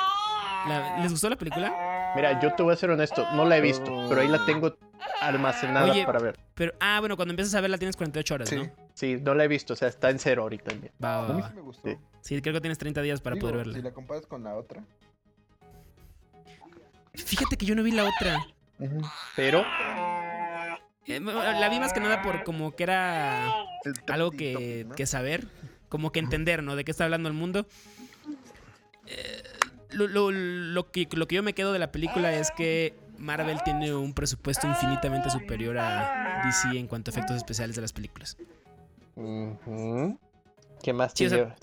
la- 0.68 0.98
¿les 1.00 1.10
gustó 1.12 1.30
la 1.30 1.36
película? 1.36 2.12
Mira, 2.16 2.40
yo 2.40 2.54
te 2.54 2.62
voy 2.62 2.72
a 2.72 2.76
ser 2.76 2.90
honesto, 2.90 3.26
no 3.34 3.44
la 3.44 3.56
he 3.56 3.60
visto, 3.60 4.06
pero 4.08 4.20
ahí 4.20 4.28
la 4.28 4.44
tengo 4.44 4.76
almacenada 5.20 5.90
Oye, 5.92 6.04
para 6.04 6.18
ver. 6.20 6.38
Pero, 6.54 6.72
ah, 6.80 6.98
bueno, 7.00 7.16
cuando 7.16 7.32
empiezas 7.32 7.54
a 7.54 7.60
verla 7.60 7.78
tienes 7.78 7.96
48 7.96 8.34
horas, 8.34 8.48
Sí. 8.48 8.56
¿no? 8.56 8.70
Sí, 8.94 9.18
no 9.20 9.34
la 9.34 9.44
he 9.44 9.48
visto, 9.48 9.72
o 9.72 9.76
sea, 9.76 9.88
está 9.88 10.10
en 10.10 10.18
cero 10.18 10.42
ahorita. 10.42 10.70
también. 10.70 10.92
Va, 11.02 11.16
A 11.18 11.22
va, 11.28 11.34
mí 11.34 11.40
va. 11.42 11.48
sí 11.48 11.54
me 11.56 11.62
gustó. 11.62 11.88
Sí. 11.88 11.96
Sí, 12.20 12.40
creo 12.42 12.54
que 12.54 12.60
tienes 12.60 12.78
30 12.78 13.02
días 13.02 13.20
para 13.20 13.34
Digo, 13.34 13.46
poder 13.48 13.58
verla. 13.58 13.74
Si 13.74 13.82
la 13.82 13.92
comparas 13.92 14.26
con 14.26 14.44
la 14.44 14.54
otra. 14.54 14.84
Fíjate 17.14 17.56
que 17.56 17.66
yo 17.66 17.74
no 17.74 17.82
vi 17.82 17.90
la 17.92 18.04
otra. 18.04 18.46
Pero 19.36 19.64
Eh, 21.06 21.20
la 21.20 21.68
vi 21.68 21.78
más 21.80 21.92
que 21.92 22.00
nada 22.00 22.22
por 22.22 22.44
como 22.44 22.74
que 22.74 22.82
era 22.84 23.52
algo 24.08 24.30
que, 24.30 24.86
¿no? 24.88 24.94
que 24.94 25.06
saber, 25.06 25.46
como 25.88 26.12
que 26.12 26.18
entender, 26.18 26.62
¿no? 26.62 26.76
De 26.76 26.84
qué 26.84 26.90
está 26.90 27.04
hablando 27.04 27.28
el 27.28 27.34
mundo. 27.34 27.66
Eh, 29.06 29.42
lo, 29.90 30.08
lo- 30.08 30.30
lo 30.32 30.90
que, 30.90 31.06
lo 31.12 31.28
que 31.28 31.34
yo 31.36 31.42
me 31.42 31.52
quedo 31.52 31.72
de 31.72 31.78
la 31.78 31.92
película 31.92 32.32
es 32.32 32.50
que 32.50 32.94
Marvel 33.18 33.58
tiene 33.64 33.94
un 33.94 34.12
presupuesto 34.14 34.66
infinitamente 34.66 35.28
superior 35.30 35.78
a 35.78 36.42
DC 36.46 36.78
en 36.78 36.86
cuanto 36.88 37.10
a 37.10 37.12
efectos 37.12 37.36
especiales 37.36 37.76
de 37.76 37.82
las 37.82 37.92
películas. 37.92 38.36
¿Qué 40.82 40.92
más 40.92 41.12
Sí, 41.14 41.26
o 41.26 41.30
sea? 41.30 41.54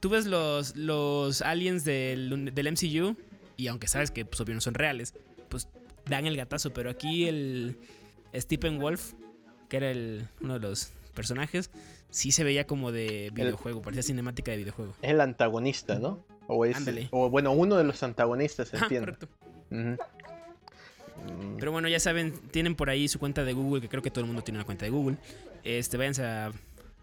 Tú 0.00 0.10
ves 0.10 0.26
los, 0.26 0.76
los 0.76 1.40
aliens 1.42 1.84
del, 1.84 2.54
del 2.54 2.66
MCU 2.72 3.16
y 3.56 3.68
aunque 3.68 3.88
sabes 3.88 4.10
que 4.10 4.24
pues, 4.24 4.40
obvio 4.40 4.54
no 4.54 4.60
son 4.60 4.74
reales, 4.74 5.14
pues 5.48 5.68
dan 6.06 6.26
el 6.26 6.36
gatazo, 6.36 6.72
pero 6.72 6.90
aquí 6.90 7.26
el 7.26 7.78
Stephen 8.34 8.78
Wolf, 8.78 9.14
que 9.68 9.76
era 9.78 9.90
el, 9.90 10.28
uno 10.40 10.54
de 10.54 10.60
los 10.60 10.90
personajes, 11.14 11.70
sí 12.10 12.30
se 12.32 12.44
veía 12.44 12.66
como 12.66 12.92
de 12.92 13.30
videojuego, 13.32 13.82
parecía 13.82 14.02
cinemática 14.02 14.50
de 14.52 14.58
videojuego. 14.58 14.94
Es 15.02 15.10
el 15.10 15.20
antagonista, 15.20 15.98
¿no? 15.98 16.24
O 16.46 16.64
es, 16.64 16.76
Ándale. 16.76 17.08
o 17.10 17.28
bueno, 17.30 17.52
uno 17.52 17.76
de 17.76 17.84
los 17.84 18.02
antagonistas, 18.02 18.72
Ajá, 18.74 18.84
entiendo. 18.84 19.06
correcto. 19.06 19.28
Mm, 19.70 19.94
Pero 21.58 21.72
bueno, 21.72 21.88
ya 21.88 21.98
saben, 21.98 22.32
tienen 22.50 22.76
por 22.76 22.90
ahí 22.90 23.08
su 23.08 23.18
cuenta 23.18 23.44
de 23.44 23.52
Google, 23.52 23.80
que 23.80 23.88
creo 23.88 24.02
que 24.02 24.10
todo 24.10 24.20
el 24.20 24.26
mundo 24.26 24.42
tiene 24.42 24.58
una 24.58 24.64
cuenta 24.66 24.84
de 24.84 24.90
Google. 24.90 25.16
Este, 25.64 25.96
váyanse 25.96 26.24
a, 26.24 26.52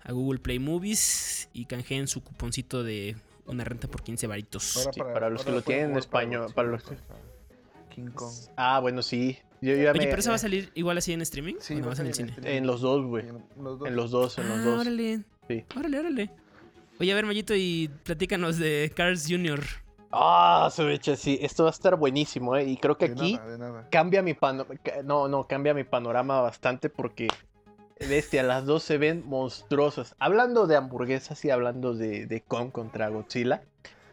a 0.03 0.11
Google 0.13 0.39
Play 0.39 0.59
Movies 0.59 1.49
y 1.53 1.65
canjeen 1.65 2.07
su 2.07 2.23
cuponcito 2.23 2.83
de 2.83 3.15
una 3.45 3.63
renta 3.63 3.87
por 3.87 4.01
15 4.03 4.27
varitos. 4.27 4.63
Sí, 4.63 4.99
para 4.99 5.29
los 5.29 5.43
que 5.43 5.51
lo 5.51 5.61
tienen 5.61 5.91
en 5.91 5.97
español, 5.97 6.51
para 6.53 6.69
los- 6.69 6.83
contra 6.83 7.05
King 7.89 8.07
Kong. 8.13 8.33
Ah, 8.55 8.79
bueno, 8.79 9.01
sí. 9.01 9.37
Yo 9.61 9.73
ya 9.75 9.91
Oye, 9.91 9.99
me- 10.01 10.07
pero 10.07 10.19
esa 10.19 10.29
va 10.31 10.35
a 10.35 10.39
salir 10.39 10.71
igual 10.75 10.97
así 10.97 11.13
en 11.13 11.21
streaming. 11.21 11.55
Sí, 11.59 11.73
¿O 11.75 11.77
no 11.77 11.81
va 11.83 11.87
a 11.87 11.89
vas 11.91 11.99
en 11.99 12.07
el 12.07 12.13
salir 12.15 12.33
cine? 12.35 12.57
en 12.57 12.67
los 12.67 12.81
dos, 12.81 13.05
güey. 13.05 13.27
En 13.27 13.43
los 13.63 13.79
dos. 13.79 13.87
En 13.87 13.95
los 13.95 14.11
dos, 14.11 14.37
en 14.39 14.49
los 14.49 14.57
Ah, 14.59 14.61
dos. 14.63 14.81
órale. 14.81 15.19
Sí. 15.47 15.65
Órale, 15.77 15.99
órale. 15.99 16.29
Oye, 16.99 17.11
a 17.11 17.15
ver, 17.15 17.25
Mayito, 17.25 17.53
y 17.55 17.89
platícanos 18.03 18.57
de 18.57 18.91
Cars 18.95 19.25
Jr. 19.29 19.61
Ah, 20.11 20.69
su 20.71 20.85
bicha, 20.85 21.15
sí. 21.15 21.39
Esto 21.41 21.63
va 21.63 21.69
a 21.69 21.71
estar 21.71 21.95
buenísimo, 21.95 22.55
¿eh? 22.55 22.65
Y 22.69 22.77
creo 22.77 22.97
que 22.97 23.07
De 23.07 23.13
aquí 23.13 23.33
nada, 23.33 23.47
de 23.49 23.57
nada. 23.57 23.87
cambia 23.89 24.21
mi 24.21 24.33
panorama. 24.33 24.75
No, 25.03 25.27
no, 25.27 25.47
cambia 25.47 25.73
mi 25.73 25.83
panorama 25.83 26.41
bastante 26.41 26.89
porque. 26.89 27.27
Bestia, 28.07 28.43
las 28.43 28.65
dos 28.65 28.83
se 28.83 28.97
ven 28.97 29.23
monstruosas. 29.25 30.15
Hablando 30.19 30.67
de 30.67 30.75
hamburguesas 30.75 31.43
y 31.45 31.49
hablando 31.49 31.93
de, 31.93 32.25
de 32.25 32.41
Kong 32.41 32.71
contra 32.71 33.09
Godzilla, 33.09 33.63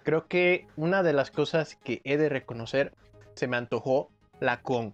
creo 0.02 0.26
que 0.26 0.66
una 0.76 1.02
de 1.02 1.12
las 1.12 1.30
cosas 1.30 1.76
que 1.82 2.00
he 2.04 2.16
de 2.16 2.28
reconocer 2.28 2.92
se 3.34 3.46
me 3.46 3.56
antojó 3.56 4.10
la 4.40 4.62
Kong. 4.62 4.92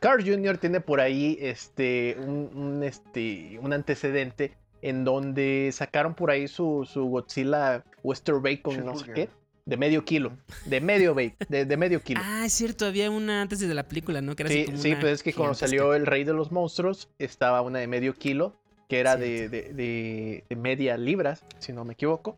Carl 0.00 0.22
Jr. 0.22 0.58
tiene 0.58 0.80
por 0.80 1.00
ahí 1.00 1.38
este, 1.40 2.16
un, 2.18 2.50
un, 2.54 2.82
este, 2.82 3.58
un 3.62 3.72
antecedente 3.72 4.52
en 4.82 5.04
donde 5.04 5.70
sacaron 5.72 6.14
por 6.14 6.30
ahí 6.30 6.46
su, 6.46 6.86
su 6.90 7.06
Godzilla 7.06 7.84
Western 8.02 8.42
Bacon, 8.42 8.84
no 8.84 8.96
sé 8.96 9.12
qué, 9.12 9.28
de 9.66 9.76
medio 9.76 10.04
kilo, 10.04 10.36
de 10.66 10.80
medio 10.80 11.14
bacon, 11.14 11.36
de, 11.48 11.64
de 11.64 11.76
medio 11.76 12.02
kilo. 12.02 12.20
Ah, 12.22 12.44
es 12.46 12.52
cierto, 12.52 12.84
había 12.86 13.10
una 13.10 13.40
antes 13.42 13.60
de 13.60 13.72
la 13.74 13.84
película, 13.88 14.20
¿no? 14.20 14.36
Que 14.36 14.42
era 14.42 14.50
así 14.50 14.60
Sí, 14.60 14.66
como 14.66 14.78
sí, 14.78 14.90
una 14.92 15.00
pues 15.00 15.12
es 15.14 15.22
que 15.22 15.32
cuando 15.32 15.54
salió 15.54 15.94
El 15.94 16.04
Rey 16.06 16.24
de 16.24 16.34
los 16.34 16.52
Monstruos, 16.52 17.08
estaba 17.18 17.62
una 17.62 17.78
de 17.78 17.86
medio 17.86 18.14
kilo, 18.14 18.54
que 18.88 19.00
era 19.00 19.16
de, 19.16 19.48
de, 19.48 19.72
de- 19.72 20.44
de 20.48 20.56
media 20.56 20.96
libras, 20.98 21.44
si 21.58 21.72
no 21.72 21.84
me 21.84 21.94
equivoco. 21.94 22.36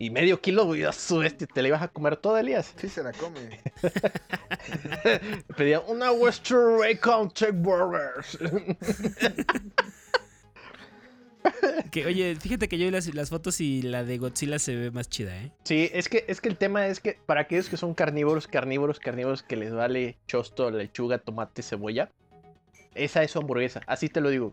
Y 0.00 0.10
medio 0.10 0.40
kilo, 0.40 0.64
güey, 0.64 0.84
a 0.84 0.92
su 0.92 1.18
bestia, 1.18 1.48
te 1.52 1.60
la 1.60 1.68
ibas 1.68 1.82
a 1.82 1.88
comer 1.88 2.16
toda, 2.16 2.38
Elías. 2.38 2.72
Sí 2.76 2.88
se 2.88 3.02
la 3.02 3.12
come. 3.12 3.60
Pedía 5.56 5.80
una 5.80 6.12
Western 6.12 6.78
Bacon 6.78 7.32
Cheeseburgers. 7.32 8.38
Que, 11.90 12.06
oye, 12.06 12.36
fíjate 12.36 12.68
que 12.68 12.78
yo 12.78 12.86
vi 12.86 12.90
las, 12.90 13.12
las 13.14 13.30
fotos 13.30 13.60
y 13.60 13.82
la 13.82 14.04
de 14.04 14.18
Godzilla 14.18 14.58
se 14.58 14.76
ve 14.76 14.90
más 14.90 15.08
chida, 15.08 15.36
¿eh? 15.36 15.52
Sí, 15.64 15.90
es 15.92 16.08
que, 16.08 16.24
es 16.28 16.40
que 16.40 16.48
el 16.48 16.56
tema 16.56 16.86
es 16.86 17.00
que 17.00 17.18
para 17.26 17.42
aquellos 17.42 17.68
que 17.68 17.76
son 17.76 17.94
carnívoros, 17.94 18.46
carnívoros, 18.46 18.98
carnívoros, 18.98 19.42
que 19.42 19.56
les 19.56 19.72
vale 19.72 20.16
chosto, 20.26 20.70
lechuga, 20.70 21.18
tomate, 21.18 21.62
cebolla, 21.62 22.10
esa 22.94 23.22
es 23.22 23.30
su 23.30 23.38
hamburguesa. 23.38 23.80
Así 23.86 24.08
te 24.08 24.20
lo 24.20 24.30
digo. 24.30 24.50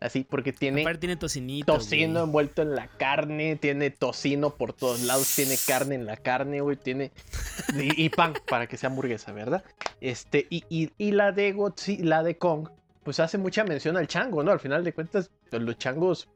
Así, 0.00 0.26
porque 0.28 0.52
tiene 0.52 0.82
Aparte 0.82 1.00
tiene 1.00 1.16
tocinito. 1.16 1.72
tocino 1.72 2.12
güey. 2.12 2.24
envuelto 2.24 2.62
en 2.62 2.74
la 2.74 2.88
carne, 2.88 3.56
tiene 3.56 3.90
tocino 3.90 4.54
por 4.54 4.72
todos 4.72 5.02
lados, 5.02 5.32
tiene 5.34 5.54
carne 5.66 5.94
en 5.94 6.04
la 6.04 6.16
carne, 6.16 6.60
güey, 6.60 6.76
tiene... 6.76 7.12
Y, 7.74 8.04
y 8.04 8.08
pan, 8.10 8.34
para 8.48 8.66
que 8.66 8.76
sea 8.76 8.90
hamburguesa, 8.90 9.32
¿verdad? 9.32 9.64
Este, 10.00 10.46
y, 10.50 10.64
y, 10.68 10.90
y 10.98 11.12
la 11.12 11.32
de 11.32 11.52
Godzilla, 11.52 12.04
la 12.04 12.22
de 12.22 12.36
Kong, 12.36 12.68
pues 13.04 13.20
hace 13.20 13.38
mucha 13.38 13.64
mención 13.64 13.96
al 13.96 14.06
chango, 14.06 14.42
¿no? 14.42 14.50
Al 14.50 14.60
final 14.60 14.84
de 14.84 14.92
cuentas, 14.92 15.30
los 15.50 15.78
changos 15.78 16.28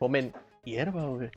comen 0.00 0.32
hierba, 0.64 1.06
güey. 1.06 1.30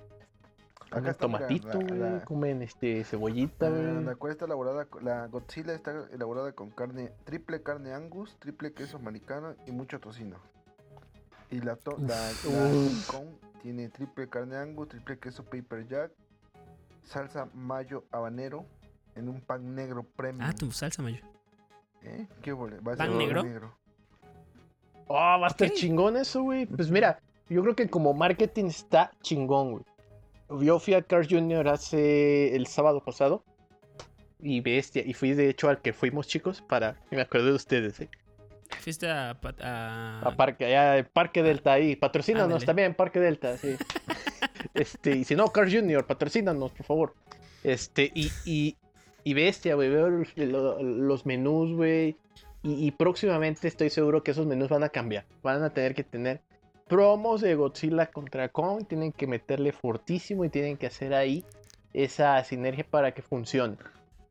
Comen 0.90 1.10
está, 1.10 1.28
mira, 1.28 1.40
tomatito, 1.40 1.68
la- 1.68 1.76
güey, 1.76 2.00
la- 2.00 2.24
comen 2.26 2.62
este, 2.62 3.04
cebollita, 3.04 3.68
Ah, 3.68 3.70
güey. 3.70 4.04
La 4.06 4.16
cual 4.16 4.32
está 4.32 4.46
elaborada, 4.46 4.88
la 5.02 5.28
Godzilla 5.28 5.74
está 5.74 6.08
elaborada 6.12 6.54
con 6.54 6.70
carne, 6.72 7.12
triple 7.26 7.62
carne 7.62 7.94
angus, 7.94 8.36
triple 8.40 8.74
queso 8.74 8.98
americano 8.98 9.56
y 9.68 9.72
mucho 9.72 10.00
tocino. 10.00 10.38
Y 11.52 11.60
la, 11.62 11.76
to- 11.76 11.98
la, 12.00 12.16
la 12.16 13.22
tiene 13.62 13.90
triple 13.90 14.28
carne 14.30 14.56
angus, 14.58 14.88
triple 14.88 15.20
queso 15.20 15.44
paper 15.44 15.86
jack, 15.88 16.12
salsa 17.04 17.48
mayo 17.54 18.06
habanero 18.12 18.66
en 19.16 19.28
un 19.30 19.42
pan 19.42 19.76
negro 19.76 20.04
premium. 20.04 20.48
Ah, 20.50 20.54
tu 20.54 20.72
salsa, 20.72 21.02
mayo. 21.04 21.22
¿Eh? 22.02 22.28
¿Qué 22.42 22.52
vole? 22.54 22.80
Va 22.80 22.94
a 22.94 22.96
¿Pan 22.96 23.10
ser 23.10 23.18
negro? 23.18 23.76
Oh, 25.08 25.16
va 25.16 25.46
a 25.46 25.50
estar 25.50 25.70
chingón 25.72 26.16
eso, 26.18 26.44
güey. 26.44 26.66
Pues 26.66 26.90
mira, 26.90 27.20
yo 27.50 27.62
creo 27.62 27.76
que 27.76 27.90
como 27.90 28.14
marketing 28.14 28.66
está 28.66 29.12
chingón, 29.22 29.72
güey. 29.72 30.66
Yo 30.66 30.80
fui 30.80 30.94
a 30.94 31.02
Cars 31.02 31.28
Jr. 31.30 31.68
hace 31.68 32.56
el 32.56 32.68
sábado 32.68 33.04
pasado. 33.04 33.44
Y 34.40 34.60
bestia. 34.62 35.04
Y 35.06 35.14
fui 35.14 35.34
de 35.34 35.50
hecho 35.50 35.70
al 35.70 35.82
que 35.82 35.94
fuimos, 35.94 36.28
chicos, 36.28 36.62
para. 36.62 37.00
Me 37.12 37.22
acordé 37.22 37.46
de 37.46 37.54
ustedes, 37.54 38.00
eh. 38.02 38.10
Fuiste 38.82 39.08
a... 39.08 39.38
a- 39.62 40.22
A 40.24 40.36
Parque, 40.36 40.66
allá, 40.66 40.98
el 40.98 41.06
Parque 41.06 41.44
Delta 41.44 41.74
ahí. 41.74 41.96
Patrocínanos 41.96 42.66
también, 42.66 42.94
Parque 42.94 43.20
Delta, 43.20 43.58
sí. 43.58 43.76
este, 44.74 45.16
y 45.18 45.24
si 45.24 45.36
no, 45.36 45.48
Cars 45.48 45.74
Jr., 45.74 46.06
patrocínanos, 46.06 46.72
por 46.72 46.86
favor. 46.86 47.14
Este, 47.64 48.12
y, 48.14 48.30
y, 48.46 48.76
y 49.24 49.34
bestia, 49.34 49.76
güey. 49.76 49.90
Veo 49.90 50.10
los, 50.10 50.36
lo- 50.38 50.82
los 50.84 51.26
menús, 51.26 51.74
güey. 51.76 52.18
Y, 52.64 52.88
y 52.88 52.92
próximamente 52.92 53.68
estoy 53.68 53.90
seguro 53.90 54.24
que 54.24 54.32
esos 54.32 54.46
menús 54.46 54.70
van 54.70 54.84
a 54.84 54.90
cambiar. 54.90 55.26
Van 55.42 55.64
a 55.64 55.70
tener 55.72 55.94
que 55.96 56.04
tener 56.04 56.42
promos 56.94 57.42
de 57.42 57.56
Godzilla 57.56 58.06
contra 58.06 58.50
Kong. 58.50 58.86
Tienen 58.88 59.12
que 59.12 59.26
meterle 59.26 59.72
fortísimo 59.72 60.46
y 60.46 60.50
tienen 60.50 60.78
que 60.78 60.86
hacer 60.86 61.16
ahí 61.16 61.44
esa 61.92 62.44
sinergia 62.44 62.86
para 62.88 63.14
que 63.14 63.24
funcione. 63.24 63.78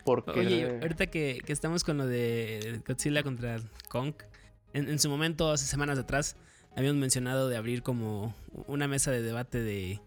Porque 0.05 0.31
Oye, 0.31 0.79
ahorita 0.81 1.09
que, 1.09 1.41
que 1.45 1.53
estamos 1.53 1.83
con 1.83 1.99
lo 1.99 2.07
de 2.07 2.81
Godzilla 2.87 3.25
contra 3.25 3.57
Kong, 3.89 4.15
en, 4.75 4.89
en 4.89 4.99
su 5.01 5.11
momento, 5.11 5.51
hace 5.51 5.67
semanas 5.67 5.99
atrás, 5.99 6.37
habíamos 6.77 7.01
mencionado 7.01 7.49
de 7.49 7.57
abrir 7.57 7.83
como 7.83 8.33
una 8.69 8.87
mesa 8.87 9.11
de 9.11 9.23
debate 9.23 9.61
de, 9.61 10.01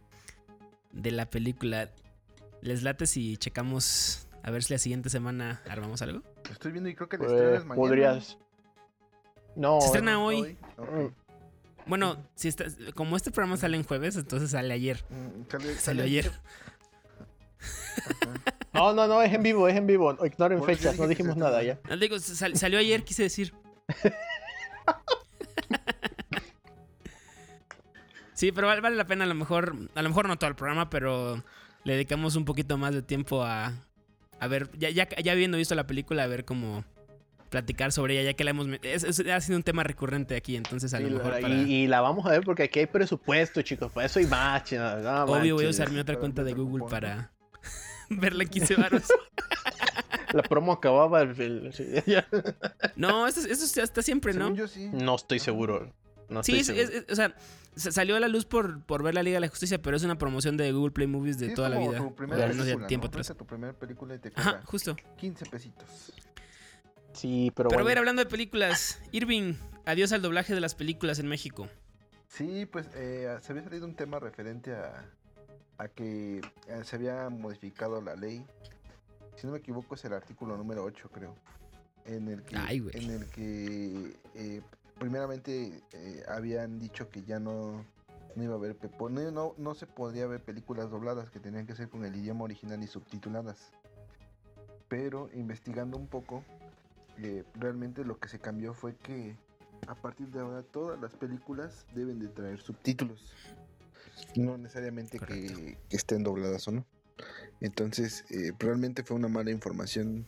de 0.93 1.11
la 1.11 1.29
película. 1.29 1.91
¿Les 2.61 2.83
late 2.83 3.05
si 3.05 3.35
checamos 3.35 4.29
a 4.43 4.51
ver 4.51 4.63
si 4.63 4.73
la 4.73 4.79
siguiente 4.79 5.09
semana 5.09 5.61
armamos 5.67 6.01
algo? 6.01 6.21
Estoy 6.49 6.71
viendo 6.71 6.89
y 6.89 6.95
creo 6.95 7.09
que 7.09 7.17
el 7.17 7.23
eh, 7.23 7.25
estreno 7.25 7.55
es 7.55 7.65
mañana. 7.65 7.75
podrías. 7.75 8.37
No, 9.57 9.79
Se 9.81 9.87
estrena 9.87 10.23
hoy. 10.23 10.57
Bueno, 11.88 12.17
si 12.36 12.48
está, 12.48 12.65
como 12.95 13.15
este 13.15 13.32
programa 13.32 13.58
sale 13.58 13.78
en 13.78 13.84
jueves, 13.84 14.15
entonces 14.15 14.52
sale 14.52 14.74
ayer. 14.74 15.04
Mm, 15.10 15.50
sale- 15.52 15.76
Salió 15.76 16.04
ayer. 16.04 16.32
No, 18.74 18.93
no, 18.93 19.08
no, 19.08 19.21
es 19.21 19.32
en 19.34 19.41
vivo, 19.41 19.69
es 19.69 19.76
en 19.78 19.88
vivo. 19.88 20.12
Ignoren 20.26 20.60
Bueno, 20.60 20.76
fechas, 20.76 21.00
no 21.00 21.08
dijimos 21.08 21.38
nada 21.38 21.63
ya. 21.63 21.80
No, 21.89 21.95
digo, 21.95 22.19
sal- 22.19 22.58
salió 22.58 22.78
ayer, 22.78 23.04
quise 23.06 23.24
decir. 23.24 23.54
Sí, 28.34 28.52
pero 28.52 28.67
vale, 28.67 28.82
vale 28.82 28.98
la 28.98 29.08
pena 29.08 29.24
a 29.24 29.28
lo 29.28 29.34
mejor, 29.36 29.76
a 29.95 30.02
lo 30.02 30.10
mejor 30.10 30.28
no 30.28 30.38
todo 30.38 30.50
el 30.50 30.58
programa, 30.58 30.89
pero 30.89 31.41
le 31.86 31.93
dedicamos 31.93 32.36
un 32.36 32.43
poquito 32.43 32.78
más 32.78 32.93
de 32.93 33.02
tiempo 33.02 33.43
a, 33.43 33.71
a 34.41 34.48
ver, 34.48 34.69
ya, 34.78 34.89
ya, 34.89 35.08
ya 35.08 35.32
habiendo 35.32 35.58
visto 35.58 35.74
la 35.74 35.88
película, 35.88 36.24
a 36.24 36.28
ver 36.28 36.43
cómo 36.43 36.84
platicar 37.55 37.91
sobre 37.93 38.13
ella, 38.19 38.31
ya 38.31 38.33
que 38.35 38.43
la 38.43 38.49
hemos... 38.51 38.67
Es, 38.81 39.03
es- 39.05 39.19
ha 39.27 39.39
sido 39.41 39.57
un 39.57 39.63
tema 39.63 39.83
recurrente 39.83 40.35
aquí, 40.35 40.55
entonces 40.57 40.93
a 40.93 40.99
lo 40.99 41.07
Y 41.07 41.11
mejor 41.11 41.33
la, 41.35 41.39
para... 41.39 41.53
y- 41.53 41.73
y 41.73 41.87
la 41.87 42.01
vamos 42.01 42.25
a 42.25 42.31
ver 42.31 42.41
porque 42.43 42.63
aquí 42.63 42.79
hay 42.79 42.85
presupuesto, 42.87 43.61
chicos. 43.61 43.91
Para 43.93 44.07
eso 44.07 44.19
hay 44.19 44.25
más, 44.25 44.69
no 44.71 45.23
Obvio, 45.25 45.55
voy 45.55 45.65
a 45.65 45.69
usar 45.69 45.89
mi 45.91 45.99
otra 45.99 46.17
cuenta 46.19 46.43
de 46.43 46.53
Google 46.53 46.85
para 46.89 47.31
verla 48.09 48.43
en 48.43 48.49
15 48.49 48.75
varos. 48.75 49.03
La 50.33 50.43
promo 50.43 50.73
acababa. 50.73 51.21
el- 51.21 51.39
el- 51.39 51.73
sí, 51.73 51.85
ya. 52.05 52.27
No, 52.97 53.25
esto, 53.27 53.41
esto 53.47 53.81
está 53.81 54.01
siempre, 54.01 54.33
¿no? 54.33 54.45
Según 54.45 54.57
yo 54.57 54.67
sí. 54.67 54.89
No 54.91 55.15
estoy 55.15 55.39
seguro. 55.39 55.93
No 56.27 56.43
Sí, 56.43 56.57
estoy 56.59 56.79
es- 56.81 56.87
seguro. 56.89 56.97
es- 56.99 57.03
es- 57.05 57.11
o 57.11 57.15
sea, 57.15 57.35
sa- 57.75 57.91
salió 57.91 58.15
a 58.15 58.19
la 58.19 58.27
luz 58.27 58.45
por, 58.45 58.81
por 58.83 59.01
ver 59.03 59.13
la 59.13 59.23
Liga 59.23 59.35
de 59.35 59.41
la 59.41 59.47
Justicia, 59.47 59.81
pero 59.81 59.95
es 59.95 60.03
una 60.03 60.17
promoción 60.17 60.57
de 60.57 60.71
Google 60.71 60.91
Play 60.91 61.07
Movies 61.07 61.37
de 61.37 61.49
Sí, 61.49 61.53
toda 61.53 61.69
la 61.69 61.77
vida. 61.79 61.97
Tu 61.99 62.15
primera 62.15 62.47
película, 62.47 62.87
tiempo 62.87 63.05
¿no? 63.05 63.09
atrás. 63.09 63.27
Renta 63.29 63.37
tu 63.39 63.45
primera 63.45 63.73
película 63.73 64.15
y 64.15 64.19
te 64.19 64.31
Ajá, 64.35 64.61
justo. 64.65 64.95
15 65.17 65.45
pesitos. 65.45 65.85
Sí, 67.15 67.51
pero, 67.56 67.69
Pero 67.69 67.82
a 67.82 67.86
ver, 67.86 67.97
hablando 67.97 68.23
de 68.23 68.30
películas, 68.30 68.99
Irving, 69.12 69.56
adiós 69.86 70.12
al 70.12 70.21
doblaje 70.21 70.54
de 70.54 70.62
las 70.62 70.75
películas 70.75 71.19
en 71.19 71.28
México. 71.28 71.67
Sí, 72.28 72.65
pues 72.65 72.88
eh, 72.95 73.38
se 73.41 73.54
había 73.54 73.63
salido 73.63 73.86
un 73.86 73.95
tema 73.95 74.19
referente 74.19 74.73
a, 74.73 75.06
a 75.78 75.88
que 75.88 76.39
eh, 76.39 76.84
se 76.84 76.95
había 76.95 77.30
modificado 77.30 78.01
la 78.01 78.15
ley. 78.15 78.45
Si 79.36 79.47
no 79.47 79.54
me 79.54 79.60
equivoco 79.60 79.95
es 79.95 80.06
el 80.06 80.13
artículo 80.13 80.58
número 80.58 80.84
8, 80.84 81.10
creo. 81.12 81.36
En 82.06 82.28
el 82.28 82.43
que, 82.43 82.58
Ay, 82.58 82.86
en 82.93 83.10
el 83.10 83.25
que 83.30 84.17
eh, 84.36 84.62
primeramente 84.99 85.82
eh, 85.91 86.23
habían 86.28 86.80
dicho 86.80 87.10
que 87.10 87.23
ya 87.23 87.39
no, 87.39 87.84
no 88.36 88.43
iba 88.43 88.54
a 88.54 88.58
haber 88.58 88.78
no, 88.99 89.32
no, 89.32 89.56
no 89.58 89.73
se 89.73 89.88
podía 89.88 90.28
ver 90.28 90.41
películas 90.41 90.89
dobladas 90.89 91.30
que 91.30 91.39
tenían 91.39 91.65
que 91.65 91.75
ser 91.75 91.89
con 91.89 92.06
el 92.06 92.15
idioma 92.15 92.43
original 92.43 92.82
y 92.84 92.88
subtituladas. 92.88 93.71
Pero 94.88 95.30
investigando 95.34 95.97
un 95.97 96.08
poco, 96.08 96.43
eh, 97.21 97.43
realmente 97.56 98.04
lo 98.04 98.19
que 98.19 98.28
se 98.30 98.39
cambió 98.39 98.73
fue 98.73 98.95
que 98.95 99.36
a 99.88 99.95
partir 99.95 100.28
de 100.30 100.39
ahora 100.39 100.63
todas 100.63 100.99
las 101.01 101.13
películas 101.13 101.86
deben 101.93 102.19
de 102.19 102.28
traer 102.28 102.60
subtítulos. 102.62 103.34
No 104.36 104.58
necesariamente 104.58 105.19
que, 105.19 105.78
que 105.89 105.95
estén 105.97 106.23
dobladas 106.23 106.67
o 106.67 106.71
no. 106.71 106.86
Entonces, 107.62 108.25
eh, 108.30 108.51
realmente 108.60 109.04
fue 109.04 109.15
una 109.15 109.28
mala 109.28 109.51
información 109.51 110.25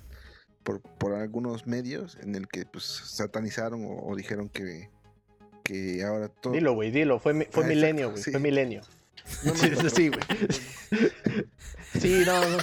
por, 0.64 0.82
por 0.82 1.14
algunos 1.14 1.68
medios 1.68 2.18
en 2.22 2.36
el 2.36 2.48
que 2.48 2.66
pues 2.66 2.84
satanizaron 2.84 3.84
o, 3.86 4.06
o 4.08 4.16
dijeron 4.16 4.50
que, 4.50 4.90
que 5.64 6.04
ahora 6.04 6.30
todo... 6.30 6.54
Dilo, 6.54 6.74
güey, 6.74 6.92
dilo. 6.92 7.20
Fue, 7.20 7.34
mi- 7.34 7.46
fue 7.46 7.66
Ah, 7.66 7.68
milenio, 7.68 8.12
güey. 8.12 8.24
sí. 8.24 8.32
Fue 8.32 8.40
milenio. 8.40 8.82
No, 9.44 9.52
no, 9.54 9.58
Sí, 9.58 9.70
no, 9.72 9.90
sí. 9.90 10.12
Sí, 12.00 12.24
no, 12.26 12.40
no. 12.50 12.58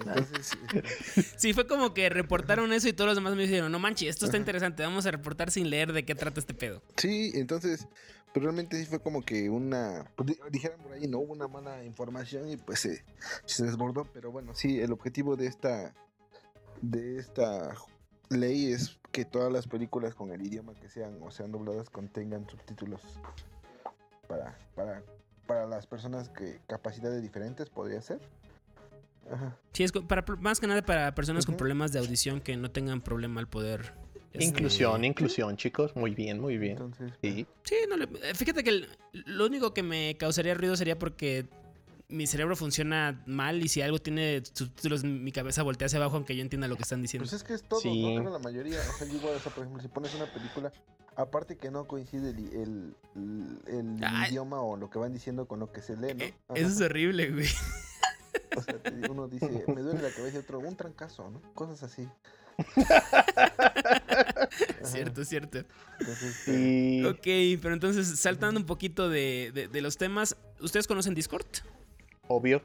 Entonces, 0.00 0.56
eh, 0.72 0.82
Sí, 1.36 1.52
fue 1.52 1.66
como 1.66 1.94
que 1.94 2.08
reportaron 2.08 2.72
eso 2.72 2.88
y 2.88 2.92
todos 2.92 3.08
los 3.08 3.16
demás 3.16 3.34
me 3.34 3.42
dijeron, 3.42 3.70
no 3.72 3.78
manches, 3.78 4.08
esto 4.10 4.24
está 4.26 4.36
interesante, 4.36 4.82
vamos 4.82 5.06
a 5.06 5.10
reportar 5.10 5.50
sin 5.50 5.70
leer 5.70 5.92
de 5.92 6.04
qué 6.04 6.14
trata 6.14 6.40
este 6.40 6.54
pedo. 6.54 6.82
Sí, 6.96 7.32
entonces, 7.34 7.86
pero 8.32 8.44
realmente 8.44 8.78
sí 8.78 8.86
fue 8.86 9.00
como 9.00 9.22
que 9.22 9.48
una, 9.50 10.10
pues, 10.16 10.28
di- 10.28 10.38
dijeran 10.50 10.80
por 10.80 10.92
ahí, 10.92 11.06
no 11.06 11.18
hubo 11.18 11.32
una 11.32 11.48
mala 11.48 11.84
información 11.84 12.50
y 12.50 12.56
pues 12.56 12.80
se 12.80 13.64
desbordó, 13.64 14.04
pero 14.12 14.30
bueno, 14.32 14.54
sí, 14.54 14.80
el 14.80 14.92
objetivo 14.92 15.36
de 15.36 15.46
esta, 15.46 15.94
de 16.80 17.18
esta 17.18 17.74
ley 18.30 18.72
es 18.72 18.98
que 19.12 19.24
todas 19.24 19.50
las 19.52 19.66
películas 19.66 20.14
con 20.14 20.30
el 20.32 20.42
idioma 20.44 20.74
que 20.74 20.88
sean 20.88 21.18
o 21.22 21.30
sean 21.30 21.50
dobladas 21.50 21.88
contengan 21.90 22.48
subtítulos 22.48 23.00
para, 24.28 24.56
para, 24.74 25.02
para 25.46 25.66
las 25.66 25.86
personas 25.86 26.28
que 26.28 26.60
capacidades 26.66 27.22
diferentes 27.22 27.70
podría 27.70 28.02
ser. 28.02 28.20
Ajá. 29.30 29.56
Sí, 29.72 29.84
es 29.84 29.92
para, 29.92 30.24
más 30.40 30.60
que 30.60 30.66
nada 30.66 30.82
para 30.82 31.14
personas 31.14 31.46
con 31.46 31.56
problemas 31.56 31.92
de 31.92 31.98
audición 31.98 32.40
que 32.40 32.56
no 32.56 32.70
tengan 32.70 33.00
problema 33.00 33.40
al 33.40 33.48
poder. 33.48 33.92
este, 34.32 34.44
Inclusión, 34.44 35.04
inclusión, 35.04 35.56
chicos. 35.56 35.96
Muy 35.96 36.14
bien, 36.14 36.38
muy 36.38 36.58
bien. 36.58 36.72
Entonces, 36.72 37.12
Sí. 37.22 37.46
Sí, 37.64 37.76
no 37.88 37.96
le- 37.96 38.04
eh, 38.04 38.34
fíjate 38.34 38.62
que 38.62 38.70
el- 38.70 38.88
lo 39.12 39.46
único 39.46 39.72
que 39.72 39.82
me 39.82 40.16
causaría 40.18 40.54
ruido 40.54 40.76
sería 40.76 40.98
porque 40.98 41.46
mi 42.10 42.26
cerebro 42.26 42.54
funciona 42.56 43.22
mal 43.26 43.62
y 43.62 43.68
si 43.68 43.80
algo 43.82 43.98
tiene 43.98 44.42
subtítulos 44.52 45.02
mi 45.04 45.30
cabeza 45.32 45.62
voltea 45.62 45.86
hacia 45.86 45.98
abajo 45.98 46.16
aunque 46.16 46.34
yo 46.36 46.42
entienda 46.42 46.68
lo 46.68 46.76
que 46.76 46.82
están 46.82 47.00
diciendo. 47.02 47.24
Pues 47.28 47.34
es 47.40 47.42
que 47.46 47.54
es 47.54 47.62
todo, 47.62 47.80
Sí. 47.80 48.02
¿no? 48.14 48.20
Creo 48.20 48.32
la 48.32 48.38
mayoría. 48.38 48.78
O 48.80 48.98
sea, 48.98 49.06
yo 49.08 49.14
igual, 49.16 49.34
o 49.36 49.40
sea, 49.40 49.52
por 49.52 49.64
ejemplo, 49.64 49.82
si 49.82 49.88
pones 49.88 50.14
una 50.14 50.26
película, 50.26 50.72
aparte 51.16 51.56
que 51.56 51.70
no 51.70 51.86
coincide 51.86 52.30
el, 52.30 52.94
el, 53.66 54.00
idioma 54.30 54.60
o 54.60 54.76
lo 54.76 54.88
que 54.90 54.98
van 54.98 55.12
diciendo 55.12 55.46
con 55.48 55.58
lo 55.60 55.72
que 55.72 55.80
se 55.82 55.96
lee, 55.96 56.14
¿no? 56.14 56.24
Eh, 56.24 56.34
Ajá. 56.48 56.58
Eso 56.60 56.68
es 56.68 56.80
horrible, 56.82 57.30
güey. 57.30 57.46
O 58.56 58.62
sea, 58.62 58.78
te- 58.82 59.10
uno 59.10 59.28
dice, 59.28 59.46
me 59.68 59.82
duele 59.82 60.02
la 60.02 60.10
cabeza 60.10 60.36
y 60.36 60.40
otro, 60.40 60.58
un 60.60 60.76
trancazo, 60.76 61.30
¿no? 61.30 61.40
Cosas 61.54 61.82
así. 61.82 62.08
cierto, 64.82 65.24
cierto. 65.24 65.58
Entonces, 66.00 66.48
Y 66.48 67.04
Ok, 67.04 67.60
pero 67.62 67.74
entonces, 67.74 68.18
saltando 68.18 68.60
un 68.60 68.66
poquito 68.66 69.08
de, 69.08 69.50
de- 69.54 69.68
de 69.68 69.80
los 69.80 69.96
temas, 69.96 70.36
¿ustedes 70.60 70.86
conocen 70.86 71.14
Discord? 71.14 71.46
obvio. 72.30 72.62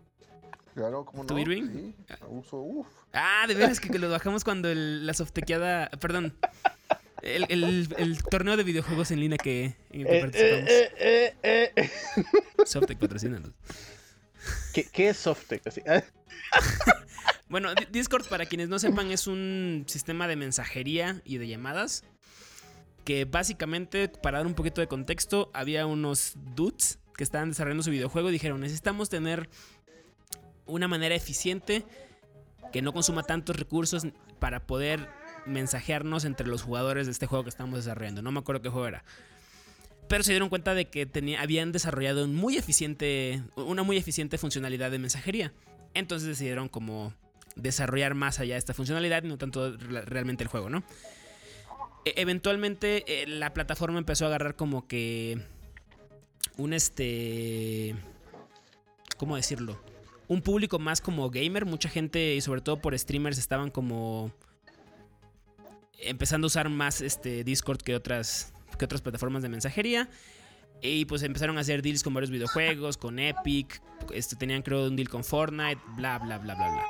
claro, 0.73 1.05
¿cómo 1.05 1.25
¿Tú, 1.25 1.35
no? 1.35 1.39
Irving? 1.39 1.63
Sí, 1.71 1.95
uso, 2.27 2.57
uff. 2.57 2.87
Ah, 3.13 3.45
de 3.47 3.53
veras 3.55 3.79
que, 3.79 3.89
que 3.89 3.97
lo 3.99 4.09
bajamos 4.09 4.43
cuando 4.43 4.69
el- 4.69 5.05
la 5.05 5.13
softequeada. 5.13 5.89
Perdón. 6.01 6.33
El, 7.21 7.45
el- 7.49 7.87
el 7.97 8.21
torneo 8.23 8.57
de 8.57 8.63
videojuegos 8.63 9.11
en 9.11 9.21
línea 9.21 9.37
que, 9.37 9.75
en 9.91 10.01
el 10.01 10.07
que 10.07 10.17
Eh, 10.17 10.21
participamos. 10.21 10.69
eh, 10.69 10.91
eh, 10.97 11.35
eh, 11.43 11.71
eh. 11.77 11.89
Softec 12.65 12.97
patrocínanos. 12.99 13.51
¿Qué, 14.73 14.85
qué 14.91 15.09
es 15.09 15.17
Softec? 15.17 15.61
Bueno, 17.49 17.75
Di- 17.75 17.85
Discord, 17.91 18.25
para 18.27 18.47
quienes 18.47 18.67
no 18.69 18.79
sepan, 18.79 19.11
es 19.11 19.27
un 19.27 19.85
sistema 19.87 20.27
de 20.27 20.35
mensajería 20.35 21.21
y 21.23 21.37
de 21.37 21.47
llamadas. 21.47 22.03
Que 23.05 23.25
básicamente, 23.25 24.07
para 24.07 24.39
dar 24.39 24.47
un 24.47 24.55
poquito 24.55 24.81
de 24.81 24.87
contexto, 24.87 25.51
había 25.53 25.85
unos 25.85 26.33
dudes 26.55 26.97
que 27.15 27.23
estaban 27.23 27.49
desarrollando 27.49 27.83
su 27.83 27.91
videojuego 27.91 28.29
y 28.29 28.31
dijeron: 28.31 28.59
Necesitamos 28.61 29.09
tener 29.09 29.49
una 30.65 30.87
manera 30.87 31.13
eficiente 31.13 31.85
que 32.71 32.81
no 32.81 32.91
consuma 32.93 33.21
tantos 33.21 33.55
recursos 33.57 34.07
para 34.39 34.65
poder 34.65 35.07
mensajearnos 35.45 36.25
entre 36.25 36.47
los 36.47 36.63
jugadores 36.63 37.05
de 37.05 37.11
este 37.11 37.27
juego 37.27 37.43
que 37.43 37.49
estamos 37.49 37.75
desarrollando. 37.77 38.21
No 38.23 38.31
me 38.31 38.39
acuerdo 38.39 38.61
qué 38.63 38.69
juego 38.69 38.87
era. 38.87 39.03
Pero 40.13 40.23
se 40.23 40.31
dieron 40.31 40.49
cuenta 40.49 40.75
de 40.75 40.85
que 40.85 41.07
tenía- 41.07 41.41
habían 41.41 41.71
desarrollado 41.71 42.23
un 42.23 42.35
muy 42.35 42.55
eficiente, 42.55 43.41
una 43.55 43.81
muy 43.81 43.97
eficiente 43.97 44.37
funcionalidad 44.37 44.91
de 44.91 44.99
mensajería. 44.99 45.53
Entonces 45.95 46.27
decidieron 46.27 46.69
como 46.69 47.15
desarrollar 47.55 48.13
más 48.13 48.39
allá 48.39 48.55
esta 48.55 48.75
funcionalidad 48.75 49.23
no 49.23 49.39
tanto 49.39 49.75
re- 49.75 50.03
realmente 50.03 50.43
el 50.43 50.49
juego, 50.49 50.69
¿no? 50.69 50.83
E- 52.05 52.13
eventualmente 52.17 53.03
eh, 53.07 53.25
la 53.25 53.53
plataforma 53.55 53.97
empezó 53.97 54.25
a 54.25 54.27
agarrar 54.27 54.55
como 54.55 54.87
que 54.87 55.39
un 56.57 56.73
este... 56.73 57.95
¿Cómo 59.17 59.35
decirlo? 59.35 59.81
Un 60.27 60.43
público 60.43 60.77
más 60.77 61.01
como 61.01 61.31
gamer. 61.31 61.65
Mucha 61.65 61.89
gente 61.89 62.35
y 62.35 62.41
sobre 62.41 62.61
todo 62.61 62.79
por 62.79 62.95
streamers 62.99 63.39
estaban 63.39 63.71
como 63.71 64.31
empezando 65.97 66.45
a 66.45 66.49
usar 66.49 66.69
más 66.69 67.01
este 67.01 67.43
Discord 67.43 67.79
que 67.81 67.95
otras, 67.95 68.53
que 68.77 68.85
otras 68.85 69.01
plataformas 69.01 69.41
de 69.43 69.49
mensajería. 69.49 70.09
Y 70.81 71.05
pues 71.05 71.23
empezaron 71.23 71.57
a 71.57 71.61
hacer 71.61 71.81
deals 71.81 72.03
con 72.03 72.13
varios 72.13 72.29
videojuegos, 72.29 72.97
con 72.97 73.17
Epic, 73.19 73.81
este, 74.13 74.35
tenían 74.35 74.61
creo 74.63 74.87
un 74.87 74.95
deal 74.97 75.07
con 75.07 75.23
Fortnite, 75.23 75.79
bla, 75.95 76.19
bla, 76.19 76.37
bla, 76.39 76.55
bla, 76.55 76.69
bla. 76.71 76.83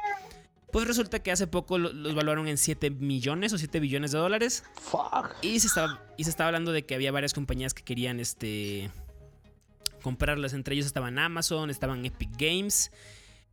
Pues 0.71 0.87
resulta 0.87 1.19
que 1.21 1.31
hace 1.31 1.45
poco 1.45 1.77
lo- 1.77 1.93
los 1.93 2.15
valuaron 2.15 2.47
en 2.47 2.57
7 2.57 2.89
millones 2.89 3.53
o 3.53 3.59
7 3.59 3.79
billones 3.79 4.11
de 4.11 4.17
dólares. 4.17 4.63
fuck. 4.81 5.29
Y 5.43 5.59
se 5.59 5.67
estaba, 5.67 6.01
y 6.17 6.23
se 6.23 6.31
estaba 6.31 6.47
hablando 6.47 6.71
de 6.71 6.83
que 6.83 6.95
había 6.95 7.11
varias 7.11 7.33
compañías 7.35 7.75
que 7.75 7.83
querían 7.83 8.19
este 8.19 8.89
comprarlas. 10.01 10.53
Entre 10.53 10.73
ellos 10.73 10.87
estaban 10.87 11.19
Amazon, 11.19 11.69
estaban 11.69 12.03
Epic 12.05 12.31
Games. 12.37 12.91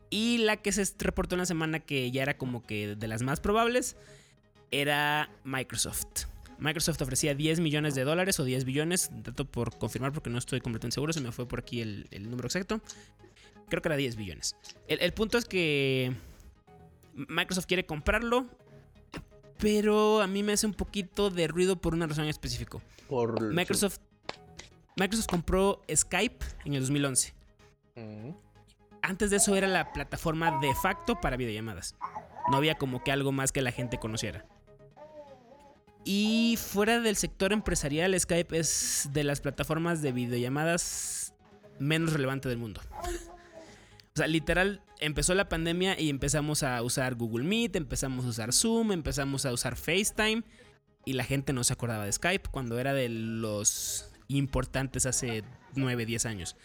Y 0.09 0.39
la 0.39 0.57
que 0.57 0.73
se 0.73 0.83
reportó 0.99 1.35
en 1.35 1.41
la 1.41 1.47
semana 1.47 1.81
que 1.81 2.11
ya 2.11 2.23
era 2.23 2.37
como 2.39 2.65
que 2.67 2.97
de 2.97 3.07
las 3.09 3.23
más 3.23 3.41
probables 3.41 3.97
era 4.71 5.31
Microsoft. 5.45 6.25
Microsoft 6.61 7.01
ofrecía 7.01 7.35
10 7.35 7.61
millones 7.61 7.95
de 7.95 8.05
dólares 8.05 8.39
o 8.39 8.45
10 8.45 8.65
billones. 8.65 9.11
Dato 9.13 9.45
por 9.45 9.77
confirmar 9.79 10.13
porque 10.13 10.31
no 10.31 10.39
estoy 10.39 10.61
completamente 10.61 10.95
seguro. 10.95 11.13
Se 11.13 11.21
me 11.21 11.33
fue 11.33 11.49
por 11.49 11.61
aquí 11.61 11.81
el, 11.81 12.07
el 12.11 12.31
número 12.31 12.47
exacto. 12.47 12.81
Creo 13.69 13.83
que 13.83 13.89
era 13.89 13.97
10 13.97 14.17
billones. 14.17 14.57
El, 14.87 15.01
el 15.01 15.13
punto 15.13 15.39
es 15.39 15.47
que 15.47 16.13
Microsoft 17.15 17.67
quiere 17.67 17.87
comprarlo. 17.87 18.47
Pero 19.59 20.23
a 20.23 20.27
mí 20.27 20.43
me 20.43 20.53
hace 20.53 20.67
un 20.67 20.73
poquito 20.73 21.31
de 21.31 21.47
ruido 21.47 21.77
por 21.77 21.95
una 21.95 22.07
razón. 22.07 22.27
Por 23.09 23.53
Microsoft, 23.53 23.99
Microsoft 24.97 25.27
compró 25.27 25.83
Skype 25.95 26.45
en 26.65 26.75
el 26.75 26.81
2011. 26.81 27.35
Mm. 27.97 28.31
Antes 29.03 29.31
de 29.31 29.37
eso 29.37 29.55
era 29.57 29.67
la 29.67 29.93
plataforma 29.93 30.61
de 30.61 30.75
facto 30.75 31.21
para 31.21 31.37
videollamadas. 31.37 31.95
No 32.51 32.57
había 32.57 32.77
como 32.77 33.03
que 33.05 33.13
algo 33.13 33.33
más 33.33 33.53
que 33.53 33.63
la 33.63 33.73
gente 33.73 33.99
conociera. 33.99 34.47
Y 36.05 36.59
fuera 36.59 37.01
del 37.01 37.17
sector 37.17 37.53
empresarial, 37.53 38.19
Skype 38.19 38.59
es 38.59 39.09
de 39.13 39.25
las 39.25 39.41
plataformas 39.41 40.01
de 40.03 40.13
videollamadas 40.13 41.35
menos 41.79 42.13
relevante 42.13 42.49
del 42.49 42.59
mundo. 42.59 42.81
O 44.15 44.17
sea, 44.17 44.27
literal, 44.27 44.83
empezó 44.99 45.35
la 45.35 45.49
pandemia 45.49 45.99
y 45.99 46.11
empezamos 46.11 46.63
a 46.63 46.83
usar 46.83 47.15
Google 47.15 47.45
Meet, 47.45 47.77
empezamos 47.77 48.25
a 48.25 48.29
usar 48.29 48.53
Zoom, 48.53 48.93
empezamos 48.93 49.47
a 49.47 49.53
usar 49.53 49.77
FaceTime 49.77 50.43
y 51.05 51.13
la 51.13 51.25
gente 51.25 51.53
no 51.53 51.65
se 51.65 51.73
acordaba 51.73 52.05
de 52.05 52.13
Skype 52.13 52.51
cuando 52.51 52.79
era 52.79 52.93
de 52.93 53.09
los 53.09 54.11
importantes 54.29 55.07
hace 55.07 55.45
9, 55.75 56.07
10 56.07 56.27
años. 56.27 56.57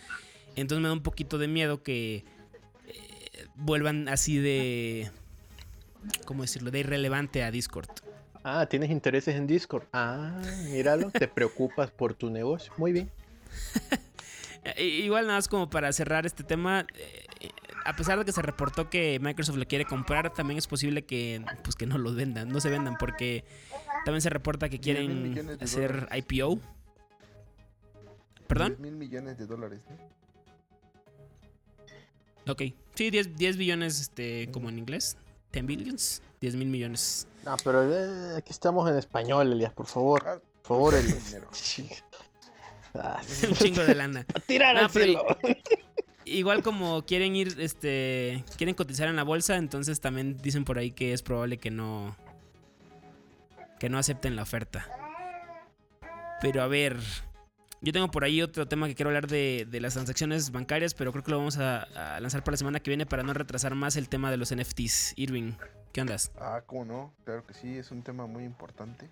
Entonces 0.55 0.81
me 0.81 0.87
da 0.87 0.93
un 0.93 1.03
poquito 1.03 1.37
de 1.37 1.47
miedo 1.47 1.83
que 1.83 2.25
eh, 2.87 3.47
vuelvan 3.55 4.07
así 4.07 4.37
de... 4.37 5.11
¿Cómo 6.25 6.43
decirlo? 6.43 6.71
De 6.71 6.79
irrelevante 6.79 7.43
a 7.43 7.51
Discord. 7.51 7.89
Ah, 8.47 8.67
tienes 8.67 8.91
intereses 8.91 9.33
en 9.33 9.47
Discord. 9.47 9.85
Ah, 9.91 10.39
míralo, 10.65 11.09
te 11.09 11.27
preocupas 11.27 11.89
por 11.89 12.13
tu 12.13 12.29
negocio. 12.29 12.71
Muy 12.77 12.91
bien. 12.91 13.09
Igual 14.77 15.25
nada 15.25 15.39
más 15.39 15.47
como 15.47 15.67
para 15.67 15.91
cerrar 15.91 16.27
este 16.27 16.43
tema, 16.43 16.85
eh, 16.93 17.49
a 17.85 17.95
pesar 17.95 18.19
de 18.19 18.25
que 18.25 18.31
se 18.31 18.43
reportó 18.43 18.87
que 18.87 19.19
Microsoft 19.19 19.57
lo 19.57 19.65
quiere 19.65 19.85
comprar, 19.85 20.31
también 20.31 20.59
es 20.59 20.67
posible 20.67 21.05
que 21.05 21.43
pues 21.63 21.75
que 21.75 21.87
no 21.87 21.97
lo 21.97 22.13
vendan, 22.13 22.49
no 22.49 22.61
se 22.61 22.69
vendan 22.69 22.97
porque 22.99 23.45
también 24.05 24.21
se 24.21 24.29
reporta 24.29 24.69
que 24.69 24.77
10 24.77 25.09
mil 25.09 25.33
quieren 25.33 25.57
hacer 25.59 26.01
dólares. 26.01 26.25
IPO. 26.29 26.59
¿Perdón? 28.45 28.67
10 28.77 28.79
mil 28.79 28.95
millones 28.95 29.39
de 29.39 29.47
dólares, 29.47 29.81
¿no? 29.89 29.97
Ok. 32.51 32.61
Sí, 32.93 33.09
10, 33.09 33.37
10 33.37 33.57
billones 33.57 33.99
este 33.99 34.51
como 34.51 34.69
en 34.69 34.77
inglés. 34.77 35.17
10 35.55 35.65
billions. 35.65 36.21
10 36.41 36.55
mil 36.57 36.67
millones. 36.67 37.27
No, 37.45 37.55
pero 37.63 37.83
eh, 37.83 38.35
aquí 38.37 38.51
estamos 38.51 38.89
en 38.89 38.97
español, 38.97 39.51
Elias, 39.51 39.71
por 39.73 39.85
favor. 39.85 40.23
Ah, 40.27 40.39
Por 40.61 40.67
favor, 40.67 40.93
mucho 40.95 41.05
Elias. 41.07 41.29
dinero. 41.29 41.49
Ah, 42.97 43.21
Un 43.49 43.53
chingo 43.55 43.83
de 43.83 43.93
lana. 43.93 44.25
a 44.33 44.39
tirar 44.39 44.73
No, 44.75 44.81
al 44.85 44.89
pero- 44.89 45.05
cielo. 45.41 45.57
Igual 46.23 46.63
como 46.63 47.05
quieren 47.05 47.35
ir, 47.35 47.55
este, 47.59 48.43
quieren 48.57 48.73
cotizar 48.73 49.07
en 49.09 49.15
la 49.17 49.23
bolsa, 49.23 49.57
entonces 49.57 49.99
también 50.01 50.37
dicen 50.41 50.63
por 50.65 50.79
ahí 50.79 50.91
que 50.91 51.11
es 51.13 51.21
probable 51.21 51.57
que 51.57 51.69
no, 51.71 52.15
que 53.79 53.89
no 53.89 53.97
acepten 53.99 54.35
la 54.37 54.41
oferta. 54.43 54.87
Pero 56.41 56.63
a 56.63 56.67
ver, 56.67 56.97
yo 57.85 57.93
tengo 57.93 58.09
por 58.09 58.23
ahí 58.23 58.41
otro 58.41 58.67
tema 58.67 58.87
que 58.87 58.95
quiero 58.95 59.09
hablar 59.09 59.27
de, 59.27 59.67
las 59.79 59.93
transacciones 59.93 60.51
bancarias, 60.51 60.95
pero 60.95 61.11
creo 61.11 61.23
que 61.23 61.29
lo 61.29 61.37
vamos 61.37 61.59
a, 61.59 61.87
lanzar 62.19 62.43
para 62.43 62.53
la 62.53 62.57
semana 62.57 62.79
que 62.79 62.89
viene 62.89 63.05
para 63.05 63.21
no 63.21 63.31
retrasar 63.31 63.75
más 63.75 63.95
el 63.95 64.09
tema 64.09 64.31
de 64.31 64.37
los 64.37 64.53
NFTs. 64.53 65.13
Irving, 65.17 65.53
¿qué 65.93 66.01
andas? 66.01 66.31
Ah, 66.39 66.63
cómo 66.65 66.83
no, 66.83 67.13
claro 67.25 67.45
que 67.45 67.53
sí, 67.53 67.77
es 67.77 67.91
un 67.91 68.01
tema 68.01 68.25
muy 68.25 68.43
importante. 68.43 69.07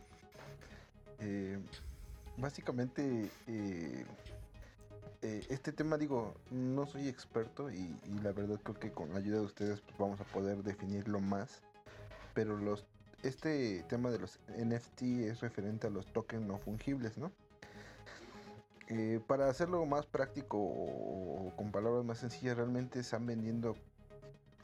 Eh, 1.19 1.59
básicamente, 2.37 3.29
eh, 3.45 4.05
eh, 5.21 5.45
este 5.49 5.71
tema, 5.71 5.95
digo, 5.99 6.33
no 6.49 6.87
soy 6.87 7.07
experto 7.09 7.69
y, 7.69 7.77
y 7.77 8.19
la 8.23 8.31
verdad 8.31 8.59
creo 8.63 8.79
que 8.79 8.91
con 8.91 9.13
la 9.13 9.19
ayuda 9.19 9.37
de 9.37 9.45
ustedes 9.45 9.81
pues, 9.81 9.95
vamos 9.99 10.19
a 10.19 10.23
poder 10.23 10.63
definirlo 10.63 11.19
más. 11.19 11.61
Pero 12.33 12.57
los, 12.57 12.87
este 13.21 13.83
tema 13.83 14.09
de 14.09 14.17
los 14.17 14.39
NFT 14.57 15.03
es 15.29 15.41
referente 15.41 15.85
a 15.85 15.91
los 15.91 16.11
tokens 16.11 16.47
no 16.47 16.57
fungibles, 16.57 17.19
¿no? 17.19 17.31
Eh, 18.87 19.21
para 19.25 19.47
hacerlo 19.47 19.85
más 19.85 20.05
práctico 20.05 20.57
o, 20.57 21.53
con 21.55 21.71
palabras 21.71 22.03
más 22.03 22.17
sencillas, 22.19 22.57
realmente 22.57 22.99
están 22.99 23.25
vendiendo 23.25 23.75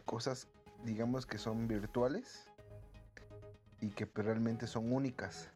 cosas, 0.05 0.47
digamos 0.83 1.25
que 1.25 1.37
son 1.37 1.67
virtuales 1.67 2.49
y 3.81 3.89
que 3.89 4.05
pues, 4.05 4.25
realmente 4.25 4.67
son 4.67 4.91
únicas. 4.91 5.49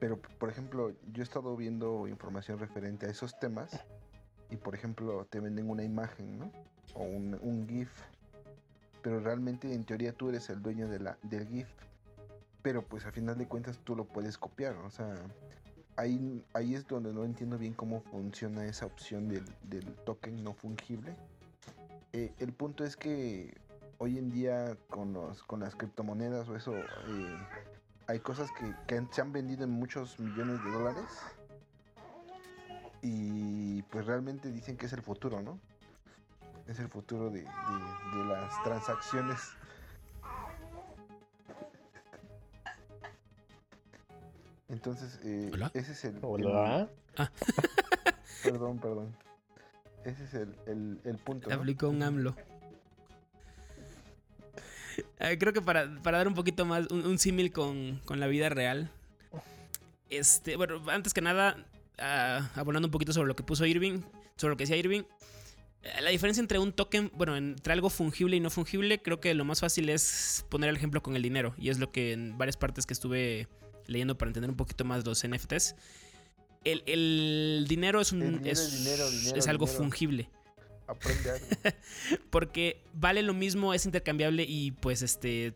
Pero, 0.00 0.20
por 0.38 0.48
ejemplo, 0.48 0.92
yo 1.12 1.22
he 1.22 1.24
estado 1.24 1.56
viendo 1.56 2.08
información 2.08 2.58
referente 2.58 3.06
a 3.06 3.10
esos 3.10 3.38
temas 3.38 3.84
y, 4.48 4.56
por 4.56 4.74
ejemplo, 4.74 5.26
te 5.26 5.40
venden 5.40 5.70
una 5.70 5.84
imagen, 5.84 6.38
¿no? 6.38 6.50
O 6.94 7.02
un, 7.04 7.38
un 7.42 7.68
GIF. 7.68 7.90
Pero 9.02 9.20
realmente, 9.20 9.72
en 9.72 9.84
teoría, 9.84 10.12
tú 10.12 10.30
eres 10.30 10.48
el 10.50 10.62
dueño 10.62 10.88
de 10.88 11.00
la, 11.00 11.18
del 11.22 11.46
GIF. 11.46 11.68
Pero, 12.62 12.82
pues, 12.82 13.04
a 13.04 13.12
final 13.12 13.36
de 13.36 13.46
cuentas, 13.46 13.78
tú 13.84 13.94
lo 13.94 14.06
puedes 14.06 14.38
copiar. 14.38 14.74
O 14.76 14.90
sea, 14.90 15.14
ahí, 16.00 16.74
es 16.74 16.86
donde 16.86 17.12
no 17.12 17.24
entiendo 17.24 17.58
bien 17.58 17.74
cómo 17.74 18.00
funciona 18.00 18.64
esa 18.64 18.86
opción 18.86 19.28
del, 19.28 19.84
token 20.04 20.42
no 20.42 20.54
fungible. 20.54 21.14
Eh, 22.12 22.32
el 22.38 22.52
punto 22.52 22.84
es 22.84 22.96
que 22.96 23.56
hoy 23.98 24.18
en 24.18 24.30
día 24.30 24.76
con, 24.88 25.14
las 25.60 25.76
criptomonedas 25.76 26.48
o 26.48 26.56
eso, 26.56 26.76
eh, 26.76 27.38
hay 28.06 28.18
cosas 28.20 28.48
que, 28.58 29.06
se 29.12 29.20
han 29.20 29.32
vendido 29.32 29.64
en 29.64 29.70
muchos 29.70 30.18
millones 30.18 30.62
de 30.64 30.70
dólares. 30.70 31.04
Y 33.02 33.82
pues 33.84 34.06
realmente 34.06 34.50
dicen 34.50 34.76
que 34.76 34.86
es 34.86 34.92
el 34.92 35.00
futuro, 35.00 35.40
¿no? 35.40 35.58
Es 36.66 36.78
el 36.78 36.88
futuro 36.88 37.30
de 37.30 37.44
las 37.44 38.62
transacciones. 38.62 39.40
Entonces, 44.80 45.20
eh, 45.24 45.50
¿Hola? 45.52 45.70
ese 45.74 45.92
es 45.92 46.04
el... 46.06 46.16
el- 46.16 46.24
Hola. 46.24 46.88
perdón, 48.42 48.78
perdón. 48.78 49.14
Ese 50.06 50.24
es 50.24 50.32
el, 50.32 50.56
el, 50.66 50.98
el 51.04 51.18
punto. 51.18 51.48
Te 51.48 51.54
¿no? 51.54 51.60
aplicó 51.60 51.90
un 51.90 52.02
AMLO. 52.02 52.34
Eh, 55.18 55.36
creo 55.38 55.52
que 55.52 55.60
para, 55.60 56.00
para 56.02 56.16
dar 56.16 56.28
un 56.28 56.34
poquito 56.34 56.64
más, 56.64 56.86
un, 56.90 57.04
un 57.04 57.18
símil 57.18 57.52
con, 57.52 58.00
con 58.06 58.20
la 58.20 58.26
vida 58.26 58.48
real. 58.48 58.90
Este, 60.08 60.56
bueno, 60.56 60.82
antes 60.90 61.12
que 61.12 61.20
nada, 61.20 61.62
ah, 61.98 62.48
abonando 62.54 62.88
un 62.88 62.92
poquito 62.92 63.12
sobre 63.12 63.28
lo 63.28 63.36
que 63.36 63.42
puso 63.42 63.66
Irving, 63.66 64.00
sobre 64.36 64.52
lo 64.52 64.56
que 64.56 64.62
decía 64.64 64.78
Irving. 64.78 65.02
eh, 65.82 66.00
La 66.00 66.08
diferencia 66.08 66.40
entre 66.40 66.58
un 66.58 66.72
token, 66.72 67.10
bueno, 67.14 67.36
entre 67.36 67.74
algo 67.74 67.90
fungible 67.90 68.34
y 68.34 68.40
no 68.40 68.48
fungible, 68.48 69.02
creo 69.02 69.20
que 69.20 69.34
lo 69.34 69.44
más 69.44 69.60
fácil 69.60 69.90
es 69.90 70.46
poner 70.48 70.70
el 70.70 70.76
ejemplo 70.76 71.02
con 71.02 71.16
el 71.16 71.22
dinero. 71.22 71.54
Y 71.58 71.68
es 71.68 71.78
lo 71.78 71.92
que 71.92 72.12
en 72.12 72.38
varias 72.38 72.56
partes 72.56 72.86
que 72.86 72.94
estuve 72.94 73.46
leyendo 73.86 74.16
para 74.16 74.30
entender 74.30 74.50
un 74.50 74.56
poquito 74.56 74.84
más 74.84 75.04
los 75.04 75.26
NFTs. 75.26 75.74
El, 76.64 76.82
el 76.86 77.66
dinero 77.68 78.00
es 78.00 78.12
un. 78.12 78.22
El 78.22 78.32
dinero 78.38 78.50
es, 78.50 78.58
es 78.60 78.84
dinero, 78.84 79.10
dinero, 79.10 79.38
es 79.38 79.48
algo 79.48 79.66
fungible 79.66 80.28
Aprende 80.86 81.30
algo. 81.30 81.46
porque 82.30 82.82
vale 82.92 83.22
lo 83.22 83.32
mismo, 83.32 83.72
es 83.72 83.86
intercambiable 83.86 84.44
y 84.46 84.72
pues 84.72 85.02
este 85.02 85.54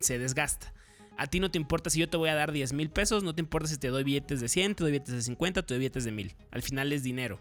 se 0.00 0.18
desgasta. 0.18 0.72
A 1.16 1.26
ti 1.28 1.40
no 1.40 1.50
te 1.50 1.58
importa 1.58 1.90
si 1.90 2.00
yo 2.00 2.08
te 2.08 2.16
voy 2.16 2.28
a 2.28 2.34
dar 2.34 2.52
10 2.52 2.72
mil 2.72 2.90
pesos, 2.90 3.22
no 3.22 3.34
te 3.34 3.40
importa 3.40 3.68
si 3.68 3.78
te 3.78 3.88
doy 3.88 4.04
billetes 4.04 4.40
de 4.40 4.48
100, 4.48 4.74
te 4.74 4.84
doy 4.84 4.92
billetes 4.92 5.14
de 5.14 5.22
50, 5.22 5.62
te 5.62 5.74
doy 5.74 5.78
billetes 5.78 6.04
de 6.04 6.12
1000. 6.12 6.34
Al 6.50 6.62
final 6.62 6.92
es 6.92 7.02
dinero. 7.02 7.40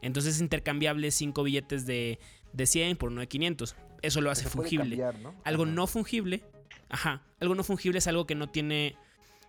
Entonces 0.00 0.36
es 0.36 0.40
intercambiable 0.40 1.10
5 1.10 1.42
billetes 1.42 1.86
de, 1.86 2.18
de 2.52 2.66
100 2.66 2.96
por 2.96 3.10
uno 3.10 3.20
de 3.20 3.28
500. 3.28 3.76
Eso 4.00 4.20
lo 4.20 4.30
hace 4.30 4.48
fungible. 4.48 4.96
cambiar, 4.96 5.18
¿no? 5.20 5.34
Algo 5.44 5.64
Ajá. 5.64 5.72
no 5.72 5.86
fungible, 5.86 6.42
ajá, 6.88 7.22
algo 7.38 7.54
no 7.54 7.62
fungible 7.62 7.98
es 7.98 8.06
algo 8.08 8.26
que 8.26 8.34
no 8.34 8.50
tiene 8.50 8.96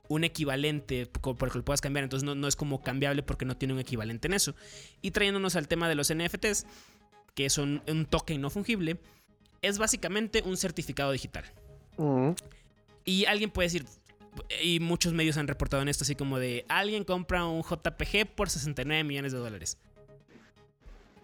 un 0.08 0.24
equivalente 0.24 1.06
por 1.06 1.38
el 1.44 1.52
que 1.52 1.58
lo 1.58 1.66
puedas 1.66 1.82
cambiar. 1.82 2.04
Entonces 2.04 2.26
no, 2.26 2.36
no 2.36 2.48
es 2.48 2.56
como 2.56 2.82
cambiable 2.82 3.24
porque 3.24 3.46
no 3.46 3.58
tiene 3.58 3.74
un 3.74 3.80
equivalente 3.80 4.28
en 4.28 4.34
eso. 4.34 4.56
Y 5.02 5.12
trayéndonos 5.12 5.56
al 5.56 5.68
tema 5.68 5.88
de 5.90 5.96
los 5.96 6.14
NFTs, 6.14 6.66
que 7.36 7.50
son 7.50 7.82
un 7.88 8.06
token 8.06 8.42
no 8.42 8.50
fungible, 8.50 8.98
es 9.62 9.78
básicamente 9.78 10.44
un 10.46 10.58
certificado 10.58 11.12
digital. 11.12 11.46
Mm, 11.98 12.32
Y 13.06 13.26
alguien 13.26 13.50
puede 13.50 13.68
decir, 13.68 13.86
y 14.62 14.80
muchos 14.80 15.14
medios 15.14 15.38
han 15.38 15.48
reportado 15.48 15.82
en 15.82 15.90
esto, 15.90 16.04
así 16.04 16.16
como 16.16 16.40
de, 16.40 16.66
alguien 16.70 17.04
compra 17.04 17.46
un 17.46 17.64
JPG 17.64 18.28
por 18.36 18.50
69 18.50 19.04
millones 19.04 19.32
de 19.32 19.40
dólares. 19.40 19.78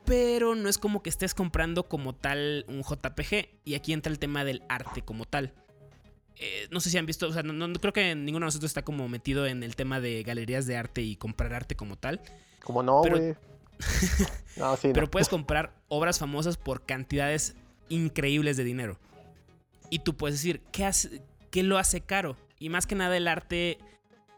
Pero 0.05 0.55
no 0.55 0.69
es 0.69 0.77
como 0.77 1.03
que 1.03 1.09
estés 1.09 1.35
comprando 1.35 1.87
como 1.87 2.15
tal 2.15 2.65
un 2.67 2.81
JPG. 2.81 3.49
Y 3.63 3.75
aquí 3.75 3.93
entra 3.93 4.11
el 4.11 4.17
tema 4.17 4.43
del 4.43 4.63
arte 4.67 5.03
como 5.03 5.25
tal. 5.25 5.53
Eh, 6.41 6.67
no 6.71 6.79
sé 6.79 6.89
si 6.89 6.97
han 6.97 7.05
visto, 7.05 7.27
o 7.27 7.33
sea, 7.33 7.43
no, 7.43 7.51
no- 7.53 7.79
creo 7.79 7.91
que 7.91 8.15
ninguno 8.15 8.45
de 8.45 8.47
nosotros 8.47 8.69
está 8.69 8.81
como 8.83 9.09
metido 9.09 9.45
en 9.45 9.61
el 9.61 9.75
tema 9.75 9.99
de 9.99 10.23
galerías 10.23 10.65
de 10.65 10.77
arte 10.77 11.01
y 11.01 11.15
comprar 11.17 11.53
arte 11.53 11.75
como 11.75 11.97
tal. 11.97 12.21
Como 12.63 12.81
no, 12.81 13.01
Pero- 13.03 13.17
güey. 13.17 13.35
no, 14.57 14.75
sí. 14.77 14.89
Pero 14.93 15.09
puedes 15.11 15.29
comprar 15.29 15.73
obras 15.87 16.19
famosas 16.19 16.57
por 16.57 16.85
cantidades 16.85 17.55
increíbles 17.89 18.55
de 18.57 18.63
dinero. 18.63 18.99
Y 19.89 19.99
tú 19.99 20.15
puedes 20.15 20.37
decir, 20.37 20.61
¿qué, 20.71 20.85
hace- 20.85 21.21
qué 21.51 21.63
lo 21.63 21.77
hace 21.77 22.01
caro? 22.01 22.37
Y 22.59 22.69
más 22.69 22.87
que 22.87 22.95
nada 22.95 23.17
el 23.17 23.27
arte, 23.27 23.77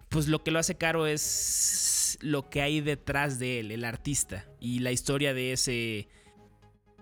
pues 0.10 0.28
lo 0.28 0.44
que 0.44 0.52
lo 0.52 0.60
hace 0.60 0.76
caro 0.76 1.06
es 1.08 2.18
lo 2.22 2.50
que 2.50 2.62
hay 2.62 2.82
detrás 2.82 3.40
de 3.40 3.60
él, 3.60 3.72
el 3.72 3.84
artista, 3.86 4.46
y 4.60 4.80
la 4.80 4.92
historia 4.92 5.34
de 5.34 5.54
ese, 5.54 6.08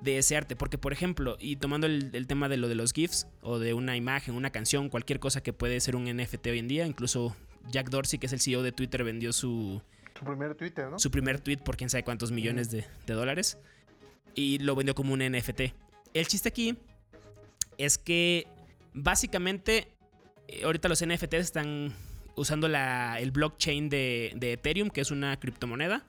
de 0.02 0.18
ese 0.18 0.36
arte. 0.38 0.56
Porque, 0.56 0.78
por 0.78 0.93
ejemplo, 0.93 1.38
y 1.39 1.56
tomando 1.58 1.88
el, 1.88 2.10
el 2.14 2.28
tema 2.28 2.50
de 2.50 2.58
lo 2.58 2.68
de 2.68 2.76
los 2.76 2.93
GIFs, 2.93 3.28
o 3.41 3.60
de 3.60 3.74
una 3.74 3.95
imagen, 3.95 4.36
una 4.36 4.50
canción, 4.52 4.89
cualquier 4.89 5.20
cosa 5.20 5.41
que 5.41 5.54
puede 5.54 5.80
ser 5.80 5.95
un 5.95 6.06
NFT 6.06 6.47
hoy 6.47 6.60
en 6.60 6.68
día, 6.68 6.86
incluso 6.88 7.36
Jack 7.72 7.89
Dorsey, 7.89 8.20
que 8.20 8.28
es 8.28 8.34
el 8.34 8.39
CEO 8.39 8.64
de 8.64 8.72
Twitter, 8.72 9.04
vendió 9.04 9.34
su, 9.34 9.82
Tu 10.14 10.26
primer 10.26 10.56
Twitter, 10.56 10.89
¿no? 10.89 11.00
su 11.00 11.12
primer 11.12 11.39
tweet 11.39 11.58
por 11.58 11.76
quién 11.78 11.89
sabe 11.89 12.04
cuántos 12.04 12.32
millones 12.32 12.72
de, 12.72 12.86
de 13.06 13.14
dólares. 13.14 13.58
Y 14.36 14.60
lo 14.60 14.76
vendió 14.76 14.95
como 14.95 15.14
un 15.14 15.20
NFT. 15.20 15.62
El 16.14 16.28
chiste 16.28 16.50
aquí 16.50 16.78
es 17.78 17.97
que 17.97 18.47
básicamente 18.93 19.88
eh, 20.47 20.64
ahorita 20.64 20.88
los 20.89 21.06
NFTs 21.06 21.34
están 21.39 21.93
usando 22.36 22.68
la- 22.68 23.20
el 23.20 23.32
blockchain 23.32 23.89
de, 23.89 24.34
de 24.36 24.54
Ethereum, 24.54 24.89
que 24.89 25.02
es 25.02 25.12
una 25.12 25.38
criptomoneda. 25.39 26.06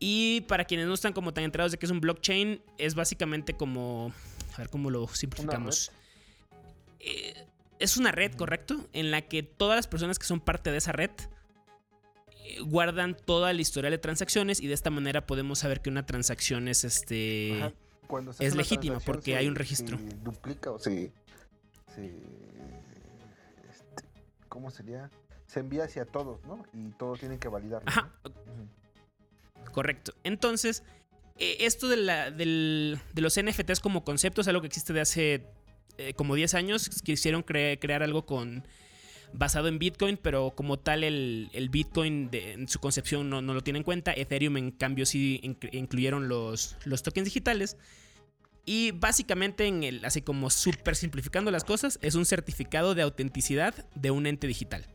Y 0.00 0.40
para 0.42 0.64
quienes 0.64 0.86
no 0.86 0.94
están 0.94 1.12
como 1.12 1.32
tan 1.32 1.44
enterados 1.44 1.72
de 1.72 1.78
que 1.78 1.86
es 1.86 1.92
un 1.92 2.00
blockchain, 2.00 2.62
es 2.78 2.94
básicamente 2.94 3.54
como... 3.54 4.12
A 4.54 4.58
ver 4.58 4.70
cómo 4.70 4.90
lo 4.90 5.06
simplificamos. 5.08 5.92
Eh, 6.98 7.46
es 7.78 7.96
una 7.96 8.10
red, 8.10 8.34
correcto, 8.34 8.88
en 8.92 9.10
la 9.10 9.22
que 9.22 9.42
todas 9.42 9.76
las 9.76 9.86
personas 9.86 10.18
que 10.18 10.26
son 10.26 10.40
parte 10.40 10.72
de 10.72 10.78
esa 10.78 10.92
red 10.92 11.10
eh, 12.44 12.60
guardan 12.62 13.14
toda 13.14 13.52
la 13.52 13.60
historial 13.60 13.92
de 13.92 13.98
transacciones 13.98 14.60
y 14.60 14.66
de 14.66 14.74
esta 14.74 14.90
manera 14.90 15.26
podemos 15.26 15.60
saber 15.60 15.80
que 15.82 15.90
una 15.90 16.04
transacción 16.04 16.66
es 16.66 16.84
este 16.84 17.58
Ajá. 17.58 17.72
Cuando 18.10 18.32
es 18.38 18.56
legítima 18.56 18.98
porque 18.98 19.36
hay 19.36 19.46
un 19.46 19.54
registro. 19.54 19.96
Se 19.96 20.16
duplica 20.16 20.72
o 20.72 20.78
se. 20.80 21.12
se 21.94 22.06
este, 23.70 24.04
¿Cómo 24.48 24.70
sería? 24.72 25.10
Se 25.46 25.60
envía 25.60 25.84
hacia 25.84 26.04
todos, 26.04 26.44
¿no? 26.44 26.64
Y 26.72 26.90
todos 26.98 27.20
tienen 27.20 27.38
que 27.38 27.48
validarlo. 27.48 27.86
¿no? 27.86 27.92
Ajá, 27.92 28.12
Ujú. 28.24 28.68
Correcto. 29.72 30.14
Entonces, 30.24 30.82
eh, 31.38 31.58
esto 31.60 31.88
de, 31.88 32.98
los 33.16 33.40
NFTs 33.42 33.80
como 33.80 34.04
concepto 34.04 34.40
es 34.40 34.48
algo 34.48 34.60
que 34.60 34.66
existe 34.66 34.92
de 34.92 35.00
hace 35.00 35.46
eh, 35.98 36.14
como 36.14 36.34
10 36.34 36.54
años. 36.54 36.88
Quisieron 37.02 37.44
cre- 37.44 37.78
crear 37.80 38.02
algo 38.02 38.26
con 38.26 38.64
basado 39.32 39.68
en 39.68 39.78
Bitcoin, 39.78 40.16
pero 40.16 40.50
como 40.56 40.78
tal 40.78 41.04
el, 41.04 41.68
Bitcoin 41.70 42.28
en 42.32 42.68
su 42.68 42.80
concepción 42.80 43.30
no, 43.30 43.40
lo 43.40 43.60
tiene 43.62 43.78
en 43.78 43.84
cuenta. 43.84 44.12
Ethereum 44.12 44.56
en 44.56 44.70
cambio 44.70 45.06
sí 45.06 45.40
inc- 45.42 45.72
incluyeron 45.72 46.28
los, 46.28 46.76
los 46.84 47.02
tokens 47.02 47.26
digitales. 47.26 47.76
Y 48.66 48.90
básicamente, 48.92 49.66
en 49.66 49.82
el, 49.82 50.04
así 50.04 50.20
como 50.22 50.50
súper 50.50 50.94
simplificando 50.94 51.50
las 51.50 51.64
cosas, 51.64 51.98
es 52.02 52.14
un 52.14 52.26
certificado 52.26 52.94
de 52.94 53.02
autenticidad 53.02 53.74
de 53.94 54.10
un 54.10 54.26
ente 54.26 54.46
digital. 54.46 54.86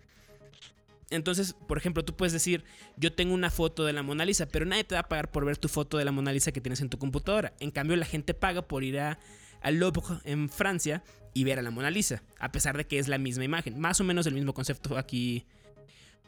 Entonces, 1.10 1.54
por 1.68 1.78
ejemplo, 1.78 2.04
tú 2.04 2.16
puedes 2.16 2.34
decir, 2.34 2.64
yo 2.98 3.14
tengo 3.14 3.34
una 3.34 3.52
foto 3.52 3.86
de 3.86 3.94
la 3.94 4.02
Mona 4.02 4.26
Lisa, 4.26 4.48
pero 4.48 4.66
nadie 4.66 4.84
te 4.84 4.96
va 4.96 5.02
a 5.02 5.08
pagar 5.08 5.32
por 5.32 5.46
ver 5.46 5.58
tu 5.58 5.68
foto 5.68 5.98
de 5.98 6.06
la 6.06 6.12
Mona 6.12 6.32
Lisa 6.32 6.52
que 6.52 6.62
tienes 6.62 6.82
en 6.82 6.90
tu 6.90 6.98
computadora. 6.98 7.54
En 7.60 7.72
cambio, 7.72 7.96
la 7.96 8.06
gente 8.06 8.34
paga 8.34 8.64
por 8.64 8.84
ir 8.84 9.00
a, 9.00 9.20
al 9.62 9.76
Louvre 9.76 10.02
en 10.24 10.50
Francia 10.50 11.04
y 11.34 11.44
ver 11.44 11.60
a 11.60 11.62
la 11.62 11.70
Mona 11.70 11.92
Lisa, 11.92 12.24
a 12.40 12.52
pesar 12.52 12.76
de 12.78 12.88
que 12.88 12.98
es 12.98 13.08
la 13.08 13.18
misma 13.18 13.44
imagen. 13.44 13.80
Más 13.80 14.02
o 14.02 14.04
menos 14.04 14.26
el 14.26 14.34
mismo 14.34 14.54
concepto 14.54 14.98
aquí, 14.98 15.46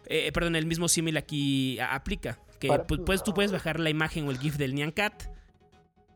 eh, 0.06 0.32
perdón, 0.32 0.56
el 0.56 0.68
mismo 0.68 0.88
símil 0.88 1.18
aquí 1.18 1.80
aplica. 1.80 2.40
Que 2.60 2.70
pues, 3.06 3.24
tú 3.24 3.34
puedes 3.34 3.52
bajar 3.52 3.80
la 3.80 3.90
imagen 3.90 4.28
o 4.28 4.32
el 4.32 4.38
GIF 4.38 4.58
del 4.58 4.76
Nyan 4.76 4.92
Cat, 4.92 5.24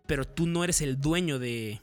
pero 0.07 0.25
tú 0.25 0.45
no 0.45 0.63
eres 0.63 0.81
el 0.81 0.99
dueño 0.99 1.39
de 1.39 1.81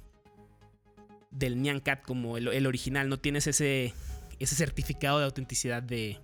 del 1.31 1.61
Nyan 1.61 1.81
Cat 1.81 2.03
como 2.03 2.37
el, 2.37 2.49
el 2.49 2.67
original. 2.67 3.09
No 3.09 3.19
tienes 3.19 3.47
ese, 3.47 3.95
ese 4.39 4.55
certificado 4.55 5.19
de 5.19 5.25
autenticidad 5.25 5.83
de, 5.83 6.19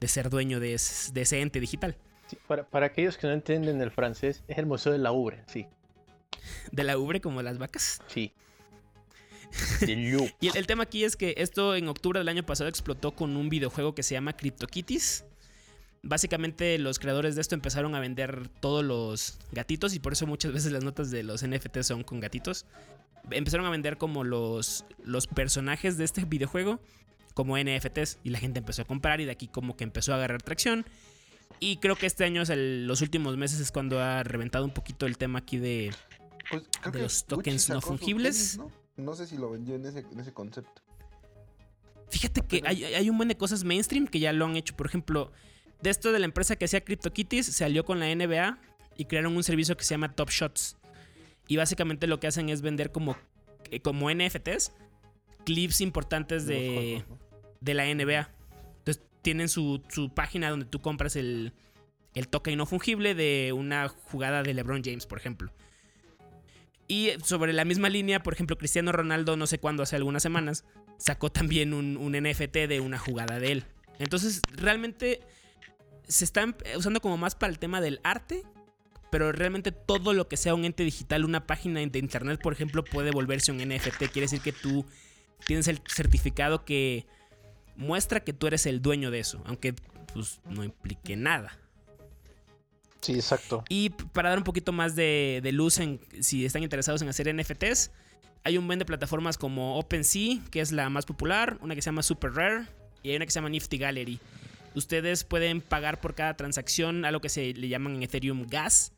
de 0.00 0.08
ser 0.08 0.30
dueño 0.30 0.60
de, 0.60 0.74
es- 0.74 1.10
de 1.14 1.22
ese 1.22 1.40
ente 1.40 1.60
digital. 1.60 1.96
Sí, 2.28 2.36
para, 2.46 2.64
para 2.68 2.86
aquellos 2.86 3.16
que 3.18 3.26
no 3.26 3.32
entienden 3.32 3.80
el 3.80 3.90
francés, 3.90 4.42
es 4.48 4.58
el 4.58 4.66
Museo 4.66 4.92
de 4.92 4.98
la 4.98 5.12
Ubre, 5.12 5.42
sí. 5.46 5.66
De 6.72 6.84
la 6.84 6.96
ubre 6.98 7.20
como 7.20 7.42
las 7.42 7.58
vacas. 7.58 8.00
Sí. 8.08 8.32
Y 9.86 10.48
el, 10.48 10.56
el 10.56 10.66
tema 10.66 10.82
aquí 10.84 11.04
es 11.04 11.16
que 11.16 11.34
esto 11.38 11.76
en 11.76 11.88
octubre 11.88 12.18
del 12.18 12.28
año 12.28 12.44
pasado 12.44 12.68
explotó 12.68 13.12
con 13.14 13.36
un 13.36 13.48
videojuego 13.48 13.94
que 13.94 14.02
se 14.02 14.14
llama 14.14 14.34
CryptoKitties. 14.36 15.24
Básicamente 16.02 16.78
los 16.78 16.98
creadores 16.98 17.34
de 17.34 17.40
esto 17.40 17.54
empezaron 17.54 17.94
a 17.94 18.00
vender 18.00 18.48
todos 18.60 18.84
los 18.84 19.38
gatitos 19.52 19.94
y 19.94 19.98
por 19.98 20.12
eso 20.12 20.26
muchas 20.26 20.52
veces 20.52 20.72
las 20.72 20.84
notas 20.84 21.10
de 21.10 21.22
los 21.22 21.46
NFT 21.46 21.78
son 21.82 22.02
con 22.04 22.20
gatitos. 22.20 22.66
Empezaron 23.30 23.66
a 23.66 23.70
vender 23.70 23.98
como 23.98 24.22
los, 24.24 24.84
los 25.02 25.26
personajes 25.26 25.96
de 25.96 26.04
este 26.04 26.24
videojuego 26.24 26.80
como 27.36 27.58
NFTs 27.58 28.18
y 28.24 28.30
la 28.30 28.38
gente 28.38 28.60
empezó 28.60 28.80
a 28.80 28.86
comprar 28.86 29.20
y 29.20 29.26
de 29.26 29.30
aquí 29.30 29.46
como 29.46 29.76
que 29.76 29.84
empezó 29.84 30.14
a 30.14 30.16
agarrar 30.16 30.40
tracción. 30.42 30.86
Y 31.60 31.76
creo 31.76 31.94
que 31.94 32.06
este 32.06 32.24
año, 32.24 32.40
es 32.40 32.48
el- 32.48 32.86
los 32.86 33.02
últimos 33.02 33.36
meses, 33.36 33.60
es 33.60 33.70
cuando 33.70 34.00
ha 34.00 34.22
reventado 34.22 34.64
un 34.64 34.70
poquito 34.72 35.04
el 35.04 35.18
tema 35.18 35.40
aquí 35.40 35.58
de, 35.58 35.92
Pues, 36.50 36.62
creo 36.80 36.92
de 36.92 36.98
que 36.98 37.02
los 37.02 37.26
tokens 37.26 37.68
no 37.68 37.82
fungibles. 37.82 38.56
tenis, 38.56 38.72
¿no? 38.96 39.04
No 39.04 39.14
sé 39.14 39.26
si 39.26 39.36
lo 39.36 39.50
vendió 39.50 39.74
en 39.74 39.84
ese, 39.84 39.98
en 40.00 40.18
ese 40.18 40.32
concepto. 40.32 40.80
Fíjate 42.08 42.40
que 42.40 42.62
hay, 42.64 42.84
hay 42.84 43.10
un 43.10 43.18
buen 43.18 43.28
de 43.28 43.36
cosas 43.36 43.64
mainstream 43.64 44.06
que 44.06 44.18
ya 44.18 44.32
lo 44.32 44.46
han 44.46 44.56
hecho. 44.56 44.74
Por 44.74 44.86
ejemplo, 44.86 45.30
de 45.82 45.90
esto 45.90 46.12
de 46.12 46.18
la 46.18 46.24
empresa 46.24 46.56
que 46.56 46.64
hacía 46.64 46.80
CryptoKitties, 46.80 47.44
se 47.46 47.64
alió 47.66 47.84
con 47.84 48.00
la 48.00 48.08
NBA 48.10 48.58
y 48.96 49.04
crearon 49.04 49.36
un 49.36 49.42
servicio 49.42 49.76
que 49.76 49.84
se 49.84 49.92
llama 49.92 50.14
Top 50.14 50.30
Shots. 50.30 50.76
Y 51.48 51.56
básicamente 51.58 52.06
lo 52.06 52.18
que 52.18 52.28
hacen 52.28 52.48
es 52.48 52.62
vender 52.62 52.90
como, 52.92 53.16
eh, 53.70 53.80
como 53.80 54.08
NFTs 54.10 54.72
clips 55.44 55.80
importantes 55.80 56.46
de 56.46 57.02
juegos, 57.04 57.08
¿no? 57.20 57.25
De 57.60 57.74
la 57.74 57.84
NBA. 57.84 58.30
Entonces 58.78 59.02
tienen 59.22 59.48
su, 59.48 59.82
su 59.88 60.10
página 60.10 60.50
donde 60.50 60.66
tú 60.66 60.80
compras 60.80 61.16
el, 61.16 61.52
el 62.14 62.28
token 62.28 62.56
no 62.56 62.66
fungible 62.66 63.14
de 63.14 63.52
una 63.52 63.88
jugada 63.88 64.42
de 64.42 64.54
LeBron 64.54 64.82
James, 64.84 65.06
por 65.06 65.18
ejemplo. 65.18 65.52
Y 66.88 67.10
sobre 67.24 67.52
la 67.52 67.64
misma 67.64 67.88
línea, 67.88 68.22
por 68.22 68.32
ejemplo, 68.32 68.56
Cristiano 68.56 68.92
Ronaldo, 68.92 69.36
no 69.36 69.46
sé 69.46 69.58
cuándo, 69.58 69.82
hace 69.82 69.96
algunas 69.96 70.22
semanas, 70.22 70.64
sacó 70.98 71.30
también 71.30 71.74
un, 71.74 71.96
un 71.96 72.12
NFT 72.12 72.68
de 72.68 72.80
una 72.80 72.98
jugada 72.98 73.38
de 73.38 73.52
él. 73.52 73.64
Entonces, 73.98 74.40
realmente 74.52 75.20
se 76.06 76.24
está 76.24 76.46
usando 76.76 77.00
como 77.00 77.16
más 77.16 77.34
para 77.34 77.52
el 77.52 77.58
tema 77.58 77.80
del 77.80 78.00
arte, 78.04 78.44
pero 79.10 79.32
realmente 79.32 79.72
todo 79.72 80.12
lo 80.12 80.28
que 80.28 80.36
sea 80.36 80.54
un 80.54 80.64
ente 80.64 80.84
digital, 80.84 81.24
una 81.24 81.46
página 81.46 81.80
de 81.80 81.98
internet, 81.98 82.40
por 82.40 82.52
ejemplo, 82.52 82.84
puede 82.84 83.10
volverse 83.10 83.52
un 83.52 83.58
NFT. 83.58 84.10
Quiere 84.12 84.22
decir 84.22 84.40
que 84.40 84.52
tú 84.52 84.86
tienes 85.46 85.68
el 85.68 85.80
certificado 85.86 86.64
que 86.64 87.06
muestra 87.76 88.20
que 88.20 88.32
tú 88.32 88.46
eres 88.46 88.66
el 88.66 88.82
dueño 88.82 89.10
de 89.10 89.20
eso, 89.20 89.42
aunque 89.46 89.74
pues 90.12 90.40
no 90.48 90.64
implique 90.64 91.16
nada. 91.16 91.58
Sí, 93.00 93.14
exacto. 93.14 93.62
Y 93.68 93.90
para 93.90 94.30
dar 94.30 94.38
un 94.38 94.44
poquito 94.44 94.72
más 94.72 94.96
de, 94.96 95.40
luz 95.52 95.78
en 95.78 96.00
si 96.20 96.44
están 96.44 96.62
interesados 96.62 97.02
en 97.02 97.08
hacer 97.08 97.32
NFTs, 97.34 97.90
hay 98.42 98.58
un 98.58 98.66
buen 98.66 98.78
de 98.78 98.84
plataformas 98.84 99.38
como 99.38 99.78
OpenSea, 99.78 100.40
que 100.50 100.60
es 100.60 100.72
la 100.72 100.90
más 100.90 101.06
popular, 101.06 101.58
una 101.60 101.74
que 101.74 101.82
se 101.82 101.86
llama 101.86 102.02
Super 102.02 102.32
Rare 102.32 102.66
y 103.02 103.10
hay 103.10 103.16
una 103.16 103.24
que 103.24 103.30
se 103.30 103.38
llama 103.38 103.48
Nifty 103.48 103.78
Gallery. 103.78 104.20
Ustedes 104.74 105.24
pueden 105.24 105.60
pagar 105.60 106.00
por 106.00 106.14
cada 106.14 106.36
transacción 106.36 107.04
a 107.04 107.10
lo 107.10 107.20
que 107.20 107.28
se 107.28 107.54
le 107.54 107.68
llaman 107.68 107.96
en 107.96 108.02
Ethereum 108.02 108.46
gas. 108.46 108.92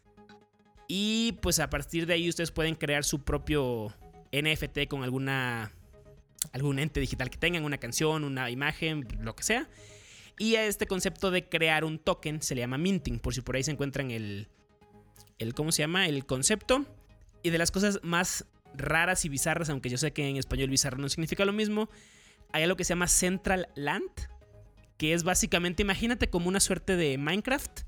Y 0.89 1.33
pues 1.43 1.61
a 1.61 1.71
partir 1.71 2.07
de 2.07 2.15
ahí 2.15 2.29
ustedes 2.29 2.51
pueden 2.51 2.75
crear 2.75 3.05
su 3.05 3.23
propio 3.23 3.95
NFT 4.33 4.89
con 4.89 5.03
alguna 5.03 5.71
algún 6.53 6.79
ente 6.79 7.01
digital 7.01 7.31
que 7.31 7.39
tengan, 7.39 7.65
una 7.65 7.79
canción, 7.79 8.25
una 8.25 8.51
imagen, 8.51 9.07
lo 9.21 9.35
que 9.35 9.43
sea. 9.43 9.69
Y 10.39 10.57
a 10.57 10.65
este 10.65 10.87
concepto 10.87 11.31
de 11.31 11.49
crear 11.49 11.85
un 11.85 11.99
token 11.99 12.43
se 12.43 12.55
le 12.55 12.61
llama 12.61 12.79
minting, 12.79 13.19
por 13.19 13.35
si 13.35 13.41
por 13.41 13.57
ahí 13.57 13.65
se 13.65 13.73
encuentran 13.73 14.11
el, 14.11 14.49
el 15.39 15.55
¿cómo 15.55 15.73
se 15.73 15.83
llama? 15.83 16.07
El 16.07 16.27
concepto. 16.27 16.85
Y 17.43 17.51
de 17.51 17.59
las 17.59 17.71
cosas 17.71 18.01
más 18.03 18.47
raras 18.75 19.25
y 19.25 19.29
bizarras, 19.29 19.71
aunque 19.71 19.89
yo 19.89 19.99
sé 19.99 20.13
que 20.13 20.29
en 20.29 20.37
español 20.37 20.71
bizarro 20.71 20.99
no 20.99 21.09
significa 21.09 21.45
lo 21.45 21.53
mismo, 21.53 21.89
hay 22.53 22.63
algo 22.63 22.77
que 22.77 22.85
se 22.85 22.91
llama 22.91 23.09
Central 23.09 23.69
Land, 23.75 24.11
que 24.97 25.13
es 25.13 25.25
básicamente, 25.25 25.83
imagínate 25.83 26.29
como 26.31 26.49
una 26.49 26.61
suerte 26.61 26.97
de 26.97 27.19
Minecraft, 27.19 27.83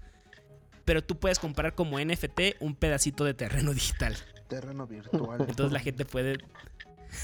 pero 0.84 1.02
tú 1.02 1.18
puedes 1.18 1.38
comprar 1.38 1.74
como 1.74 1.98
NFT 2.00 2.40
un 2.60 2.74
pedacito 2.74 3.24
de 3.24 3.34
terreno 3.34 3.74
digital. 3.74 4.16
Terreno 4.48 4.86
virtual. 4.86 5.46
Entonces 5.48 5.72
la 5.72 5.80
gente 5.80 6.04
puede... 6.04 6.38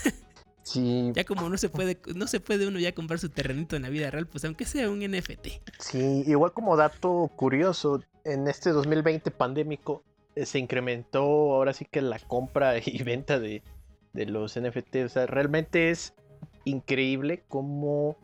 Sí. 0.66 1.12
Ya 1.14 1.22
como 1.22 1.48
no 1.48 1.56
se 1.58 1.68
puede, 1.68 1.96
no 2.16 2.26
se 2.26 2.40
puede 2.40 2.66
uno 2.66 2.80
ya 2.80 2.92
comprar 2.92 3.20
su 3.20 3.28
terrenito 3.28 3.76
en 3.76 3.82
la 3.82 3.88
vida 3.88 4.10
real, 4.10 4.26
pues 4.26 4.44
aunque 4.44 4.64
sea 4.64 4.90
un 4.90 4.98
NFT. 4.98 5.46
Sí, 5.78 6.24
igual 6.26 6.52
como 6.52 6.76
dato 6.76 7.30
curioso, 7.36 8.02
en 8.24 8.48
este 8.48 8.70
2020 8.70 9.30
pandémico 9.30 10.02
eh, 10.34 10.44
se 10.44 10.58
incrementó 10.58 11.20
ahora 11.22 11.72
sí 11.72 11.84
que 11.88 12.02
la 12.02 12.18
compra 12.18 12.78
y 12.84 13.00
venta 13.04 13.38
de, 13.38 13.62
los 14.12 14.58
NFT. 14.60 14.96
O 15.04 15.08
sea, 15.08 15.26
realmente 15.26 15.90
es 15.90 16.14
increíble 16.64 17.44
cómo, 17.46 18.16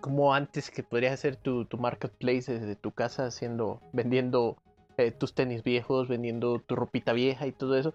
cómo 0.00 0.34
antes 0.34 0.70
que 0.70 0.84
podrías 0.84 1.14
hacer 1.14 1.34
tu, 1.34 1.66
marketplace 1.80 2.60
desde 2.60 2.76
tu 2.76 2.92
casa 2.92 3.26
haciendo, 3.26 3.80
vendiendo 3.92 4.56
eh, 4.98 5.10
tus 5.10 5.34
tenis 5.34 5.64
viejos, 5.64 6.06
vendiendo 6.06 6.60
tu 6.60 6.76
ropita 6.76 7.12
vieja 7.12 7.48
y 7.48 7.52
todo 7.52 7.76
eso. 7.76 7.92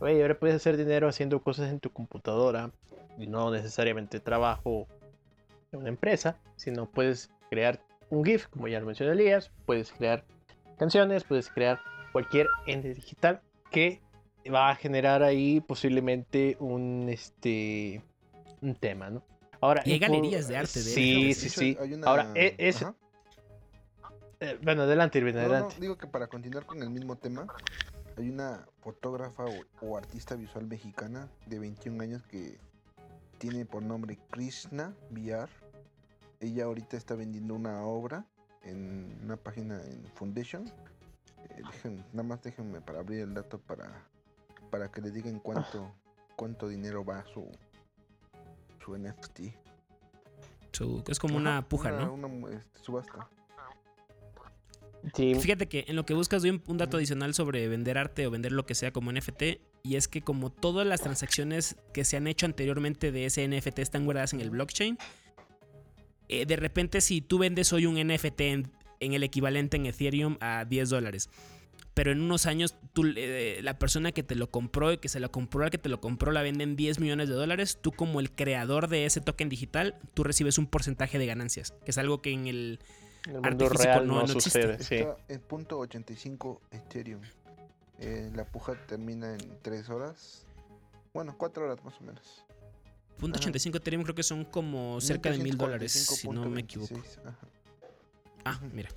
Oye, 0.00 0.22
ahora 0.22 0.38
puedes 0.38 0.56
hacer 0.56 0.76
dinero 0.76 1.08
haciendo 1.08 1.40
cosas 1.42 1.70
en 1.70 1.78
tu 1.78 1.90
computadora, 1.90 2.70
y 3.18 3.26
no 3.26 3.50
necesariamente 3.50 4.18
trabajo 4.18 4.86
en 5.72 5.80
una 5.80 5.88
empresa, 5.88 6.38
sino 6.56 6.86
puedes 6.86 7.30
crear 7.50 7.80
un 8.08 8.24
GIF, 8.24 8.48
como 8.48 8.66
ya 8.66 8.80
lo 8.80 8.86
mencioné 8.86 9.12
Elías, 9.12 9.50
puedes 9.66 9.92
crear 9.92 10.24
canciones, 10.78 11.24
puedes 11.24 11.50
crear 11.50 11.80
cualquier 12.12 12.48
ente 12.66 12.94
digital 12.94 13.40
que 13.70 14.00
va 14.52 14.70
a 14.70 14.74
generar 14.74 15.22
ahí 15.22 15.60
posiblemente 15.60 16.56
un 16.58 17.08
este 17.08 18.02
un 18.62 18.74
tema, 18.74 19.10
¿no? 19.10 19.22
Ahora, 19.60 19.82
y 19.84 19.92
hay 19.92 19.98
galerías 19.98 20.48
de 20.48 20.56
arte 20.56 20.78
de 20.78 20.84
Sí, 20.84 21.34
sí, 21.34 21.50
sí. 21.50 21.78
Ahora, 22.04 22.32
e, 22.34 22.54
es, 22.58 22.84
eh, 24.40 24.58
bueno, 24.62 24.82
adelante, 24.82 25.18
Irving, 25.18 25.34
adelante. 25.34 25.76
digo 25.78 25.98
que 25.98 26.06
para 26.06 26.26
continuar 26.28 26.64
con 26.64 26.82
el 26.82 26.88
mismo 26.88 27.16
tema, 27.16 27.46
hay 28.20 28.28
una 28.28 28.66
fotógrafa 28.80 29.44
o, 29.80 29.96
artista 29.96 30.34
visual 30.34 30.66
mexicana 30.66 31.28
de 31.46 31.58
21 31.58 32.02
años 32.02 32.22
que 32.26 32.58
tiene 33.38 33.64
por 33.64 33.82
nombre 33.82 34.18
Krishna 34.30 34.94
VR. 35.10 35.48
Ella 36.38 36.64
ahorita 36.64 36.96
está 36.96 37.14
vendiendo 37.14 37.54
una 37.54 37.82
obra 37.82 38.26
en 38.62 39.18
una 39.24 39.36
página 39.36 39.82
en 39.82 40.04
Foundation. 40.14 40.70
Eh, 41.48 42.02
nada 42.12 42.22
más 42.22 42.42
déjenme 42.42 42.82
para 42.82 43.00
abrir 43.00 43.20
el 43.20 43.34
dato 43.34 43.58
para, 43.58 44.06
para 44.70 44.90
que 44.90 45.00
le 45.00 45.10
digan 45.10 45.40
cuánto, 45.40 45.90
cuánto 46.36 46.68
dinero 46.68 47.04
va 47.04 47.24
su, 47.24 47.50
su 48.84 48.98
NFT. 48.98 49.40
es 51.08 51.18
como 51.18 51.38
una 51.38 51.66
puja, 51.66 51.90
¿no? 51.90 52.12
Una 52.12 52.50
este, 52.50 52.80
subasta. 52.80 53.30
Fíjate 55.14 55.66
que 55.66 55.84
en 55.88 55.96
lo 55.96 56.04
que 56.04 56.14
buscas 56.14 56.42
doy 56.42 56.60
un, 56.66 56.78
dato 56.78 56.96
adicional 56.96 57.34
sobre 57.34 57.66
vender 57.68 57.96
arte 57.96 58.26
o 58.26 58.30
vender 58.30 58.52
lo 58.52 58.66
que 58.66 58.74
sea 58.74 58.92
como 58.92 59.12
NFT. 59.12 59.42
Y 59.82 59.96
es 59.96 60.08
que 60.08 60.20
como 60.20 60.50
todas 60.50 60.86
las 60.86 61.00
transacciones 61.00 61.76
que 61.94 62.04
se 62.04 62.16
han 62.16 62.26
hecho 62.26 62.46
anteriormente 62.46 63.12
de 63.12 63.26
ese 63.26 63.46
NFT 63.48 63.78
están 63.78 64.04
guardadas 64.04 64.34
en 64.34 64.40
el 64.40 64.50
blockchain, 64.50 64.98
eh, 66.28 66.46
de 66.46 66.56
repente 66.56 67.00
si 67.00 67.22
tú 67.22 67.38
vendes 67.38 67.72
hoy 67.72 67.86
un 67.86 67.94
NFT 67.94 68.40
en, 68.40 68.70
el 69.00 69.22
equivalente 69.22 69.76
en 69.76 69.86
Ethereum 69.86 70.36
a 70.40 70.66
10 70.66 70.90
dólares, 70.90 71.30
pero 71.94 72.12
en 72.12 72.20
unos 72.20 72.46
años 72.46 72.76
eh, 73.16 73.60
la 73.62 73.78
persona 73.78 74.12
que 74.12 74.22
te 74.22 74.34
lo 74.34 74.50
compró 74.50 74.92
y 74.92 74.98
que 74.98 75.08
se 75.08 75.18
lo 75.18 75.32
compró 75.32 75.64
al 75.64 75.70
que 75.70 75.78
te 75.78 75.88
lo 75.88 76.00
compró 76.00 76.30
la 76.30 76.42
venden 76.42 76.76
10 76.76 77.00
millones 77.00 77.28
de 77.28 77.34
dólares, 77.34 77.78
tú 77.80 77.90
como 77.90 78.20
el 78.20 78.30
creador 78.30 78.88
de 78.88 79.06
ese 79.06 79.20
token 79.20 79.48
digital, 79.48 79.96
tú 80.14 80.22
recibes 80.22 80.58
un 80.58 80.66
porcentaje 80.66 81.18
de 81.18 81.26
ganancias, 81.26 81.74
que 81.84 81.90
es 81.90 81.98
algo 81.98 82.20
que 82.20 82.32
en 82.32 82.46
el 82.46 82.80
en 83.26 83.36
el 83.36 83.40
mundo 83.42 83.68
real 83.68 84.06
no, 84.06 84.26
sucede. 84.26 84.74
Está 84.80 85.16
en 85.28 85.40
punto 85.40 85.78
85 85.78 86.60
Ethereum. 86.70 87.22
Eh, 87.98 88.30
la 88.34 88.44
puja 88.44 88.74
termina 88.86 89.34
en 89.34 89.58
3 89.62 89.90
horas. 89.90 90.46
Bueno, 91.12 91.34
4 91.36 91.64
horas 91.64 91.84
más 91.84 92.00
o 92.00 92.04
menos. 92.04 92.44
Punto 93.18 93.38
85 93.38 93.76
Ethereum 93.78 94.02
creo 94.02 94.14
que 94.14 94.22
son 94.22 94.44
como 94.44 95.00
cerca 95.00 95.30
de 95.30 95.38
mil 95.38 95.56
dólares, 95.56 95.92
si 95.92 96.28
no 96.28 96.48
me 96.48 96.60
equivoco. 96.60 97.02
Ah, 98.44 98.58
mira. 98.72 98.88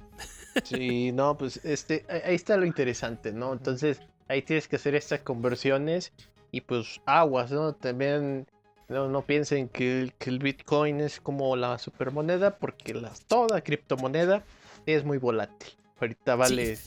Sí, 0.64 1.12
no, 1.12 1.38
pues 1.38 1.60
este, 1.64 2.06
ahí 2.10 2.36
está 2.36 2.56
lo 2.56 2.66
interesante, 2.66 3.34
¿no? 3.34 3.52
Entonces, 3.52 4.00
ahí 4.28 4.42
tienes 4.42 4.68
que 4.68 4.78
hacer 4.78 4.96
estas 4.96 5.22
conversiones 5.22 6.14
y 6.52 6.62
pues 6.62 7.02
aguas, 7.06 7.52
¿no? 7.52 7.74
También 7.74 8.48
no, 8.90 9.08
no 9.08 9.26
piensen 9.26 9.70
que 9.70 10.12
el, 10.20 10.40
Bitcoin 10.40 11.02
es 11.02 11.20
como 11.20 11.56
la 11.56 11.78
supermoneda, 11.78 12.58
porque 12.58 12.94
la, 12.94 13.12
toda 13.28 13.62
criptomoneda 13.62 14.44
es 14.86 15.04
muy 15.04 15.18
volátil. 15.18 15.74
Ahorita 16.00 16.36
vale 16.36 16.78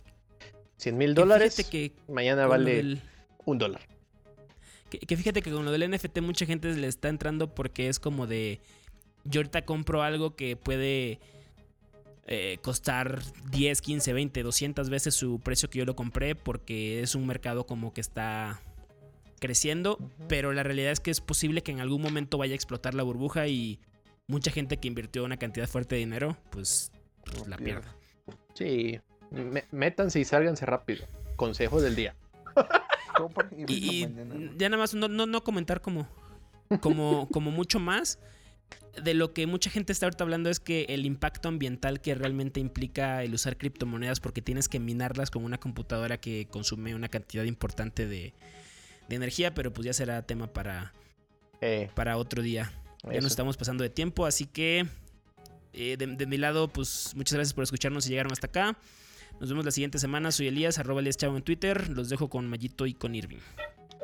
100 0.77 0.99
mil 0.99 1.15
dólares, 1.15 1.67
que 1.71 1.93
mañana 2.09 2.47
vale 2.47 3.01
un 3.45 3.59
dólar. 3.59 3.81
Que, 4.91 5.17
fíjate 5.17 5.43
que 5.43 5.51
con 5.51 5.65
lo 5.65 5.73
del 5.73 5.91
NFT 5.91 6.21
mucha 6.21 6.47
gente 6.47 6.73
le 6.73 6.87
está 6.87 7.09
entrando 7.09 7.53
porque 7.53 7.89
es 7.89 7.99
como 7.99 8.27
de, 8.27 8.61
yo 9.25 9.41
ahorita 9.41 9.65
compro 9.65 10.03
algo 10.03 10.37
que 10.37 10.57
puede 10.57 11.19
eh, 12.27 12.59
costar 12.63 13.21
10, 13.51 13.81
15, 13.81 14.13
20, 14.13 14.43
200 14.43 14.91
veces 14.91 15.15
su 15.15 15.41
precio 15.41 15.69
que 15.71 15.79
yo 15.79 15.85
lo 15.85 15.97
compré 15.97 16.37
porque 16.37 17.03
es 17.03 17.15
un 17.15 17.27
mercado 17.27 17.67
como 17.67 17.93
que 17.93 18.01
está 18.01 18.61
creciendo, 19.39 19.99
pero 20.29 20.53
la 20.53 20.63
realidad 20.63 20.93
es 20.93 21.01
que 21.01 21.11
es 21.11 21.21
posible 21.21 21.63
que 21.63 21.73
en 21.73 21.81
algún 21.81 22.03
momento 22.03 22.39
vaya 22.39 22.53
a 22.53 22.57
explotar 22.57 22.95
la 22.95 23.03
burbuja 23.03 23.47
y 23.47 23.81
mucha 24.27 24.51
gente 24.51 24.79
que 24.79 24.89
invirtió 24.89 25.25
una 25.25 25.37
cantidad 25.37 25.69
fuerte 25.69 25.95
de 25.95 26.01
dinero, 26.01 26.37
pues, 26.51 26.93
pues 27.25 27.47
la 27.47 27.57
pierda. 27.57 27.95
Sí, 28.55 29.01
métanse 29.71 30.21
y 30.21 30.25
sálganse 30.25 30.67
rápido. 30.67 31.07
Consejo 31.37 31.81
del 31.81 31.95
día. 31.95 32.15
y, 33.69 34.07
ya 34.57 34.69
nada 34.69 34.79
más, 34.79 34.95
no, 34.95 35.09
no, 35.09 35.45
comentar 35.45 35.81
como, 35.81 36.09
como, 36.81 37.29
como 37.29 37.51
mucho 37.51 37.79
más. 37.79 38.19
De 39.01 39.15
lo 39.15 39.33
que 39.33 39.47
mucha 39.47 39.71
gente 39.71 39.93
está 39.93 40.07
ahorita 40.07 40.25
hablando 40.25 40.49
es 40.49 40.59
que 40.59 40.87
el 40.89 41.05
impacto 41.05 41.49
ambiental 41.49 42.01
que 42.01 42.15
realmente 42.15 42.61
implica 42.61 43.23
el 43.23 43.35
usar 43.35 43.59
criptomonedas 43.59 44.21
porque 44.21 44.41
tienes 44.41 44.69
que 44.69 44.81
minarlas 44.81 45.31
con 45.31 45.45
una 45.45 45.59
computadora 45.59 46.19
que 46.19 46.49
consume 46.51 46.95
una 46.95 47.09
cantidad 47.09 47.45
importante 47.45 48.07
de, 48.07 48.35
de 49.09 49.17
energía, 49.17 49.55
pero 49.55 49.73
pues 49.73 49.87
ya 49.87 49.93
será 49.93 50.23
tema 50.23 50.47
para, 50.47 50.93
eh, 51.61 51.91
para 51.95 52.17
otro 52.17 52.43
día. 52.43 52.73
Ya 53.05 53.21
nos 53.21 53.33
estamos 53.33 53.57
pasando 53.57 53.85
de 53.85 53.91
tiempo, 53.91 54.27
así 54.27 54.47
que 54.47 54.87
eh, 55.73 55.97
de, 55.97 56.27
mi 56.27 56.39
lado, 56.39 56.69
pues 56.69 57.13
muchas 57.15 57.35
gracias 57.35 57.55
por 57.55 57.63
escucharnos 57.63 58.07
y 58.07 58.11
llegaron 58.11 58.33
hasta 58.33 58.47
acá. 58.47 58.77
Nos 59.39 59.51
vemos 59.51 59.65
la 59.65 59.71
siguiente 59.71 59.99
semana. 59.99 60.33
Soy 60.33 60.49
Elías, 60.49 60.79
arroba 60.79 61.01
Elías 61.01 61.19
Chavo 61.19 61.37
en 61.37 61.43
Twitter. 61.43 61.91
Los 61.91 62.09
dejo 62.09 62.29
con 62.29 62.49
Mayito 62.49 62.87
y 62.87 62.95
con 62.95 63.15
Irving. 63.15 63.39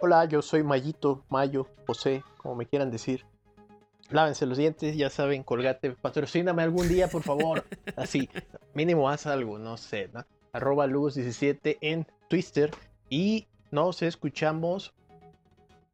Hola, 0.02 0.26
yo 0.26 0.42
soy 0.42 0.62
Mayito, 0.62 1.24
Mayo, 1.30 1.66
José, 1.86 2.22
como 2.36 2.56
me 2.56 2.66
quieran 2.66 2.90
decir. 2.90 3.24
Lávense 4.10 4.44
los 4.44 4.58
dientes, 4.58 4.96
ya 4.96 5.08
saben, 5.08 5.42
colgate, 5.42 5.92
patrocíname 5.92 6.62
algún 6.62 6.88
día, 6.88 7.08
por 7.08 7.22
favor. 7.22 7.64
Así, 7.96 8.28
mínimo 8.74 9.08
haz 9.08 9.26
algo, 9.26 9.58
no 9.58 9.78
sé, 9.78 10.10
¿no? 10.12 10.26
Arroba 10.52 10.86
Lugos17 10.86 11.78
en 11.80 12.06
Twitter. 12.28 12.70
Y 13.08 13.46
nos 13.72 14.02
escuchamos 14.02 14.94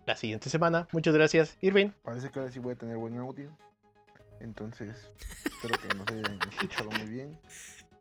la 0.04 0.16
siguiente 0.16 0.50
semana. 0.50 0.88
Muchas 0.92 1.14
gracias, 1.14 1.56
Irving. 1.60 1.90
Parece 2.02 2.30
que 2.30 2.38
ahora 2.40 2.50
sí 2.50 2.58
voy 2.58 2.72
a 2.74 2.76
tener 2.76 2.96
buen 2.96 3.16
audio. 3.18 3.56
Entonces, 4.40 5.10
espero 5.44 5.78
que 5.78 5.94
nos 5.94 6.06
hayan 6.08 6.38
escuchado 6.50 6.90
muy 6.90 7.08
bien. 7.08 7.38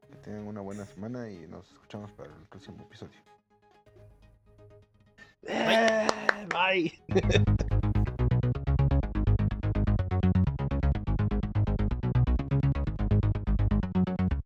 Que 0.09 0.15
tengan 0.17 0.47
una 0.47 0.61
buena 0.61 0.85
semana 0.85 1.29
y 1.29 1.47
nos 1.47 1.71
escuchamos 1.71 2.11
para 2.13 2.33
el 2.33 2.45
próximo 2.47 2.81
episodio. 2.83 3.19
Eh, 5.43 6.07
bye. 6.49 6.91